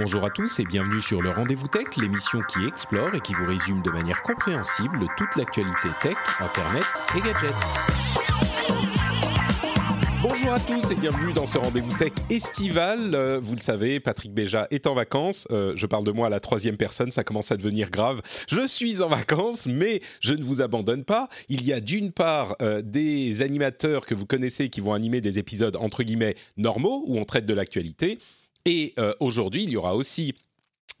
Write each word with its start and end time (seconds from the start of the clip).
Bonjour 0.00 0.24
à 0.24 0.30
tous 0.30 0.60
et 0.60 0.64
bienvenue 0.64 1.02
sur 1.02 1.20
le 1.20 1.28
Rendez-vous 1.28 1.68
Tech, 1.68 1.84
l'émission 1.98 2.40
qui 2.48 2.64
explore 2.66 3.14
et 3.14 3.20
qui 3.20 3.34
vous 3.34 3.44
résume 3.44 3.82
de 3.82 3.90
manière 3.90 4.22
compréhensible 4.22 5.06
toute 5.18 5.36
l'actualité 5.36 5.88
tech, 6.00 6.16
internet 6.40 6.84
et 7.14 7.20
gadgets. 7.20 7.54
Bonjour 10.22 10.52
à 10.54 10.60
tous 10.60 10.90
et 10.90 10.94
bienvenue 10.94 11.34
dans 11.34 11.44
ce 11.44 11.58
rendez-vous 11.58 11.94
tech 11.98 12.12
estival. 12.30 13.14
Euh, 13.14 13.40
vous 13.42 13.54
le 13.54 13.60
savez, 13.60 14.00
Patrick 14.00 14.32
Béja 14.32 14.66
est 14.70 14.86
en 14.86 14.94
vacances. 14.94 15.46
Euh, 15.50 15.74
je 15.76 15.84
parle 15.84 16.04
de 16.04 16.12
moi 16.12 16.28
à 16.28 16.30
la 16.30 16.40
troisième 16.40 16.78
personne, 16.78 17.10
ça 17.10 17.22
commence 17.22 17.52
à 17.52 17.58
devenir 17.58 17.90
grave. 17.90 18.22
Je 18.48 18.66
suis 18.66 19.02
en 19.02 19.08
vacances, 19.08 19.66
mais 19.66 20.00
je 20.20 20.32
ne 20.32 20.42
vous 20.42 20.62
abandonne 20.62 21.04
pas. 21.04 21.28
Il 21.50 21.62
y 21.62 21.74
a 21.74 21.80
d'une 21.80 22.10
part 22.10 22.56
euh, 22.62 22.80
des 22.80 23.42
animateurs 23.42 24.06
que 24.06 24.14
vous 24.14 24.24
connaissez 24.24 24.70
qui 24.70 24.80
vont 24.80 24.94
animer 24.94 25.20
des 25.20 25.38
épisodes 25.38 25.76
entre 25.76 26.04
guillemets 26.04 26.36
normaux 26.56 27.04
où 27.06 27.18
on 27.18 27.26
traite 27.26 27.44
de 27.44 27.52
l'actualité. 27.52 28.18
Et 28.64 28.94
aujourd'hui, 29.20 29.64
il 29.64 29.70
y 29.70 29.76
aura 29.76 29.94
aussi 29.96 30.34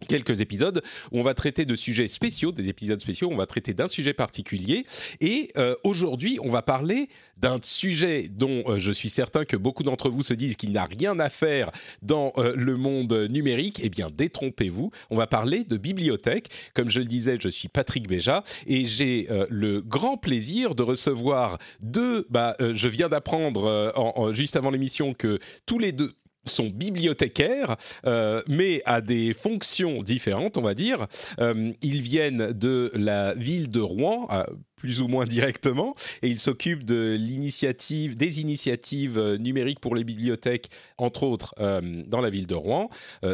quelques 0.08 0.40
épisodes 0.40 0.82
où 1.12 1.20
on 1.20 1.22
va 1.22 1.34
traiter 1.34 1.64
de 1.64 1.76
sujets 1.76 2.08
spéciaux, 2.08 2.52
des 2.52 2.68
épisodes 2.68 3.00
spéciaux, 3.00 3.28
on 3.30 3.36
va 3.36 3.46
traiter 3.46 3.74
d'un 3.74 3.88
sujet 3.88 4.12
particulier. 4.12 4.84
Et 5.20 5.50
euh, 5.56 5.74
aujourd'hui, 5.84 6.38
on 6.42 6.50
va 6.50 6.62
parler 6.62 7.08
d'un 7.36 7.58
sujet 7.62 8.28
dont 8.28 8.64
euh, 8.66 8.78
je 8.78 8.92
suis 8.92 9.10
certain 9.10 9.44
que 9.44 9.56
beaucoup 9.56 9.82
d'entre 9.82 10.10
vous 10.10 10.22
se 10.22 10.34
disent 10.34 10.56
qu'il 10.56 10.72
n'a 10.72 10.84
rien 10.84 11.18
à 11.20 11.28
faire 11.28 11.70
dans 12.02 12.32
euh, 12.38 12.54
le 12.56 12.76
monde 12.76 13.12
numérique. 13.30 13.80
Eh 13.82 13.90
bien, 13.90 14.08
détrompez-vous, 14.10 14.90
on 15.10 15.16
va 15.16 15.26
parler 15.26 15.64
de 15.64 15.76
bibliothèque. 15.76 16.48
Comme 16.74 16.90
je 16.90 17.00
le 17.00 17.06
disais, 17.06 17.36
je 17.40 17.48
suis 17.48 17.68
Patrick 17.68 18.08
Béja 18.08 18.42
et 18.66 18.84
j'ai 18.84 19.28
le 19.48 19.80
grand 19.80 20.16
plaisir 20.16 20.74
de 20.74 20.82
recevoir 20.82 21.58
deux... 21.82 22.26
Bah, 22.30 22.56
je 22.60 22.88
viens 22.88 23.08
d'apprendre 23.08 24.32
juste 24.32 24.56
avant 24.56 24.70
l'émission 24.70 25.14
que 25.14 25.38
tous 25.66 25.78
les 25.78 25.92
deux 25.92 26.12
sont 26.44 26.68
bibliothécaires, 26.68 27.76
euh, 28.06 28.42
mais 28.48 28.82
à 28.86 29.00
des 29.00 29.34
fonctions 29.34 30.02
différentes, 30.02 30.56
on 30.56 30.62
va 30.62 30.74
dire. 30.74 31.06
Euh, 31.38 31.72
ils 31.82 32.00
viennent 32.00 32.52
de 32.52 32.90
la 32.94 33.34
ville 33.34 33.70
de 33.70 33.80
Rouen, 33.80 34.28
plus 34.76 35.00
ou 35.00 35.08
moins 35.08 35.26
directement, 35.26 35.92
et 36.22 36.28
ils 36.28 36.38
s'occupent 36.38 36.84
de 36.84 37.16
l'initiative, 37.18 38.16
des 38.16 38.40
initiatives 38.40 39.18
euh, 39.18 39.36
numériques 39.36 39.80
pour 39.80 39.94
les 39.94 40.04
bibliothèques, 40.04 40.70
entre 40.96 41.24
autres 41.24 41.54
dans 41.60 42.20
la 42.20 42.30
ville 42.30 42.46
de 42.46 42.54
Rouen. 42.54 42.88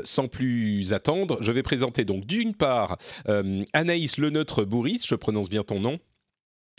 sans 0.04 0.28
plus 0.28 0.92
attendre, 0.92 1.38
je 1.40 1.52
vais 1.52 1.62
présenter 1.62 2.04
donc 2.04 2.26
d'une 2.26 2.54
part 2.54 2.98
Anaïs 3.72 4.18
Leneutre-Bourris, 4.18 5.00
je 5.06 5.14
prononce 5.14 5.48
bien 5.48 5.62
ton 5.62 5.80
nom. 5.80 5.98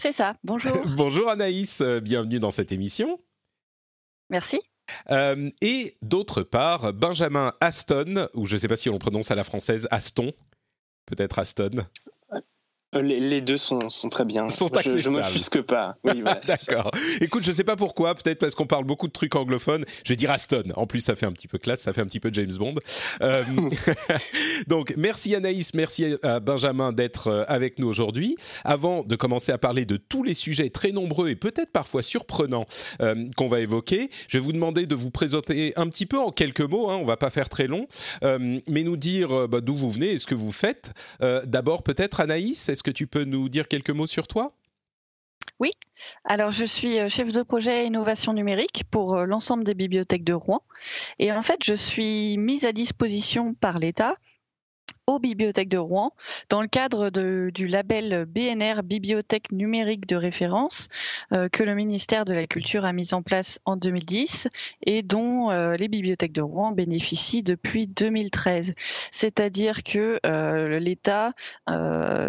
C'est 0.01 0.11
ça, 0.11 0.35
bonjour. 0.43 0.77
bonjour 0.97 1.29
Anaïs, 1.29 1.81
bienvenue 2.01 2.39
dans 2.39 2.51
cette 2.51 2.71
émission. 2.71 3.19
Merci. 4.29 4.59
Euh, 5.09 5.49
et 5.61 5.95
d'autre 6.01 6.43
part, 6.43 6.93
Benjamin 6.93 7.53
Aston, 7.61 8.27
ou 8.33 8.45
je 8.45 8.55
ne 8.55 8.59
sais 8.59 8.67
pas 8.67 8.77
si 8.77 8.89
on 8.89 8.99
prononce 8.99 9.31
à 9.31 9.35
la 9.35 9.43
française 9.43 9.87
Aston, 9.91 10.33
peut-être 11.05 11.39
Aston. 11.39 11.85
Euh, 12.97 13.01
les, 13.01 13.41
deux 13.41 13.57
sont, 13.57 13.79
très 14.09 14.25
bien. 14.25 14.49
Sont 14.49 14.69
je, 14.83 14.97
je 14.97 15.09
m'offusque 15.09 15.61
pas. 15.61 15.97
Oui, 16.03 16.23
D'accord. 16.47 16.91
Écoute, 17.21 17.43
je 17.43 17.51
sais 17.51 17.63
pas 17.63 17.75
pourquoi, 17.75 18.15
peut-être 18.15 18.39
parce 18.39 18.55
qu'on 18.55 18.67
parle 18.67 18.85
beaucoup 18.85 19.07
de 19.07 19.11
trucs 19.11 19.35
anglophones. 19.35 19.85
Je 20.03 20.09
vais 20.09 20.15
dire 20.15 20.31
Aston. 20.31 20.63
En 20.75 20.87
plus, 20.87 21.01
ça 21.01 21.15
fait 21.15 21.25
un 21.25 21.31
petit 21.31 21.47
peu 21.47 21.57
classe, 21.57 21.81
ça 21.81 21.93
fait 21.93 22.01
un 22.01 22.05
petit 22.05 22.19
peu 22.19 22.29
James 22.33 22.53
Bond. 22.57 22.75
Euh, 23.21 23.43
donc, 24.67 24.93
merci 24.97 25.35
Anaïs, 25.35 25.73
merci 25.73 26.15
à 26.23 26.39
Benjamin 26.39 26.91
d'être 26.91 27.27
euh, 27.27 27.43
avec 27.47 27.79
nous 27.79 27.87
aujourd'hui. 27.87 28.35
Avant 28.63 29.03
de 29.03 29.15
commencer 29.15 29.51
à 29.51 29.57
parler 29.57 29.85
de 29.85 29.97
tous 29.97 30.23
les 30.23 30.33
sujets 30.33 30.69
très 30.69 30.91
nombreux 30.91 31.29
et 31.29 31.35
peut-être 31.35 31.71
parfois 31.71 32.01
surprenants 32.01 32.65
qu'on 33.35 33.47
va 33.47 33.59
évoquer, 33.59 34.09
je 34.27 34.37
vais 34.37 34.43
vous 34.43 34.51
demander 34.51 34.85
de 34.85 34.95
vous 34.95 35.11
présenter 35.11 35.73
un 35.75 35.87
petit 35.87 36.05
peu 36.05 36.17
en 36.17 36.31
quelques 36.31 36.61
mots. 36.61 36.89
Hein, 36.89 36.97
on 36.99 37.05
va 37.05 37.17
pas 37.17 37.29
faire 37.29 37.49
très 37.49 37.67
long, 37.67 37.87
mais 38.21 38.83
nous 38.83 38.97
dire 38.97 39.47
bah, 39.47 39.61
d'où 39.61 39.75
vous 39.75 39.91
venez 39.91 40.11
et 40.11 40.19
ce 40.19 40.25
que 40.25 40.35
vous 40.35 40.51
faites. 40.51 40.91
D'abord, 41.21 41.83
peut-être 41.83 42.19
Anaïs, 42.19 42.69
est-ce 42.69 42.83
que 42.87 42.91
tu 42.91 43.05
peux 43.05 43.25
nous 43.25 43.49
dire 43.49 43.67
quelques 43.67 43.89
mots 43.89 44.07
sur 44.07 44.27
toi? 44.27 44.53
Oui, 45.59 45.71
alors 46.23 46.53
je 46.53 46.63
suis 46.63 46.99
euh, 46.99 47.09
chef 47.09 47.33
de 47.33 47.43
projet 47.43 47.85
innovation 47.85 48.31
numérique 48.31 48.85
pour 48.89 49.15
euh, 49.15 49.25
l'ensemble 49.25 49.65
des 49.65 49.73
bibliothèques 49.73 50.23
de 50.23 50.33
Rouen. 50.33 50.61
Et 51.19 51.33
en 51.33 51.41
fait, 51.41 51.65
je 51.65 51.73
suis 51.73 52.37
mise 52.37 52.63
à 52.63 52.71
disposition 52.71 53.53
par 53.53 53.77
l'État 53.77 54.13
aux 55.07 55.19
bibliothèques 55.19 55.69
de 55.69 55.77
Rouen 55.77 56.11
dans 56.49 56.61
le 56.61 56.67
cadre 56.67 57.09
du 57.09 57.67
label 57.67 58.25
BNR 58.25 58.83
Bibliothèque 58.83 59.53
numérique 59.53 60.05
de 60.05 60.17
référence 60.17 60.89
euh, 61.31 61.47
que 61.47 61.63
le 61.63 61.75
ministère 61.75 62.25
de 62.25 62.33
la 62.33 62.45
Culture 62.45 62.83
a 62.83 62.91
mis 62.91 63.13
en 63.13 63.21
place 63.21 63.59
en 63.63 63.77
2010 63.77 64.49
et 64.85 65.03
dont 65.03 65.49
euh, 65.49 65.75
les 65.75 65.87
bibliothèques 65.87 66.33
de 66.33 66.41
Rouen 66.41 66.73
bénéficient 66.73 67.41
depuis 67.41 67.87
2013. 67.87 68.73
C'est-à-dire 69.11 69.83
que 69.83 70.19
euh, 70.25 70.77
l'État 70.79 71.31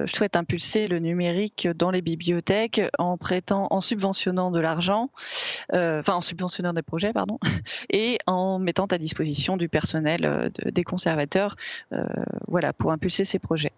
souhaite 0.06 0.37
impulser 0.37 0.87
le 0.87 1.00
numérique 1.00 1.66
dans 1.75 1.91
les 1.91 2.00
bibliothèques 2.00 2.81
en 2.99 3.16
prêtant, 3.16 3.66
en 3.71 3.81
subventionnant 3.81 4.50
de 4.53 4.60
l'argent, 4.60 5.10
enfin 5.72 6.15
en 6.15 6.21
subventionnant 6.21 6.72
des 6.72 6.83
projets, 6.83 7.12
pardon, 7.12 7.39
et 7.91 8.19
en 8.27 8.59
mettant 8.60 8.87
à 8.87 8.99
disposition 8.99 9.56
du 9.56 9.69
personnel 9.69 10.53
des 10.65 10.84
conservateurs. 10.84 11.56
voilà 12.47 12.67
pour 12.72 12.92
impulser 12.92 13.24
ces 13.24 13.38
projets. 13.38 13.72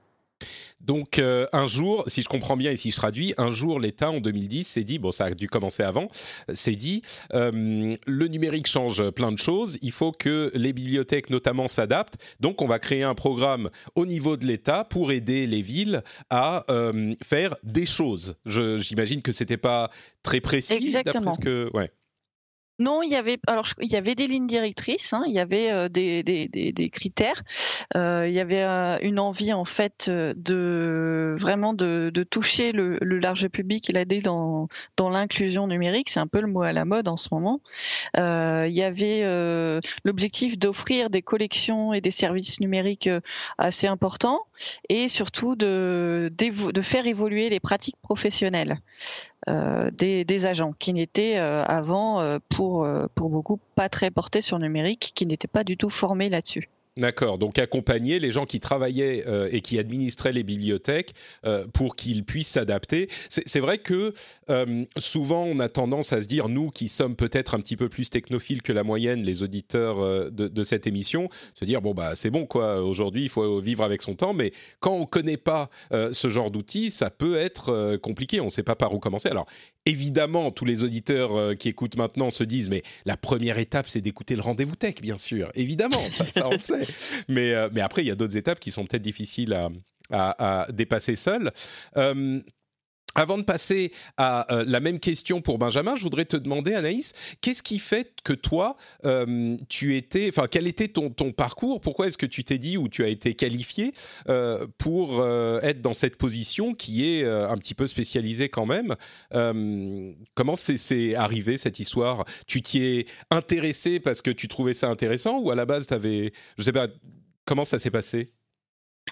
Donc 0.81 1.19
euh, 1.19 1.47
un 1.53 1.67
jour, 1.67 2.05
si 2.07 2.23
je 2.23 2.29
comprends 2.29 2.57
bien 2.57 2.71
et 2.71 2.77
si 2.77 2.91
je 2.91 2.97
traduis, 2.97 3.35
un 3.37 3.51
jour 3.51 3.79
l'État 3.79 4.11
en 4.11 4.21
2010 4.21 4.67
s'est 4.67 4.85
dit, 4.85 4.99
bon 4.99 5.13
ça 5.13 5.27
a 5.27 5.31
dû 5.31 5.49
commencer 5.49 5.83
avant, 5.83 6.09
s'est 6.53 6.77
dit, 6.77 7.03
euh, 7.35 7.95
le 8.07 8.29
numérique 8.29 8.67
change 8.67 9.11
plein 9.11 9.33
de 9.33 9.39
choses, 9.39 9.79
il 9.83 9.93
faut 9.93 10.13
que 10.13 10.51
les 10.55 10.73
bibliothèques 10.73 11.31
notamment 11.31 11.69
s'adaptent, 11.69 12.17
donc 12.41 12.63
on 12.63 12.67
va 12.67 12.79
créer 12.79 13.03
un 13.03 13.15
programme 13.15 13.71
au 13.95 14.07
niveau 14.07 14.37
de 14.37 14.47
l'État 14.47 14.85
pour 14.85 15.13
aider 15.13 15.47
les 15.47 15.63
villes 15.63 16.03
à 16.31 16.65
euh, 16.71 17.15
faire 17.23 17.55
des 17.63 17.87
choses. 17.87 18.37
J'imagine 18.47 19.23
que 19.23 19.33
c'était 19.33 19.59
pas 19.59 19.91
très 20.23 20.41
précis. 20.41 20.75
Exactement. 20.75 21.37
Que, 21.37 21.71
ouais. 21.75 21.91
Non, 22.81 23.03
il 23.03 23.11
y 23.11 23.15
avait 23.15 24.15
des 24.15 24.27
lignes 24.27 24.47
directrices, 24.47 25.13
hein, 25.13 25.23
il 25.27 25.35
y 25.35 25.39
avait 25.39 25.71
euh, 25.71 25.91
des, 25.91 26.91
critères, 26.91 27.43
euh, 27.95 28.25
il 28.27 28.33
y 28.33 28.41
avait 28.41 28.63
euh, 28.63 28.97
une 29.03 29.19
envie 29.19 29.53
en 29.53 29.67
fait 29.67 30.09
de 30.09 31.37
vraiment 31.39 31.75
de, 31.75 32.11
toucher 32.31 32.73
le, 32.73 32.99
large 33.03 33.49
public 33.49 33.91
et 33.91 33.93
l'aider 33.93 34.23
dans 34.23 34.69
dans 34.97 35.11
l'inclusion 35.11 35.67
numérique, 35.67 36.09
c'est 36.09 36.21
un 36.21 36.27
peu 36.27 36.41
le 36.41 36.47
mot 36.47 36.63
à 36.63 36.73
la 36.73 36.87
mode 36.87 37.07
en 37.07 37.19
ce 37.19 37.29
moment. 37.33 37.61
il 38.17 38.73
y 38.73 38.83
avait 38.83 39.21
l'objectif 40.05 40.59
d'offrir 40.59 41.11
des 41.11 41.21
collections 41.21 41.93
et 41.93 42.01
des 42.01 42.11
services 42.11 42.61
numériques 42.61 43.11
assez 43.59 43.89
importants 43.89 44.41
et 44.89 45.11
surtout 45.11 45.55
de 45.55 46.31
faire 46.81 47.07
évoluer 47.07 47.51
les 47.51 47.61
pratiques 47.61 48.01
professionnelles. 48.01 48.79
Euh, 49.49 49.91
des, 49.91 50.47
agents 50.47 50.75
qui 50.79 50.93
n'étaient 50.93 51.39
euh, 51.39 51.65
avant, 51.65 52.21
euh, 52.21 52.39
pour, 52.51 52.87
pour 53.15 53.31
beaucoup, 53.31 53.59
pas 53.75 53.89
très 53.89 54.11
portés 54.11 54.43
sur 54.43 54.59
numérique, 54.59 55.13
qui 55.15 55.27
n'étaient 55.27 55.49
pas 55.49 55.65
du 55.65 55.77
tout 55.77 55.91
formés 55.91 56.29
là-dessus. 56.29 56.69
D'accord, 56.97 57.39
donc 57.39 57.59
accompagner 57.59 58.19
les 58.19 58.33
gens 58.33 58.45
qui 58.45 58.59
travaillaient 58.59 59.25
euh, 59.29 59.49
et 59.53 59.61
qui 59.61 59.79
administraient 59.79 60.33
les 60.33 60.43
bibliothèques 60.43 61.15
euh, 61.47 61.65
pour 61.73 61.95
qu'ils 61.95 62.25
puissent 62.25 62.49
s'adapter. 62.49 63.09
C'est 63.29 63.61
vrai 63.61 63.79
que 63.79 64.13
euh, 64.51 64.85
souvent 64.99 65.45
on 65.45 65.61
a 65.61 65.69
tendance 65.69 66.13
à 66.13 66.21
se 66.21 66.27
dire, 66.27 66.49
nous 66.49 66.71
qui 66.71 66.89
sommes 66.89 67.15
peut-être 67.15 67.55
un 67.55 67.61
petit 67.61 67.77
peu 67.77 67.89
plus 67.89 68.11
technophiles 68.11 68.61
que 68.61 68.73
la 68.73 68.83
moyenne, 68.83 69.23
les 69.23 69.45
auditeurs 69.45 70.31
de, 70.33 70.63
cette 70.65 70.89
émission, 70.89 71.29
se 71.55 71.65
dire, 71.65 71.81
bon 71.81 71.95
bah 71.95 72.17
c'est 72.17 72.31
bon 72.31 72.45
quoi, 72.45 72.83
aujourd'hui 72.83 73.23
il 73.23 73.29
faut 73.29 73.61
vivre 73.61 73.85
avec 73.85 74.03
son 74.03 74.15
temps, 74.15 74.35
mais 74.35 74.53
quand 74.81 74.93
on 74.93 75.01
ne 75.01 75.07
connaît 75.07 75.37
pas 75.37 75.71
ce 75.91 76.29
genre 76.29 76.51
d'outils, 76.51 76.91
ça 76.91 77.11
peut 77.11 77.37
être 77.37 77.97
compliqué, 77.99 78.41
on 78.41 78.47
ne 78.47 78.51
sait 78.51 78.63
pas 78.63 78.75
par 78.75 78.93
où 78.93 78.99
commencer. 78.99 79.29
Alors 79.29 79.47
évidemment, 79.91 80.51
tous 80.51 80.65
les 80.65 80.83
auditeurs 80.83 81.57
qui 81.57 81.69
écoutent 81.69 81.97
maintenant 81.97 82.31
se 82.31 82.45
disent, 82.45 82.71
mais 82.71 82.83
la 83.05 83.17
première 83.17 83.59
étape 83.59 83.89
c'est 83.89 84.01
d'écouter 84.01 84.37
le 84.37 84.43
rendez-vous 84.43 84.77
tech, 84.77 84.97
bien 85.03 85.19
sûr, 85.19 85.51
évidemment, 85.55 86.09
ça, 86.11 86.27
ça 86.31 86.49
on 86.49 86.53
le 86.53 86.59
sait. 86.59 86.87
mais, 87.29 87.53
euh, 87.55 87.69
mais 87.73 87.81
après, 87.81 88.03
il 88.03 88.09
y 88.09 88.11
a 88.11 88.15
d'autres 88.15 88.37
étapes 88.37 88.61
qui 88.61 88.71
sont 88.71 88.85
peut-être 88.85 89.03
difficiles 89.03 89.53
à, 89.53 89.71
à, 90.11 90.73
dépasser 90.73 91.17
seules. 91.17 91.51
Euh, 91.97 92.41
avant 93.15 93.39
de 93.39 93.43
passer 93.43 93.93
à 94.17 94.53
euh, 94.53 94.65
la 94.67 94.81
même 94.81 95.01
question 95.01 95.41
pour 95.41 95.59
Benjamin, 95.59 95.97
je 95.97 96.03
voudrais 96.03 96.25
te 96.25 96.37
demander, 96.37 96.75
Anaïs, 96.75 97.13
qu'est-ce 97.41 97.63
qui 97.63 97.79
fait 97.79 98.13
que 98.23 98.33
toi, 98.33 98.77
tu 99.69 99.97
étais, 99.97 100.29
enfin, 100.29 100.47
quel 100.51 100.67
était 100.67 100.89
ton, 100.89 101.11
parcours? 101.33 101.81
Pourquoi 101.81 102.07
est-ce 102.07 102.19
que 102.19 102.27
tu 102.27 102.45
t'es 102.45 102.59
dit 102.59 102.77
ou 102.77 102.89
tu 102.89 103.03
as 103.05 103.09
été 103.09 103.35
qualifié 103.35 103.93
pour 104.79 105.25
être 105.63 105.81
dans 105.81 105.95
cette 105.95 106.17
position 106.17 106.75
qui 106.75 107.07
est 107.07 107.25
un 107.25 107.57
petit 107.57 107.75
peu 107.75 107.87
spécialisée 107.87 108.49
quand 108.49 108.67
même? 108.67 108.97
Comment 110.35 110.57
c'est 110.57 111.15
arrivé 111.15 111.57
cette 111.57 111.79
histoire? 111.79 112.25
Tu 112.47 112.63
t'y 112.63 112.83
es 112.83 113.07
intéressé 113.31 114.01
parce 114.01 114.23
que 114.23 114.31
tu 114.31 114.49
trouvais 114.49 114.75
ça 114.75 114.89
intéressant 114.89 115.39
ou 115.41 115.51
à 115.51 115.55
la 115.55 115.67
base 115.67 115.87
tu 115.87 115.95
avais, 115.95 116.33
je 116.59 116.63
sais 116.63 116.73
pas, 116.73 116.89
comment 117.45 117.65
ça 117.65 117.79
s'est 117.79 117.91
passé? 117.91 118.33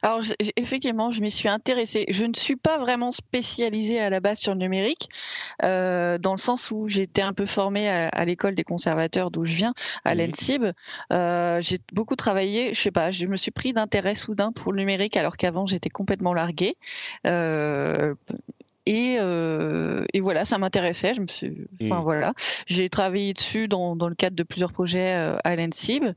Alors 0.02 0.22
effectivement, 0.56 1.10
je 1.10 1.20
m'y 1.20 1.30
suis 1.30 1.48
intéressée. 1.48 2.06
Je 2.08 2.24
ne 2.24 2.34
suis 2.34 2.56
pas 2.56 2.78
vraiment 2.78 3.12
spécialisée 3.12 4.00
à 4.00 4.10
la 4.10 4.20
base 4.20 4.38
sur 4.38 4.52
le 4.52 4.60
numérique, 4.60 5.08
euh, 5.62 6.18
dans 6.18 6.32
le 6.32 6.38
sens 6.38 6.70
où 6.70 6.88
j'étais 6.88 7.22
un 7.22 7.32
peu 7.32 7.46
formée 7.46 7.88
à, 7.88 8.24
l'école 8.24 8.54
des 8.54 8.64
conservateurs 8.64 9.30
d'où 9.30 9.44
je 9.44 9.54
viens, 9.54 9.74
à 10.04 10.14
l'ENSIB. 10.14 10.72
Euh, 11.12 11.60
j'ai 11.60 11.78
beaucoup 11.92 12.16
travaillé, 12.16 12.74
je 12.74 12.80
sais 12.80 12.90
pas, 12.90 13.10
je 13.10 13.26
me 13.26 13.36
suis 13.36 13.50
pris 13.50 13.72
d'intérêt 13.72 14.14
soudain 14.14 14.52
pour 14.52 14.72
le 14.72 14.78
numérique 14.78 15.16
alors 15.16 15.36
qu'avant 15.36 15.66
j'étais 15.66 15.90
complètement 15.90 16.34
larguée. 16.34 16.76
Euh, 17.26 18.14
euh, 18.88 20.04
et, 20.12 20.20
voilà, 20.20 20.44
ça 20.44 20.58
m'intéressait. 20.58 21.14
Je 21.14 21.20
me 21.20 21.26
suis, 21.26 21.68
enfin 21.82 22.00
mmh. 22.00 22.02
voilà, 22.02 22.32
j'ai 22.66 22.88
travaillé 22.88 23.32
dessus 23.32 23.68
dans, 23.68 23.94
le 23.94 24.14
cadre 24.14 24.36
de 24.36 24.42
plusieurs 24.42 24.72
projets 24.72 25.14
euh, 25.14 25.36
à 25.44 25.56
l'ENSIB. 25.56 26.14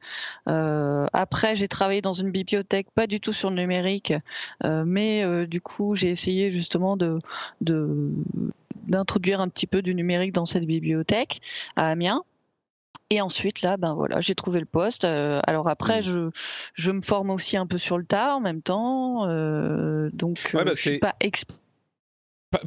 Euh, 0.47 1.05
après, 1.13 1.55
j'ai 1.55 1.67
travaillé 1.67 2.01
dans 2.01 2.13
une 2.13 2.31
bibliothèque, 2.31 2.87
pas 2.93 3.07
du 3.07 3.19
tout 3.19 3.33
sur 3.33 3.49
le 3.49 3.55
numérique, 3.55 4.13
mais 4.63 5.47
du 5.47 5.61
coup, 5.61 5.95
j'ai 5.95 6.09
essayé 6.09 6.51
justement 6.51 6.97
de, 6.97 7.19
d'introduire 8.87 9.41
un 9.41 9.49
petit 9.49 9.67
peu 9.67 9.81
du 9.81 9.95
numérique 9.95 10.33
dans 10.33 10.45
cette 10.45 10.65
bibliothèque 10.65 11.41
à 11.75 11.89
Amiens. 11.89 12.23
Et 13.13 13.19
ensuite, 13.19 13.61
là, 13.61 13.75
ben 13.75 13.93
voilà, 13.93 14.21
j'ai 14.21 14.35
trouvé 14.35 14.61
le 14.61 14.65
poste. 14.65 15.03
alors 15.03 15.67
après, 15.67 15.99
mmh. 15.99 16.03
je, 16.03 16.29
je 16.75 16.91
me 16.91 17.01
forme 17.01 17.29
aussi 17.29 17.57
un 17.57 17.67
peu 17.67 17.77
sur 17.77 17.97
le 17.97 18.05
tas 18.05 18.35
en 18.35 18.39
même 18.39 18.61
temps. 18.61 19.25
donc, 20.13 20.51
bah, 20.53 20.63
je 20.67 20.75
suis 20.75 20.99
pas 20.99 21.15
expert 21.19 21.57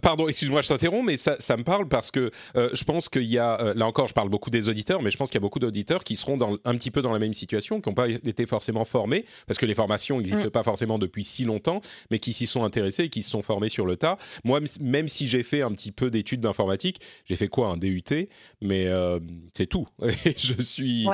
Pardon, 0.00 0.28
excuse-moi, 0.28 0.62
je 0.62 0.68
t'interromps, 0.68 1.04
mais 1.04 1.18
ça, 1.18 1.36
ça, 1.38 1.58
me 1.58 1.62
parle 1.62 1.88
parce 1.88 2.10
que 2.10 2.30
euh, 2.56 2.70
je 2.72 2.84
pense 2.84 3.10
qu'il 3.10 3.24
y 3.24 3.36
a, 3.36 3.60
euh, 3.60 3.74
là 3.74 3.86
encore, 3.86 4.08
je 4.08 4.14
parle 4.14 4.30
beaucoup 4.30 4.48
des 4.48 4.70
auditeurs, 4.70 5.02
mais 5.02 5.10
je 5.10 5.18
pense 5.18 5.28
qu'il 5.28 5.36
y 5.36 5.42
a 5.42 5.46
beaucoup 5.46 5.58
d'auditeurs 5.58 6.04
qui 6.04 6.16
seront 6.16 6.38
dans, 6.38 6.56
un 6.64 6.74
petit 6.76 6.90
peu 6.90 7.02
dans 7.02 7.12
la 7.12 7.18
même 7.18 7.34
situation, 7.34 7.82
qui 7.82 7.90
n'ont 7.90 7.94
pas 7.94 8.08
été 8.08 8.46
forcément 8.46 8.86
formés, 8.86 9.26
parce 9.46 9.58
que 9.58 9.66
les 9.66 9.74
formations 9.74 10.16
n'existent 10.16 10.46
mm. 10.46 10.50
pas 10.50 10.62
forcément 10.62 10.98
depuis 10.98 11.22
si 11.22 11.44
longtemps, 11.44 11.82
mais 12.10 12.18
qui 12.18 12.32
s'y 12.32 12.46
sont 12.46 12.64
intéressés 12.64 13.04
et 13.04 13.08
qui 13.10 13.22
se 13.22 13.28
sont 13.28 13.42
formés 13.42 13.68
sur 13.68 13.84
le 13.84 13.96
tas. 13.96 14.16
Moi, 14.42 14.60
même 14.80 15.06
si 15.06 15.28
j'ai 15.28 15.42
fait 15.42 15.60
un 15.60 15.72
petit 15.72 15.92
peu 15.92 16.10
d'études 16.10 16.40
d'informatique, 16.40 17.02
j'ai 17.26 17.36
fait 17.36 17.48
quoi, 17.48 17.68
un 17.68 17.76
DUT, 17.76 18.02
mais 18.62 18.86
euh, 18.86 19.20
c'est 19.52 19.66
tout. 19.66 19.86
je 20.36 20.62
suis, 20.62 21.06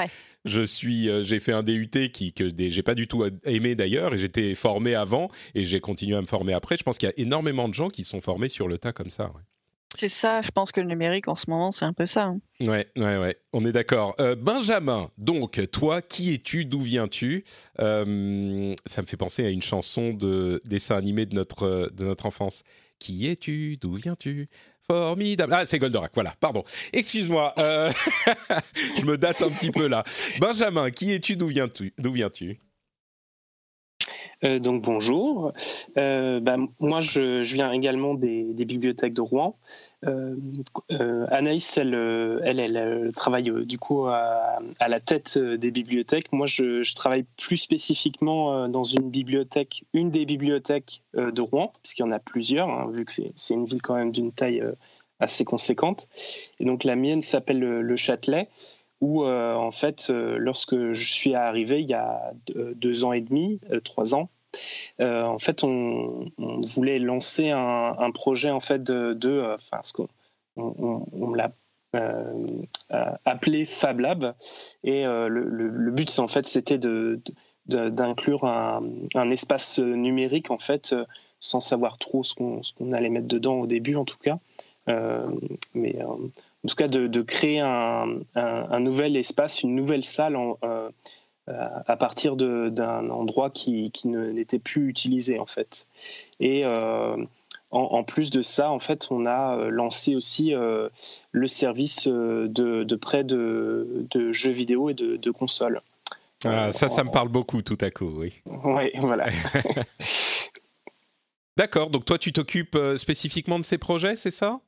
je 0.45 0.63
suis, 0.63 1.09
euh, 1.09 1.23
j'ai 1.23 1.41
fait 1.41 1.53
un 1.53 1.63
DUT 1.63 1.91
qui 2.13 2.33
que 2.33 2.49
j'ai 2.57 2.83
pas 2.83 2.95
du 2.95 3.07
tout 3.07 3.25
aimé 3.45 3.75
d'ailleurs, 3.75 4.15
et 4.15 4.19
j'étais 4.19 4.55
formé 4.55 4.95
avant 4.95 5.31
et 5.55 5.65
j'ai 5.65 5.81
continué 5.81 6.17
à 6.17 6.21
me 6.21 6.27
former 6.27 6.53
après. 6.53 6.77
Je 6.77 6.83
pense 6.83 6.99
qu'il 6.99 7.09
y 7.09 7.13
a 7.13 7.19
énormément 7.19 7.69
de 7.69 7.75
gens 7.75 7.89
qui 7.89 8.05
sont 8.05 8.21
formés 8.21 8.49
sur 8.49 8.69
le 8.69 8.79
tas 8.79 8.93
comme 8.93 9.11
ça. 9.11 9.33
C'est 9.97 10.09
ça, 10.09 10.41
je 10.41 10.51
pense 10.53 10.71
que 10.71 10.81
le 10.81 10.87
numérique 10.87 11.27
en 11.27 11.35
ce 11.35 11.51
moment, 11.51 11.73
c'est 11.73 11.85
un 11.85 11.93
peu 11.93 12.07
ça. 12.07 12.27
Hein. 12.27 12.41
Ouais, 12.61 12.87
ouais, 12.97 13.19
ouais, 13.19 13.37
on 13.53 13.65
est 13.65 13.73
d'accord. 13.73 14.15
Euh, 14.21 14.37
Benjamin, 14.37 15.11
donc, 15.19 15.61
toi, 15.73 16.01
qui 16.01 16.33
es-tu 16.33 16.65
D'où 16.65 16.81
viens-tu? 16.81 17.45
Euh, 17.81 18.75
Ça 18.87 19.03
me 19.03 19.07
fait 19.09 19.17
penser 19.17 19.45
à 19.45 19.51
une 19.51 19.63
chanson 19.63 20.13
de 20.13 20.61
dessin 20.65 20.97
animé 20.97 21.27
de 21.27 21.35
notre, 21.35 21.91
de 21.93 22.05
notre 22.05 22.27
enfance. 22.27 22.63
Qui 23.01 23.27
es-tu 23.29 23.79
D'où 23.81 23.95
viens-tu? 23.95 24.47
Formidable. 24.91 25.55
Ah, 25.55 25.67
c'est 25.67 25.79
Goldorak, 25.79 26.11
voilà, 26.15 26.35
pardon. 26.41 26.65
Excuse-moi, 26.93 27.55
euh, 27.59 27.93
je 28.99 29.05
me 29.05 29.17
date 29.17 29.41
un 29.41 29.49
petit 29.49 29.71
peu 29.71 29.87
là. 29.87 30.03
Benjamin, 30.41 30.91
qui 30.91 31.13
es-tu? 31.13 31.37
D'où 31.37 31.47
viens-tu? 31.47 31.95
D'où 31.97 32.11
viens-tu? 32.11 32.59
Euh, 34.45 34.59
donc 34.59 34.83
bonjour. 34.83 35.53
Euh, 35.99 36.41
bah, 36.41 36.57
moi, 36.79 37.01
je, 37.01 37.43
viens 37.43 37.73
également 37.73 38.15
des, 38.15 38.45
bibliothèques 38.65 39.15
de 39.15 39.21
Rouen. 39.21 39.57
Euh, 40.07 40.37
Anaïs, 41.29 41.77
elle, 41.77 41.95
elle, 42.45 43.13
travaille 43.15 43.51
du 43.67 43.79
coup 43.79 44.07
à, 44.07 44.59
la 44.87 45.01
tête 45.01 45.39
des 45.39 45.71
bibliothèques. 45.71 46.33
Moi, 46.33 46.47
je, 46.47 46.95
travaille 46.95 47.25
plus 47.37 47.59
spécifiquement 47.59 48.69
dans 48.69 48.85
une 48.85 49.11
bibliothèque, 49.11 49.85
une 49.93 50.11
des 50.11 50.25
bibliothèques 50.25 51.03
de 51.15 51.41
Rouen, 51.41 51.73
puisqu'il 51.83 52.03
y 52.03 52.05
en 52.05 52.13
a 52.13 52.19
plusieurs, 52.19 52.69
hein, 52.69 52.91
vu 52.93 53.05
que 53.05 53.13
c'est 53.35 53.55
une 53.55 53.65
ville 53.65 53.83
quand 53.83 53.95
même 53.95 54.13
d'une 54.13 54.33
taille 54.33 54.63
assez 55.19 55.45
conséquente. 55.45 56.09
Et 56.61 56.65
donc 56.65 56.85
la 56.85 56.97
mienne 56.97 57.21
s'appelle 57.21 57.59
le 57.59 57.97
Châtelet 57.97 58.49
où 59.01 59.25
euh, 59.25 59.55
en 59.55 59.71
fait, 59.71 60.09
euh, 60.11 60.37
lorsque 60.39 60.93
je 60.93 61.13
suis 61.13 61.35
arrivé 61.35 61.81
il 61.81 61.89
y 61.89 61.95
a 61.95 62.33
deux 62.47 63.05
ans 63.05 63.13
et 63.13 63.21
demi, 63.21 63.61
euh, 63.71 63.81
trois 63.81 64.15
ans, 64.15 64.29
en 65.01 65.39
fait, 65.39 65.65
on, 65.65 66.31
voulait 66.39 66.99
lancer 66.99 67.51
un, 67.51 68.11
projet 68.13 68.51
en 68.51 68.61
fait 68.61 68.83
de, 68.83 69.55
enfin, 69.55 69.81
ce 69.83 69.93
qu'on 69.93 70.09
on, 70.57 71.35
l'a 71.35 71.53
appelé 73.25 73.65
Fab 73.65 74.01
Lab, 74.01 74.35
et 74.83 75.05
le, 75.05 75.91
but, 75.93 76.19
en 76.19 76.29
fait, 76.29 76.47
c'était 76.47 76.79
d'inclure 77.67 78.45
un, 78.45 79.31
espace 79.31 79.79
numérique 79.79 80.51
en 80.51 80.59
fait, 80.59 80.95
sans 81.39 81.61
savoir 81.61 81.97
trop 81.97 82.25
ce 82.25 82.35
qu'on 82.35 82.93
allait 82.93 83.09
mettre 83.09 83.29
dedans 83.29 83.61
au 83.61 83.67
début, 83.69 83.95
en 83.95 84.05
tout 84.05 84.19
cas. 84.19 84.39
mais 85.75 85.97
en 86.65 86.69
tout 86.69 86.75
cas 86.77 86.89
de, 86.89 87.23
créer 87.23 87.61
un, 87.61 88.81
nouvel 88.81 89.17
espace, 89.17 89.63
une 89.63 89.75
nouvelle 89.75 90.05
salle 90.05 90.37
euh, 91.51 91.69
à 91.87 91.97
partir 91.97 92.37
d'un 92.37 93.11
endroit 93.11 93.51
qui, 93.51 93.91
n'était 94.05 94.59
plus 94.59 94.89
utilisé 94.89 95.39
en 95.39 95.47
fait. 95.47 95.87
Et 96.39 96.65
euh, 96.65 97.17
en, 97.71 98.05
plus 98.05 98.31
de 98.31 98.43
ça, 98.43 98.71
en 98.71 98.79
fait, 98.79 99.09
on 99.11 99.27
a 99.27 99.57
euh, 99.57 99.71
lancé 99.71 100.15
aussi 100.15 100.53
le 100.53 101.49
service 101.49 102.07
de, 102.07 102.97
prêt 102.97 103.25
de, 103.25 104.07
jeux 104.33 104.51
vidéo 104.51 104.91
et 104.91 104.95
de, 104.95 105.31
consoles. 105.31 105.81
Ah, 106.45 106.73
ça, 106.73 106.89
ça 106.89 107.05
me 107.05 107.11
parle 107.11 107.29
beaucoup 107.29 107.63
tout 107.63 107.79
à 107.81 107.91
coup, 107.91 108.13
oui. 108.17 108.35
Oui, 108.47 108.91
voilà. 108.97 109.29
D'accord, 111.57 111.91
donc 111.91 112.05
toi 112.07 112.17
tu 112.17 112.33
t'occupes 112.33 112.79
spécifiquement 112.97 113.59
de 113.59 113.65
ces 113.65 113.77
projets, 113.77 114.17
c'est 114.17 114.31
ça? 114.31 114.61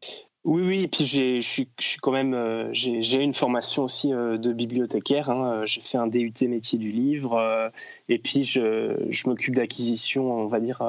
Oui, 0.45 0.63
oui, 0.63 0.83
et 0.83 0.89
puis 0.89 1.07
je 1.07 1.41
suis, 1.41 1.69
quand 2.01 2.11
même, 2.11 2.35
euh, 2.35 2.69
j'ai 2.73 3.23
une 3.23 3.33
formation 3.33 3.85
aussi 3.85 4.13
euh, 4.13 4.39
de 4.39 4.53
bibliothécaire. 4.53 5.31
Hein, 5.31 5.53
euh, 5.63 5.67
j'ai 5.67 5.81
fait 5.81 5.99
un 5.99 6.09
DUT 6.09 6.33
métier 6.49 6.81
du 6.81 6.91
livre, 6.91 7.71
et 8.09 8.19
puis 8.19 8.43
je, 8.43 9.29
m'occupe 9.29 9.55
d'acquisition, 9.55 10.33
on 10.33 10.49
va 10.49 10.59
dire, 10.59 10.83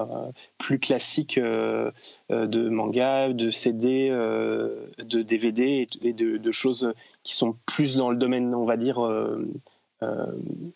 plus 0.58 0.80
classique 0.80 1.40
de 1.40 2.70
manga, 2.70 3.32
de 3.32 3.52
CD, 3.52 4.10
de 4.10 5.22
DVD 5.22 5.88
et, 6.02 6.14
de, 6.14 6.52
choses 6.52 6.92
qui 7.22 7.36
sont 7.36 7.56
plus 7.68 7.96
dans 7.96 8.10
le 8.10 8.18
domaine, 8.18 8.56
on 8.56 8.66
va 8.66 8.76
dire, 8.78 9.00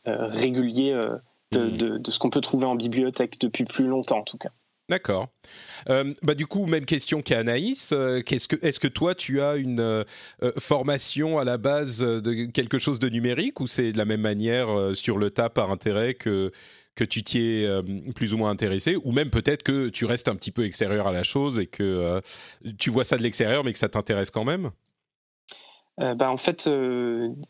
régulier 0.06 0.94
mmh. 0.94 1.58
de, 1.58 1.98
de 1.98 2.12
ce 2.12 2.20
qu'on 2.20 2.30
peut 2.30 2.42
trouver 2.42 2.68
en 2.68 2.76
bibliothèque 2.76 3.40
depuis 3.40 3.66
plus 3.66 3.88
longtemps, 3.88 4.20
en 4.20 4.24
tout 4.24 4.38
cas. 4.38 4.52
D'accord. 4.90 5.28
Euh, 5.90 6.14
bah 6.24 6.34
du 6.34 6.48
coup, 6.48 6.66
même 6.66 6.86
question 6.86 7.22
qu'à 7.22 7.40
Anaïs. 7.40 7.92
Euh, 7.92 8.22
est-ce 8.26 8.80
que 8.80 8.88
toi, 8.88 9.16
tu 9.16 9.42
as 9.42 9.58
une 9.58 9.82
euh, 9.82 10.04
formation 10.60 11.38
à 11.40 11.44
la 11.44 11.58
base 11.58 12.00
de 12.00 12.46
quelque 12.46 12.80
chose 12.80 13.00
de 13.00 13.10
numérique 13.10 13.60
ou 13.60 13.68
c'est 13.68 13.92
de 13.92 13.98
la 13.98 14.06
même 14.06 14.22
manière 14.22 14.68
sur 14.96 15.18
le 15.18 15.30
tas 15.30 15.50
par 15.50 15.72
intérêt 15.72 16.14
que, 16.14 16.52
que 16.96 17.04
tu 17.04 17.22
t'y 17.22 17.40
es 17.40 17.68
plus 18.16 18.34
ou 18.34 18.38
moins 18.38 18.50
intéressé 18.50 18.96
Ou 19.04 19.12
même 19.12 19.30
peut-être 19.30 19.64
que 19.64 19.90
tu 19.90 20.06
restes 20.06 20.30
un 20.30 20.36
petit 20.36 20.52
peu 20.52 20.66
extérieur 20.66 21.08
à 21.08 21.12
la 21.12 21.24
chose 21.24 21.60
et 21.60 21.68
que 21.68 22.22
tu 22.78 22.90
vois 22.90 23.04
ça 23.04 23.18
de 23.18 23.24
l'extérieur 23.24 23.64
mais 23.64 23.74
que 23.74 23.80
ça 23.80 23.90
t'intéresse 23.90 24.32
quand 24.32 24.46
même? 24.46 24.72
Bah, 25.98 26.32
En 26.32 26.38
fait, 26.38 26.70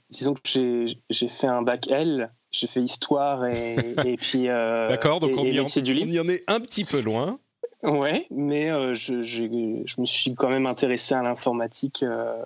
disons 0.09 0.33
que 0.33 0.87
j'ai 1.09 1.27
fait 1.27 1.47
un 1.47 1.61
bac 1.61 1.87
L 1.89 2.31
j'ai 2.51 2.67
fait 2.67 2.81
histoire 2.81 3.45
et, 3.45 3.75
et 4.05 4.17
puis. 4.17 4.49
Euh, 4.49 4.87
D'accord, 4.87 5.19
donc 5.19 5.31
on, 5.37 5.45
y 5.45 5.59
en, 5.59 5.65
est 6.29 6.43
un 6.47 6.59
petit 6.59 6.85
peu 6.85 7.01
loin. 7.01 7.39
Ouais, 7.83 8.25
mais 8.31 8.71
euh, 8.71 8.93
je, 8.93 9.21
je, 9.23 9.43
je, 9.85 10.01
me 10.01 10.05
suis 10.05 10.33
quand 10.33 10.49
même 10.49 10.65
intéressé 10.65 11.13
à 11.13 11.21
l'informatique, 11.21 12.03
euh, 12.03 12.41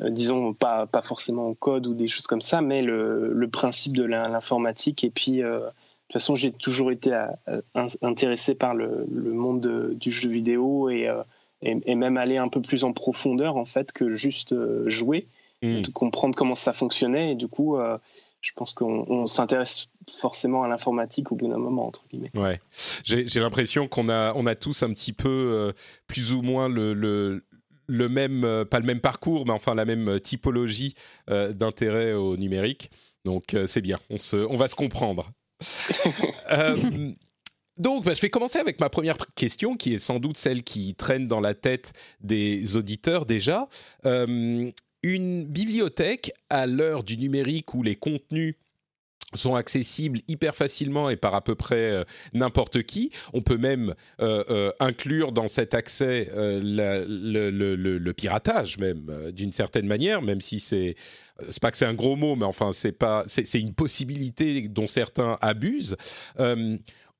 disons 0.00 0.52
pas, 0.52 0.86
pas 0.86 1.02
forcément 1.02 1.46
au 1.46 1.54
code 1.54 1.86
ou 1.86 1.94
des 1.94 2.08
choses 2.08 2.26
comme 2.26 2.40
ça, 2.40 2.60
mais 2.60 2.82
le, 2.82 3.32
le 3.32 3.48
principe 3.48 3.96
de 3.96 4.04
l'informatique. 4.04 5.04
Et 5.04 5.10
puis, 5.10 5.38
de 5.38 5.60
toute 6.08 6.12
façon, 6.12 6.34
j'ai 6.34 6.50
toujours 6.50 6.90
été 6.90 7.16
intéressé 8.02 8.54
par 8.54 8.74
le, 8.74 9.06
le 9.10 9.32
monde 9.32 9.94
du 9.94 10.10
jeu 10.10 10.28
vidéo 10.28 10.90
et, 10.90 11.08
et, 11.62 11.94
même 11.94 12.16
aller 12.16 12.36
un 12.36 12.48
peu 12.48 12.60
plus 12.60 12.82
en 12.82 12.92
profondeur 12.92 13.56
en 13.56 13.64
fait 13.64 13.92
que 13.92 14.10
juste 14.10 14.56
jouer, 14.88 15.28
hmm. 15.62 15.82
de 15.82 15.90
comprendre 15.90 16.34
comment 16.34 16.56
ça 16.56 16.72
fonctionnait. 16.72 17.32
Et 17.32 17.34
du 17.36 17.46
coup, 17.46 17.78
je 18.42 18.50
pense 18.54 18.74
qu'on 18.74 19.26
s'intéresse 19.26 19.88
forcément 20.10 20.64
à 20.64 20.68
l'informatique 20.68 21.30
au 21.30 21.36
bout 21.36 21.48
d'un 21.48 21.58
moment, 21.58 21.86
entre 21.86 22.04
guillemets. 22.08 22.32
Ouais, 22.34 22.60
j'ai 23.04 23.40
l'impression 23.40 23.86
qu'on 23.86 24.08
a, 24.08 24.34
on 24.34 24.46
a 24.46 24.56
tous 24.56 24.82
un 24.82 24.92
petit 24.92 25.12
peu 25.12 25.28
euh, 25.28 25.72
plus 26.08 26.32
ou 26.32 26.42
moins 26.42 26.68
le, 26.68 26.92
le, 27.86 28.08
même, 28.08 28.44
euh, 28.44 28.64
pas 28.64 28.80
le 28.80 28.86
même 28.86 29.00
parcours, 29.00 29.46
mais 29.46 29.52
enfin 29.52 29.76
la 29.76 29.84
même 29.84 30.18
typologie 30.20 30.94
euh, 31.30 31.52
d'intérêt 31.52 32.14
au 32.14 32.36
numérique. 32.36 32.90
Donc 33.24 33.56
c'est 33.66 33.80
bien, 33.80 34.00
on, 34.10 34.18
se, 34.18 34.36
on 34.36 34.56
va 34.56 34.66
se 34.66 34.74
comprendre. 34.74 35.30
Donc, 37.78 38.04
bah, 38.04 38.12
je 38.12 38.20
vais 38.20 38.28
commencer 38.28 38.58
avec 38.58 38.80
ma 38.80 38.90
première 38.90 39.16
question, 39.34 39.76
qui 39.76 39.94
est 39.94 39.98
sans 39.98 40.18
doute 40.18 40.36
celle 40.36 40.62
qui 40.62 40.94
traîne 40.94 41.26
dans 41.26 41.40
la 41.40 41.54
tête 41.54 41.94
des 42.20 42.76
auditeurs 42.76 43.24
déjà 43.24 43.68
une 45.02 45.44
bibliothèque, 45.46 46.32
à 46.50 46.66
l'heure 46.66 47.02
du 47.02 47.16
numérique 47.16 47.74
où 47.74 47.82
les 47.82 47.96
contenus 47.96 48.54
sont 49.34 49.54
accessibles 49.54 50.20
hyper 50.28 50.54
facilement 50.54 51.10
et 51.10 51.16
par 51.16 51.34
à 51.34 51.42
peu 51.42 51.54
près 51.54 51.90
euh, 51.90 52.04
n'importe 52.32 52.82
qui. 52.82 53.10
On 53.32 53.40
peut 53.42 53.56
même 53.56 53.94
euh, 54.20 54.44
euh, 54.50 54.72
inclure 54.80 55.32
dans 55.32 55.48
cet 55.48 55.74
accès 55.74 56.28
le, 56.34 58.12
piratage 58.12 58.78
même 58.78 59.30
d'une 59.32 59.52
certaine 59.52 59.86
manière, 59.86 60.22
même 60.22 60.40
si 60.40 60.60
c'est 60.60 60.94
c'est 61.48 61.60
pas 61.60 61.70
que 61.70 61.76
c'est 61.76 61.86
un 61.86 61.94
gros 61.94 62.14
mot, 62.14 62.36
mais 62.36 62.44
enfin 62.44 62.72
c'est 62.72 62.92
pas 62.92 63.24
c'est 63.26 63.58
une 63.58 63.74
possibilité 63.74 64.68
dont 64.68 64.86
certains 64.86 65.38
abusent 65.40 65.96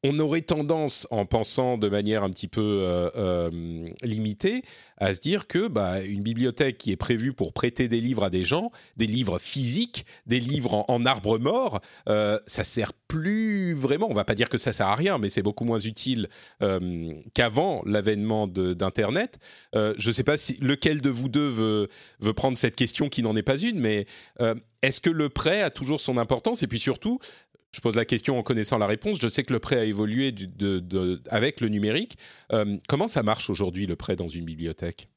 on 0.05 0.19
aurait 0.19 0.41
tendance, 0.41 1.07
en 1.11 1.27
pensant 1.27 1.79
de 1.79 1.89
manière 1.89 2.25
un 2.25 2.31
petit 2.31 2.49
peu 2.49 2.61
euh, 2.61 3.09
euh, 3.15 3.89
limitée, 4.03 4.63
à 4.99 5.13
se 5.13 5.21
dire 5.21 5.47
que 5.47 5.69
bah, 5.69 6.03
une 6.03 6.23
bibliothèque 6.23 6.79
qui 6.79 6.91
est 6.91 6.97
prévue 6.97 7.33
pour 7.33 7.53
prêter 7.53 7.87
des 7.87 8.01
livres 8.01 8.25
à 8.25 8.31
des 8.31 8.45
gens, 8.45 8.73
des 8.97 9.07
livres 9.07 9.39
physiques, 9.39 10.05
des 10.27 10.41
livres 10.41 10.85
en, 10.89 11.07
arbre 11.07 11.39
mort, 11.39 11.81
euh, 12.09 12.39
ça 12.47 12.65
sert 12.65 12.93
plus 12.93 13.75
vraiment. 13.75 14.09
On 14.11 14.15
va 14.15 14.25
pas 14.25 14.35
dire 14.35 14.49
que 14.49 14.59
ça 14.59 14.73
sert 14.73 14.87
à 14.87 14.97
rien, 14.97 15.19
mais 15.19 15.29
c'est 15.29 15.43
beaucoup 15.43 15.65
moins 15.65 15.79
utile 15.79 16.29
qu'avant 17.35 17.83
l'avènement 17.85 18.47
d'Internet. 18.47 19.39
je 19.75 20.09
ne 20.09 20.13
sais 20.13 20.25
pas 20.25 20.37
si 20.37 20.57
lequel 20.61 21.01
de 21.01 21.11
vous 21.11 21.29
deux 21.29 21.49
veut, 21.49 21.89
veut 22.21 22.33
prendre 22.33 22.57
cette 22.57 22.77
question 22.77 23.09
qui 23.09 23.23
n'en 23.23 23.37
est 23.37 23.43
pas 23.43 23.59
une, 23.59 23.79
mais 23.79 24.07
est-ce 24.83 25.01
que 25.01 25.11
le 25.11 25.29
prêt 25.29 25.63
a 25.63 25.71
toujours 25.71 26.01
son 26.01 26.19
importance? 26.19 26.63
Et 26.63 26.67
puis 26.67 26.79
surtout, 26.79 27.19
je 27.75 27.81
pose 27.81 27.97
la 27.97 28.05
question 28.05 28.39
en 28.39 28.43
connaissant 28.43 28.79
la 28.79 28.87
réponse. 28.87 29.19
Je 29.21 29.29
sais 29.29 29.43
que 29.43 29.53
le 29.53 29.59
prêt 29.59 29.79
a 29.79 29.85
évolué 29.85 30.35
avec 31.31 31.61
le 31.61 31.69
numérique. 31.69 32.19
Euh, 32.53 32.77
comment 32.89 33.09
ça 33.09 33.23
marche 33.23 33.49
aujourd'hui 33.49 33.87
le 33.87 33.97
prêt 33.97 34.15
dans 34.15 34.29
une 34.29 34.45
bibliothèque? 34.45 35.09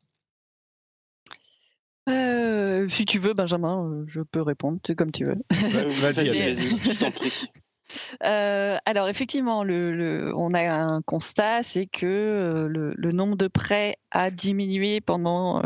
Euh, 2.08 2.88
Si 2.88 3.06
tu 3.06 3.20
veux, 3.20 3.34
Benjamin, 3.34 3.86
euh, 3.86 4.06
je 4.08 4.22
peux 4.22 4.42
répondre. 4.42 4.80
C'est 4.88 4.96
comme 4.96 5.12
tu 5.12 5.26
veux. 5.26 5.38
vas-y, 5.52 6.30
vas-y, 6.30 6.80
je 6.80 7.00
t'en 7.00 7.12
prie. 7.12 7.46
alors 8.22 9.10
effectivement, 9.10 9.60
on 9.60 10.54
a 10.54 10.72
un 10.72 11.02
constat, 11.04 11.62
c'est 11.62 11.86
que 11.86 12.68
le, 12.68 13.12
nombre 13.12 13.36
de 13.36 13.48
prêts 13.48 13.98
a 14.12 14.32
diminué 14.32 15.02
pendant 15.02 15.62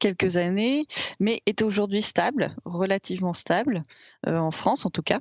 quelques 0.00 0.36
années, 0.36 0.86
mais 1.20 1.42
est 1.46 1.62
aujourd'hui 1.62 2.02
stable, 2.02 2.56
relativement 2.64 3.32
stable, 3.32 3.84
en 4.26 4.50
France 4.50 4.84
en 4.84 4.90
tout 4.90 5.02
cas. 5.02 5.20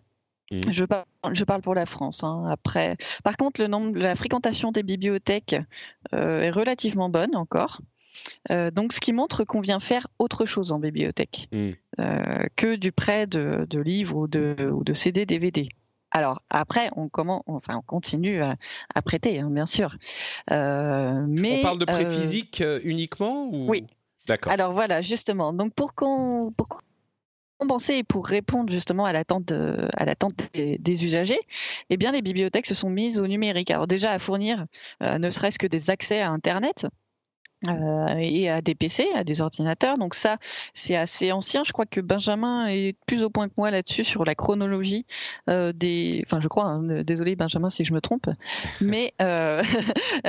Mmh. 0.52 0.62
Je, 0.72 0.86
parle, 0.86 1.06
je, 1.34 1.44
parle, 1.44 1.62
pour 1.62 1.76
la 1.76 1.86
France. 1.86 2.24
Hein. 2.24 2.46
Après, 2.50 2.98
par 3.24 3.38
contre, 3.38 3.62
le 3.62 3.68
nombre, 3.68 3.98
la 3.98 4.16
fréquentation 4.16 4.72
des 4.72 4.84
bibliothèques 4.84 5.56
euh, 6.14 6.42
est 6.42 6.50
relativement 6.50 7.10
bonne 7.10 7.36
encore. 7.36 7.82
Euh, 8.52 8.72
donc, 8.72 8.94
ce 8.94 9.00
qui 9.00 9.14
montre 9.14 9.44
qu'on 9.44 9.62
vient 9.62 9.80
faire 9.80 10.08
autre 10.18 10.46
chose 10.46 10.72
en 10.72 10.80
bibliothèque 10.80 11.48
mmh. 11.52 11.70
euh, 12.00 12.46
que 12.56 12.76
du 12.76 12.92
prêt 12.92 13.28
de, 13.28 13.68
livres 13.80 14.18
ou 14.18 14.28
de, 14.28 14.72
ou 14.74 14.84
de, 14.84 14.94
CD, 14.94 15.26
DVD. 15.26 15.70
Alors 16.12 16.42
après, 16.50 16.90
on, 16.96 17.08
comment, 17.08 17.44
enfin, 17.46 17.78
on 17.78 17.82
continue 17.82 18.42
à, 18.42 19.02
prêter, 19.04 19.40
hein, 19.40 19.52
bien 19.52 19.68
sûr. 19.68 19.96
mais, 20.50 21.60
on 21.60 21.62
parle 21.62 21.80
de 21.80 21.86
prêt 21.86 22.10
physique 22.10 22.64
uniquement 22.84 23.48
ou... 23.52 23.70
Oui. 23.70 23.86
D'accord. 24.28 24.52
Alors 24.52 24.74
voilà, 24.74 25.02
justement. 25.02 25.54
Donc 25.54 25.74
pour 25.74 25.94
qu'on 25.94 26.52
compenser 27.60 27.96
et 27.96 28.04
pour 28.04 28.26
répondre 28.26 28.72
justement 28.72 29.06
à 29.06 29.14
l'attente 29.14 29.46
des, 30.54 31.04
usagers, 31.04 31.40
eh 31.90 31.98
bien 31.98 32.12
les 32.12 32.22
bibliothèques 32.22 32.66
se 32.66 32.76
sont 32.76 32.90
mises 32.90 33.20
au 33.20 33.28
numérique. 33.28 33.70
Alors 33.70 33.88
déjà 33.88 34.12
à 34.12 34.20
fournir 34.20 34.66
euh, 35.04 35.18
ne 35.18 35.30
serait-ce 35.30 35.60
que 35.60 35.68
des 35.68 35.90
accès 35.90 36.22
à 36.22 36.32
Internet, 36.32 36.88
euh, 37.68 38.16
et 38.18 38.50
à 38.50 38.62
des 38.62 38.74
PC, 38.74 39.08
à 39.16 39.26
des 39.26 39.42
ordinateurs. 39.42 39.98
Donc 39.98 40.16
ça, 40.16 40.38
c'est 40.74 40.96
assez 40.96 41.34
ancien. 41.34 41.64
Je 41.66 41.74
crois 41.74 41.86
que 41.86 42.00
Benjamin 42.00 42.68
est 42.68 42.96
plus 43.06 43.22
au 43.22 43.30
point 43.30 43.50
que 43.50 43.54
moi 43.58 43.70
là-dessus 43.70 44.06
sur 44.06 44.24
la 44.24 44.34
chronologie 44.34 45.06
euh, 45.50 45.74
des. 45.74 46.24
Enfin, 46.26 46.40
je 46.40 46.48
crois. 46.48 46.66
Hein, 46.66 47.04
désolé 47.04 47.36
Benjamin 47.36 47.70
si 47.70 47.84
je 47.84 47.94
me 47.94 48.00
trompe, 48.00 48.28
mais 48.80 49.14
euh, 49.22 49.62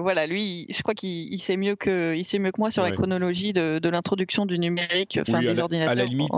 voilà, 0.00 0.26
lui, 0.26 0.66
je 0.70 0.82
crois 0.82 0.94
qu'il 0.94 1.40
sait 1.42 1.58
mieux 1.58 1.76
que 1.76 2.14
il 2.16 2.24
sait 2.24 2.38
mieux 2.38 2.52
que 2.52 2.60
moi 2.60 2.70
sur 2.70 2.82
la 2.82 2.92
chronologie 2.92 3.52
de, 3.52 3.88
l'introduction 3.88 4.46
du 4.46 4.58
numérique, 4.58 5.18
enfin 5.20 5.40
des 5.40 5.60
ordinateurs. 5.60 5.92
À 5.92 5.94
la 5.94 6.04
limite, 6.04 6.32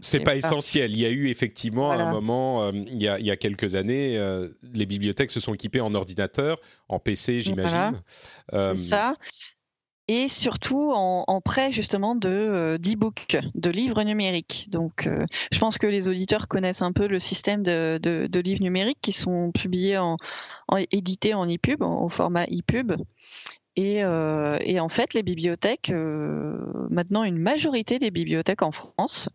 c'est 0.00 0.20
pas 0.20 0.36
essentiel. 0.36 0.92
Il 0.92 0.98
y 0.98 1.04
a 1.04 1.10
eu 1.10 1.28
effectivement 1.28 1.90
à 1.90 1.96
un 1.96 2.10
moment, 2.10 2.70
il 2.70 3.02
y, 3.02 3.08
a, 3.08 3.18
il, 3.18 3.26
y 3.26 3.30
a, 3.30 3.36
quelques 3.36 3.74
années, 3.74 4.18
les 4.72 4.86
bibliothèques 4.86 5.30
se 5.30 5.40
sont 5.40 5.52
équipées 5.52 5.82
en 5.82 5.94
ordinateur, 5.94 6.58
en 6.88 6.98
PC, 6.98 7.42
j'imagine. 7.42 8.00
Voilà. 8.50 8.76
ça 8.76 9.16
et 10.08 10.28
surtout 10.28 10.92
en, 10.94 11.40
prêt 11.40 11.72
justement 11.72 12.14
de 12.14 12.28
euh, 12.28 12.78
d'e-book, 12.78 13.36
de 13.54 13.70
livres 13.70 14.02
numériques. 14.02 14.68
Donc, 14.70 15.06
euh, 15.06 15.24
je 15.52 15.58
pense 15.58 15.78
que 15.78 15.86
les 15.86 16.08
auditeurs 16.08 16.48
connaissent 16.48 16.82
un 16.82 16.92
peu 16.92 17.06
le 17.06 17.18
système 17.18 17.62
de, 17.62 17.98
de, 18.02 18.40
livres 18.40 18.62
numériques 18.62 18.98
qui 19.00 19.12
sont 19.12 19.50
publiés 19.52 19.98
en, 19.98 20.16
en 20.68 20.76
édités 20.90 21.34
en 21.34 21.46
e-pub, 21.46 21.82
au 21.82 22.08
format 22.08 22.44
e-pub. 22.44 22.92
Euh, 23.78 24.58
et, 24.60 24.80
en 24.80 24.88
fait, 24.88 25.14
les 25.14 25.22
bibliothèques, 25.22 25.90
euh, 25.90 26.58
maintenant 26.90 27.24
une 27.24 27.38
majorité 27.38 27.98
des 27.98 28.10
bibliothèques 28.10 28.62
en 28.62 28.72
France 28.72 29.28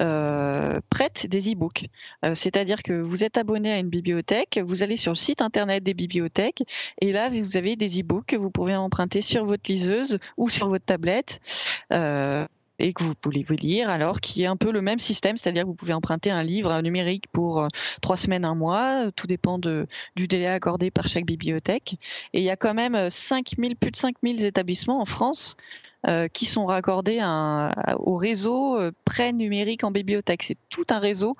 euh, 0.00 0.80
prêtent 0.90 1.26
des 1.26 1.52
e-books. 1.52 1.86
C'est-à-dire 2.34 2.82
que 2.82 2.92
vous 2.92 3.24
êtes 3.24 3.38
abonné 3.38 3.72
à 3.72 3.78
une 3.78 3.88
bibliothèque, 3.88 4.60
vous 4.64 4.82
allez 4.82 4.96
sur 4.96 5.12
le 5.12 5.16
site 5.16 5.40
internet 5.40 5.82
des 5.82 5.94
bibliothèques, 5.94 6.62
et 7.00 7.12
là 7.12 7.28
vous 7.28 7.56
avez 7.56 7.76
des 7.76 8.00
e-books 8.00 8.26
que 8.26 8.36
vous 8.36 8.50
pouvez 8.50 8.76
emprunter 8.76 9.22
sur 9.22 9.44
votre 9.44 9.70
liseuse 9.70 10.18
ou 10.36 10.48
sur 10.48 10.68
votre 10.68 10.84
tablette 10.84 11.40
et 12.78 12.92
que 12.92 13.02
vous 13.02 13.14
pouvez 13.14 13.44
vous 13.48 13.54
lire, 13.54 13.88
alors 13.88 14.20
qui 14.20 14.42
est 14.42 14.46
un 14.46 14.56
peu 14.56 14.70
le 14.72 14.82
même 14.82 14.98
système, 14.98 15.36
c'est-à-dire 15.36 15.62
que 15.62 15.68
vous 15.68 15.74
pouvez 15.74 15.92
emprunter 15.92 16.30
un 16.30 16.42
livre 16.42 16.80
numérique 16.82 17.24
pour 17.32 17.62
euh, 17.62 17.68
trois 18.02 18.16
semaines, 18.16 18.44
un 18.44 18.54
mois, 18.54 19.10
tout 19.16 19.26
dépend 19.26 19.58
du 19.58 20.28
délai 20.28 20.46
accordé 20.46 20.90
par 20.90 21.08
chaque 21.08 21.26
bibliothèque. 21.26 21.98
Et 22.32 22.40
il 22.40 22.44
y 22.44 22.50
a 22.50 22.56
quand 22.56 22.74
même 22.74 23.10
5000, 23.10 23.76
plus 23.76 23.90
de 23.90 23.96
5000 23.96 24.44
établissements 24.44 25.00
en 25.00 25.06
France 25.06 25.56
euh, 26.08 26.28
qui 26.28 26.46
sont 26.46 26.66
raccordés 26.66 27.20
au 27.98 28.16
réseau 28.16 28.78
euh, 28.78 28.92
prêt 29.04 29.32
numérique 29.32 29.82
en 29.82 29.90
bibliothèque. 29.90 30.44
C'est 30.44 30.58
tout 30.68 30.84
un 30.90 31.00
réseau, 31.00 31.32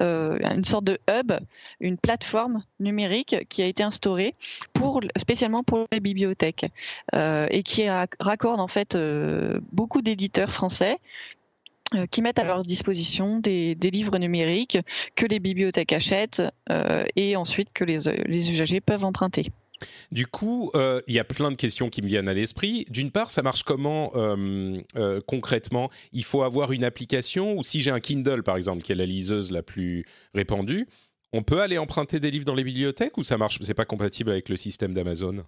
euh, 0.00 0.38
une 0.54 0.64
sorte 0.64 0.84
de 0.84 1.00
hub, 1.10 1.32
une 1.80 1.98
plateforme 1.98 2.62
numérique 2.78 3.36
qui 3.48 3.62
a 3.62 3.66
été 3.66 3.82
instaurée 3.82 4.32
spécialement 5.16 5.64
pour 5.64 5.86
les 5.90 6.00
bibliothèques 6.00 6.66
et 7.14 7.62
qui 7.62 7.88
raccorde 7.88 8.60
en 8.60 8.68
fait 8.68 8.96
beaucoup 9.72 10.02
d'éditeurs 10.02 10.52
français 10.52 10.98
qui 12.10 12.22
mettent 12.22 12.38
à 12.38 12.44
leur 12.44 12.64
disposition 12.64 13.38
des, 13.38 13.74
livres 13.74 14.18
numériques 14.18 14.78
que 15.14 15.26
les 15.26 15.38
bibliothèques 15.38 15.92
achètent 15.92 16.42
et 17.16 17.36
ensuite 17.36 17.72
que 17.72 17.84
les 17.84 18.50
usagers 18.50 18.80
peuvent 18.80 19.04
emprunter. 19.04 19.52
Du 20.10 20.26
coup, 20.26 20.70
euh, 20.74 21.00
il 21.06 21.14
y 21.14 21.18
a 21.18 21.24
plein 21.24 21.50
de 21.50 21.56
questions 21.56 21.88
qui 21.88 22.02
me 22.02 22.06
viennent 22.06 22.28
à 22.28 22.34
l'esprit. 22.34 22.84
D'une 22.90 23.10
part, 23.10 23.30
ça 23.30 23.42
marche 23.42 23.62
comment 23.62 24.12
euh, 24.14 24.80
euh, 24.96 25.20
concrètement? 25.26 25.90
Il 26.12 26.24
faut 26.24 26.42
avoir 26.42 26.72
une 26.72 26.84
application 26.84 27.56
ou 27.56 27.62
si 27.62 27.80
j'ai 27.80 27.90
un 27.90 28.00
Kindle, 28.00 28.42
par 28.42 28.56
exemple, 28.56 28.82
qui 28.82 28.92
est 28.92 28.96
la 28.96 29.06
liseuse 29.06 29.50
la 29.50 29.62
plus 29.62 30.04
répandue, 30.34 30.88
on 31.32 31.42
peut 31.42 31.60
aller 31.60 31.78
emprunter 31.78 32.20
des 32.20 32.30
livres 32.30 32.44
dans 32.44 32.54
les 32.54 32.64
bibliothèques 32.64 33.16
ou 33.16 33.24
ça 33.24 33.38
marche 33.38 33.58
C'est 33.62 33.74
pas 33.74 33.84
compatible 33.84 34.30
avec 34.30 34.48
le 34.48 34.56
système 34.56 34.92
d'Amazon? 34.92 35.44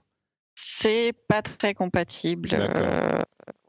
C'est 0.54 1.12
pas 1.28 1.42
très 1.42 1.74
compatible. 1.74 2.50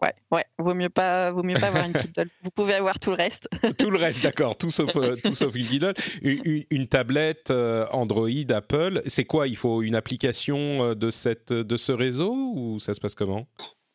Euh, 0.05 0.35
ouais, 0.35 0.37
ouais, 0.37 0.45
vaut 0.59 0.73
mieux 0.73 0.89
pas, 0.89 1.31
vaut 1.31 1.43
mieux 1.43 1.59
pas 1.59 1.67
avoir 1.67 1.85
une 1.85 1.93
Kindle. 1.93 2.29
Vous 2.43 2.51
pouvez 2.51 2.73
avoir 2.75 2.99
tout 2.99 3.09
le 3.09 3.15
reste. 3.15 3.47
tout 3.77 3.89
le 3.89 3.97
reste, 3.97 4.23
d'accord, 4.23 4.57
tout 4.57 4.69
sauf, 4.69 4.95
euh, 4.95 5.15
tout 5.23 5.35
sauf 5.35 5.55
une 5.55 5.67
Kindle. 5.67 5.93
Une, 6.21 6.87
tablette 6.87 7.51
euh, 7.51 7.85
Android, 7.91 8.29
Apple, 8.49 9.01
c'est 9.05 9.25
quoi? 9.25 9.47
Il 9.47 9.57
faut 9.57 9.81
une 9.81 9.95
application 9.95 10.93
de 10.93 11.11
cette, 11.11 11.51
de 11.53 11.77
ce 11.77 11.91
réseau 11.91 12.33
ou 12.55 12.79
ça 12.79 12.93
se 12.93 12.99
passe 12.99 13.15
comment? 13.15 13.47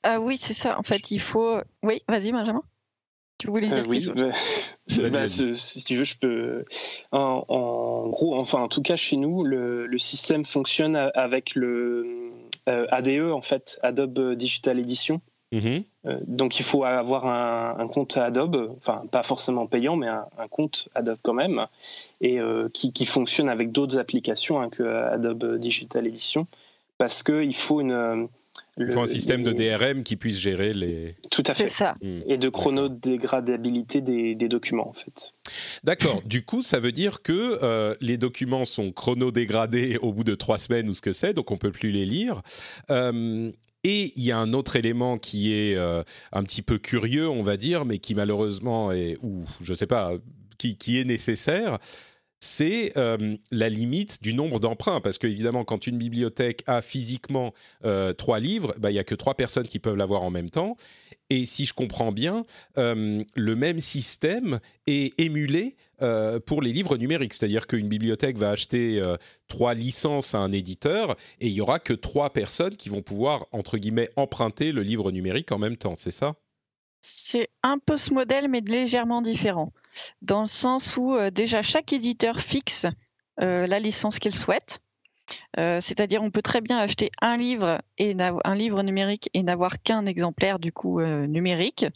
Ah 0.02 0.20
oui, 0.20 0.38
c'est 0.38 0.54
ça. 0.54 0.78
En 0.78 0.82
fait, 0.82 1.10
il 1.10 1.20
faut. 1.20 1.58
Oui, 1.82 2.00
vas-y, 2.08 2.32
Benjamin. 2.32 2.62
Tu 3.38 3.46
voulais 3.46 3.68
dire 3.68 3.84
oui, 3.88 4.06
bah, 4.06 5.28
si 5.28 5.84
tu 5.84 5.96
veux, 5.96 6.04
je 6.04 6.16
peux. 6.16 6.64
En, 7.10 8.06
gros, 8.08 8.38
enfin, 8.38 8.60
en 8.60 8.68
tout 8.68 8.82
cas, 8.82 8.96
chez 8.96 9.16
nous, 9.16 9.44
le, 9.44 9.86
le 9.86 9.98
système 9.98 10.44
fonctionne 10.44 10.94
avec 11.14 11.54
le 11.54 12.30
euh, 12.68 12.86
ADE, 12.90 13.32
en 13.32 13.40
fait, 13.40 13.78
Adobe 13.82 14.34
Digital 14.34 14.78
Edition. 14.78 15.20
Mhm. 15.52 15.84
Euh, 16.06 16.18
donc 16.26 16.58
il 16.58 16.62
faut 16.62 16.84
avoir 16.84 17.26
un, 17.26 17.86
compte 17.88 18.16
Adobe, 18.16 18.74
enfin 18.76 19.02
pas 19.10 19.22
forcément 19.22 19.66
payant, 19.66 19.96
mais 19.96 20.08
un, 20.08 20.48
compte 20.50 20.88
Adobe 20.94 21.18
quand 21.22 21.34
même, 21.34 21.66
et 22.20 22.40
euh, 22.40 22.68
qui, 22.72 23.06
fonctionne 23.06 23.48
avec 23.48 23.72
d'autres 23.72 23.98
applications 23.98 24.60
hein, 24.60 24.68
que 24.70 24.82
Adobe 24.82 25.58
Digital 25.58 26.06
Edition, 26.06 26.46
parce 26.96 27.22
qu'il 27.22 27.54
faut 27.54 27.80
une, 27.80 28.28
il 28.78 28.90
faut 28.90 29.00
un 29.00 29.06
système 29.06 29.42
de 29.42 29.52
DRM 29.52 30.02
qui 30.02 30.16
puisse 30.16 30.38
gérer 30.38 30.72
les. 30.72 31.16
Tout 31.30 31.42
à 31.46 31.54
fait. 31.54 31.68
Ça. 31.68 31.96
Hmm. 32.02 32.20
Et 32.26 32.38
de 32.38 32.48
chronodégradabilité 32.48 34.00
des, 34.00 34.34
des 34.34 34.48
documents, 34.48 34.88
en 34.88 34.92
fait. 34.92 35.32
D'accord. 35.84 36.22
du 36.24 36.44
coup, 36.44 36.62
ça 36.62 36.80
veut 36.80 36.92
dire 36.92 37.22
que 37.22 37.58
euh, 37.62 37.94
les 38.00 38.16
documents 38.16 38.64
sont 38.64 38.92
chronodégradés 38.92 39.98
au 40.00 40.12
bout 40.12 40.24
de 40.24 40.34
trois 40.34 40.58
semaines 40.58 40.88
ou 40.88 40.94
ce 40.94 41.00
que 41.00 41.12
c'est, 41.12 41.34
donc 41.34 41.50
on 41.50 41.56
peut 41.56 41.72
plus 41.72 41.90
les 41.90 42.06
lire. 42.06 42.42
Euh, 42.90 43.50
et 43.84 44.12
il 44.16 44.22
y 44.22 44.32
a 44.32 44.38
un 44.38 44.52
autre 44.52 44.76
élément 44.76 45.18
qui 45.18 45.54
est 45.54 45.74
euh, 45.76 46.02
un 46.32 46.42
petit 46.42 46.62
peu 46.62 46.78
curieux, 46.78 47.28
on 47.28 47.42
va 47.42 47.56
dire, 47.56 47.84
mais 47.84 47.98
qui 47.98 48.14
malheureusement 48.14 48.92
est, 48.92 49.16
ou 49.22 49.44
je 49.62 49.72
sais 49.72 49.86
pas, 49.86 50.14
qui, 50.58 50.98
est 50.98 51.04
nécessaire, 51.04 51.78
c'est 52.38 52.92
euh, 52.98 53.36
la 53.50 53.70
limite 53.70 54.22
du 54.22 54.34
nombre 54.34 54.60
d'emprunts. 54.60 55.00
Parce 55.00 55.16
qu'évidemment, 55.16 55.64
quand 55.64 55.86
une 55.86 55.96
bibliothèque 55.96 56.62
a 56.66 56.82
physiquement 56.82 57.54
euh, 57.86 58.12
trois 58.12 58.40
livres, 58.40 58.74
bah, 58.78 58.90
il 58.90 58.94
n'y 58.94 59.00
a 59.00 59.04
que 59.04 59.14
trois 59.14 59.34
personnes 59.34 59.66
qui 59.66 59.78
peuvent 59.78 59.96
l'avoir 59.96 60.22
en 60.22 60.30
même 60.30 60.50
temps. 60.50 60.76
Et 61.30 61.46
si 61.46 61.64
je 61.64 61.72
comprends 61.72 62.12
bien, 62.12 62.44
le 62.76 63.54
même 63.54 63.78
système 63.78 64.58
est 64.88 65.18
émulé 65.20 65.76
pour 66.46 66.62
les 66.62 66.72
livres 66.72 66.96
numériques. 66.96 67.34
C'est-à-dire 67.34 67.66
qu'une 67.66 67.88
bibliothèque 67.88 68.36
va 68.36 68.50
acheter 68.50 69.02
trois 69.48 69.74
licences 69.74 70.34
à 70.34 70.38
un 70.38 70.52
éditeur 70.52 71.16
et 71.40 71.48
il 71.48 71.54
n'y 71.54 71.60
aura 71.60 71.78
que 71.78 71.92
trois 71.92 72.30
personnes 72.30 72.76
qui 72.76 72.88
vont 72.88 73.02
pouvoir, 73.02 73.46
entre 73.52 73.78
guillemets, 73.78 74.10
emprunter 74.16 74.72
le 74.72 74.82
livre 74.82 75.10
numérique 75.10 75.52
en 75.52 75.58
même 75.58 75.76
temps. 75.76 75.94
C'est 75.96 76.10
ça? 76.10 76.34
C'est 77.00 77.48
un 77.62 77.78
peu 77.78 77.96
ce 77.96 78.12
modèle, 78.12 78.48
mais 78.48 78.60
légèrement 78.60 79.22
différent. 79.22 79.72
Dans 80.22 80.42
le 80.42 80.46
sens 80.46 80.96
où 80.96 81.14
euh, 81.14 81.30
déjà 81.30 81.62
chaque 81.62 81.92
éditeur 81.92 82.40
fixe 82.40 82.86
euh, 83.40 83.66
la 83.66 83.78
licence 83.78 84.18
qu'il 84.18 84.34
souhaite. 84.34 84.78
Euh, 85.58 85.80
c'est-à-dire, 85.80 86.22
on 86.22 86.30
peut 86.30 86.42
très 86.42 86.60
bien 86.60 86.78
acheter 86.78 87.10
un 87.20 87.36
livre 87.36 87.80
et 87.98 88.16
un 88.44 88.54
livre 88.54 88.82
numérique 88.82 89.30
et 89.34 89.42
n'avoir 89.42 89.82
qu'un 89.82 90.06
exemplaire 90.06 90.58
du 90.58 90.72
coup 90.72 91.00
numérique. 91.00 91.86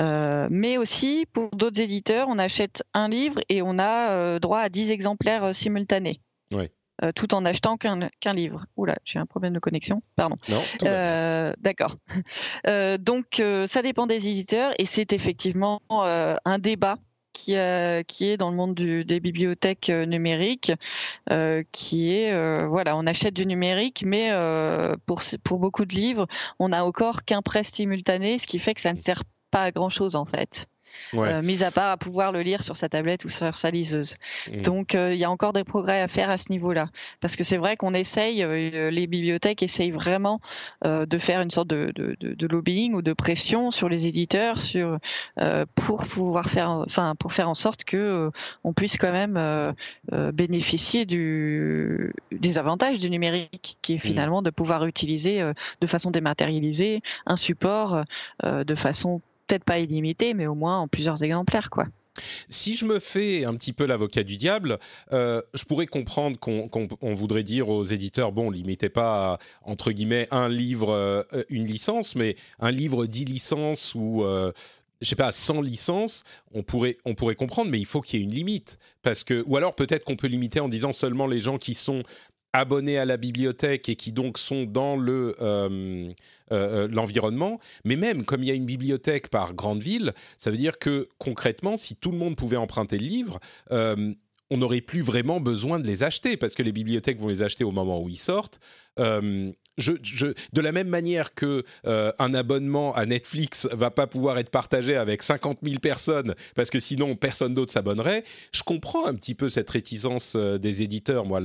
mais 0.00 0.76
aussi, 0.78 1.26
pour 1.32 1.50
d'autres 1.50 1.80
éditeurs, 1.80 2.28
on 2.28 2.38
achète 2.38 2.82
un 2.94 3.08
livre 3.08 3.40
et 3.48 3.62
on 3.62 3.78
a 3.78 4.38
droit 4.38 4.60
à 4.60 4.68
10 4.68 4.90
exemplaires 4.90 5.54
simultanés. 5.54 6.20
Oui. 6.50 6.70
Euh, 7.02 7.10
tout 7.12 7.34
en 7.34 7.44
achetant 7.44 7.76
qu'un 7.76 8.32
livre. 8.34 8.66
Oula, 8.76 8.96
j'ai 9.04 9.18
un 9.18 9.26
problème 9.26 9.52
de 9.52 9.58
connexion, 9.58 10.00
pardon. 10.16 10.36
Euh, 10.84 11.52
D'accord. 11.58 11.96
Euh, 12.66 12.96
donc, 12.98 13.42
ça 13.66 13.82
dépend 13.82 14.06
des 14.06 14.28
éditeurs 14.28 14.72
et 14.78 14.86
c'est 14.86 15.12
effectivement 15.12 15.82
un 15.90 16.58
débat 16.58 16.96
qui, 17.34 17.56
qui, 18.08 18.28
est 18.30 18.36
dans 18.38 18.50
le 18.50 18.56
monde 18.56 18.74
des 18.74 19.20
bibliothèques 19.20 19.90
numériques, 19.90 20.72
qui 21.72 22.12
est, 22.12 22.66
voilà, 22.66 22.96
on 22.96 23.06
achète 23.06 23.34
du 23.34 23.44
numérique, 23.46 24.02
mais 24.06 24.30
pour, 25.04 25.20
pour 25.42 25.58
beaucoup 25.58 25.84
de 25.84 25.94
livres, 25.94 26.26
on 26.58 26.70
n'a 26.70 26.84
encore 26.84 27.24
qu'un 27.24 27.42
prêt 27.42 27.64
simultané, 27.64 28.38
ce 28.38 28.46
qui 28.46 28.58
fait 28.58 28.74
que 28.74 28.80
ça 28.80 28.94
ne 28.94 28.98
sert 28.98 29.24
pas 29.50 29.64
à 29.64 29.70
grand-chose 29.70 30.16
en 30.16 30.24
fait. 30.24 30.66
Euh, 31.14 31.42
mis 31.42 31.62
à 31.62 31.70
part 31.70 31.90
à 31.90 31.96
pouvoir 31.96 32.32
le 32.32 32.42
lire 32.42 32.62
sur 32.62 32.76
sa 32.76 32.88
tablette 32.88 33.24
ou 33.24 33.28
sur 33.28 33.54
sa 33.54 33.70
liseuse. 33.70 34.14
Mmh. 34.50 34.62
Donc 34.62 34.94
euh, 34.94 35.14
il 35.14 35.20
y 35.20 35.24
a 35.24 35.30
encore 35.30 35.52
des 35.52 35.64
progrès 35.64 36.00
à 36.00 36.08
faire 36.08 36.30
à 36.30 36.38
ce 36.38 36.50
niveau-là, 36.50 36.88
parce 37.20 37.36
que 37.36 37.44
c'est 37.44 37.56
vrai 37.56 37.76
qu'on 37.76 37.94
essaye, 37.94 38.42
euh, 38.42 38.90
les 38.90 39.06
bibliothèques 39.06 39.62
essayent 39.62 39.90
vraiment 39.90 40.40
de 40.84 41.18
faire 41.18 41.40
une 41.40 41.50
sorte 41.50 41.68
de, 41.68 41.92
de, 41.94 42.46
lobbying 42.46 42.94
ou 42.94 43.02
de 43.02 43.12
pression 43.12 43.70
sur 43.70 43.88
les 43.88 44.06
éditeurs, 44.06 44.62
sur 44.62 44.98
pour 45.74 46.04
pouvoir 46.04 46.50
faire, 46.50 46.70
enfin 46.70 47.14
pour 47.18 47.32
faire 47.32 47.48
en 47.48 47.54
sorte 47.54 47.84
que 47.84 48.30
on 48.64 48.72
puisse 48.72 48.96
quand 48.96 49.12
même 49.12 49.74
bénéficier 50.32 51.06
du, 51.06 52.12
des 52.32 52.58
avantages 52.58 52.98
du 52.98 53.10
numérique, 53.10 53.78
qui 53.82 53.94
est 53.94 53.96
mmh. 53.96 54.00
finalement 54.00 54.42
de 54.42 54.50
pouvoir 54.50 54.84
utiliser 54.86 55.42
de 55.80 55.86
façon 55.86 56.10
dématérialisée 56.10 57.02
un 57.26 57.36
support 57.36 58.04
de 58.42 58.74
façon 58.74 59.20
peut-être 59.46 59.64
pas 59.64 59.78
illimité, 59.78 60.34
mais 60.34 60.46
au 60.46 60.54
moins 60.54 60.78
en 60.80 60.88
plusieurs 60.88 61.22
exemplaires, 61.22 61.70
quoi. 61.70 61.86
Si 62.48 62.76
je 62.76 62.84
me 62.84 63.00
fais 63.00 63.44
un 63.44 63.54
petit 63.54 63.72
peu 63.72 63.86
l'avocat 63.86 64.22
du 64.22 64.36
diable, 64.36 64.78
euh, 65.12 65.42
je 65.52 65.64
pourrais 65.64 65.86
comprendre 65.86 66.38
qu'on 66.38 67.14
voudrait 67.14 67.42
dire 67.42 67.68
aux 67.68 67.82
éditeurs, 67.82 68.30
bon, 68.30 68.50
limitez 68.50 68.88
pas 68.88 69.38
entre 69.62 69.90
guillemets 69.90 70.28
un 70.30 70.48
livre, 70.48 70.92
euh, 70.92 71.22
une 71.48 71.66
licence, 71.66 72.14
mais 72.14 72.36
un 72.60 72.70
livre 72.70 73.06
10 73.06 73.24
licences 73.24 73.94
ou 73.96 74.22
euh, 74.22 74.52
je 75.00 75.08
sais 75.08 75.16
pas, 75.16 75.32
100 75.32 75.60
licences, 75.60 76.24
on 76.52 76.62
pourrait, 76.62 76.96
on 77.04 77.14
pourrait 77.14 77.34
comprendre, 77.34 77.70
mais 77.70 77.78
il 77.78 77.86
faut 77.86 78.00
qu'il 78.00 78.20
y 78.20 78.22
ait 78.22 78.24
une 78.24 78.32
limite. 78.32 78.78
Parce 79.02 79.24
que, 79.24 79.42
ou 79.46 79.56
alors 79.56 79.74
peut-être 79.74 80.04
qu'on 80.04 80.16
peut 80.16 80.28
limiter 80.28 80.60
en 80.60 80.68
disant 80.68 80.92
seulement 80.92 81.26
les 81.26 81.40
gens 81.40 81.58
qui 81.58 81.74
sont 81.74 82.02
abonnés 82.54 82.98
à 82.98 83.04
la 83.04 83.16
bibliothèque 83.16 83.88
et 83.88 83.96
qui 83.96 84.12
donc 84.12 84.38
sont 84.38 84.64
dans 84.64 84.96
le 84.96 85.34
euh, 85.42 86.12
euh, 86.52 86.84
euh, 86.84 86.88
l'environnement. 86.88 87.58
Mais 87.84 87.96
même 87.96 88.24
comme 88.24 88.42
il 88.42 88.48
y 88.48 88.52
a 88.52 88.54
une 88.54 88.64
bibliothèque 88.64 89.28
par 89.28 89.54
grande 89.54 89.82
ville, 89.82 90.14
ça 90.38 90.50
veut 90.50 90.56
dire 90.56 90.78
que 90.78 91.08
concrètement, 91.18 91.76
si 91.76 91.96
tout 91.96 92.12
le 92.12 92.16
monde 92.16 92.36
pouvait 92.36 92.56
emprunter 92.56 92.96
le 92.96 93.04
livre, 93.04 93.40
on 94.50 94.58
n'aurait 94.58 94.82
plus 94.82 95.00
vraiment 95.00 95.40
besoin 95.40 95.80
de 95.80 95.86
les 95.86 96.04
acheter 96.04 96.36
parce 96.36 96.54
que 96.54 96.62
les 96.62 96.70
bibliothèques 96.70 97.18
vont 97.18 97.28
les 97.28 97.42
acheter 97.42 97.64
au 97.64 97.72
moment 97.72 98.00
où 98.00 98.08
ils 98.08 98.18
sortent 98.18 98.60
de 99.78 100.60
la 100.60 100.72
même 100.72 100.88
manière 100.88 101.34
que 101.34 101.64
euh, 101.86 102.12
un 102.18 102.34
abonnement 102.34 102.94
à 102.94 103.06
Netflix 103.06 103.68
va 103.72 103.90
pas 103.90 104.06
pouvoir 104.06 104.38
être 104.38 104.50
partagé 104.50 104.96
avec 104.96 105.22
50 105.22 105.58
000 105.62 105.80
personnes 105.80 106.34
parce 106.54 106.70
que 106.70 106.80
sinon 106.80 107.16
personne 107.16 107.54
d'autre 107.54 107.72
s'abonnerait, 107.72 108.24
je 108.52 108.62
comprends 108.62 109.06
un 109.06 109.14
petit 109.14 109.34
peu 109.34 109.48
cette 109.48 109.70
réticence 109.70 110.34
euh, 110.36 110.58
des 110.58 110.82
éditeurs. 110.82 111.24
Moi, 111.24 111.40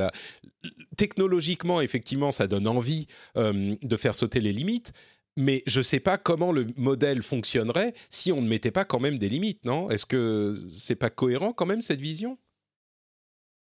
technologiquement, 0.97 1.81
effectivement, 1.81 2.31
ça 2.31 2.47
donne 2.47 2.67
envie 2.67 3.07
euh, 3.37 3.75
de 3.81 3.97
faire 3.97 4.15
sauter 4.15 4.41
les 4.41 4.53
limites. 4.53 4.93
Mais 5.37 5.63
je 5.67 5.79
ne 5.79 5.83
sais 5.83 6.01
pas 6.01 6.17
comment 6.17 6.51
le 6.51 6.67
modèle 6.75 7.23
fonctionnerait 7.23 7.93
si 8.09 8.31
on 8.31 8.41
ne 8.41 8.47
mettait 8.47 8.71
pas 8.71 8.83
quand 8.83 8.99
même 8.99 9.17
des 9.17 9.29
limites, 9.29 9.63
non? 9.63 9.89
Est-ce 9.89 10.05
que 10.05 10.55
c'est 10.67 10.95
pas 10.95 11.09
cohérent 11.09 11.53
quand 11.53 11.65
même 11.65 11.81
cette 11.81 12.01
vision? 12.01 12.37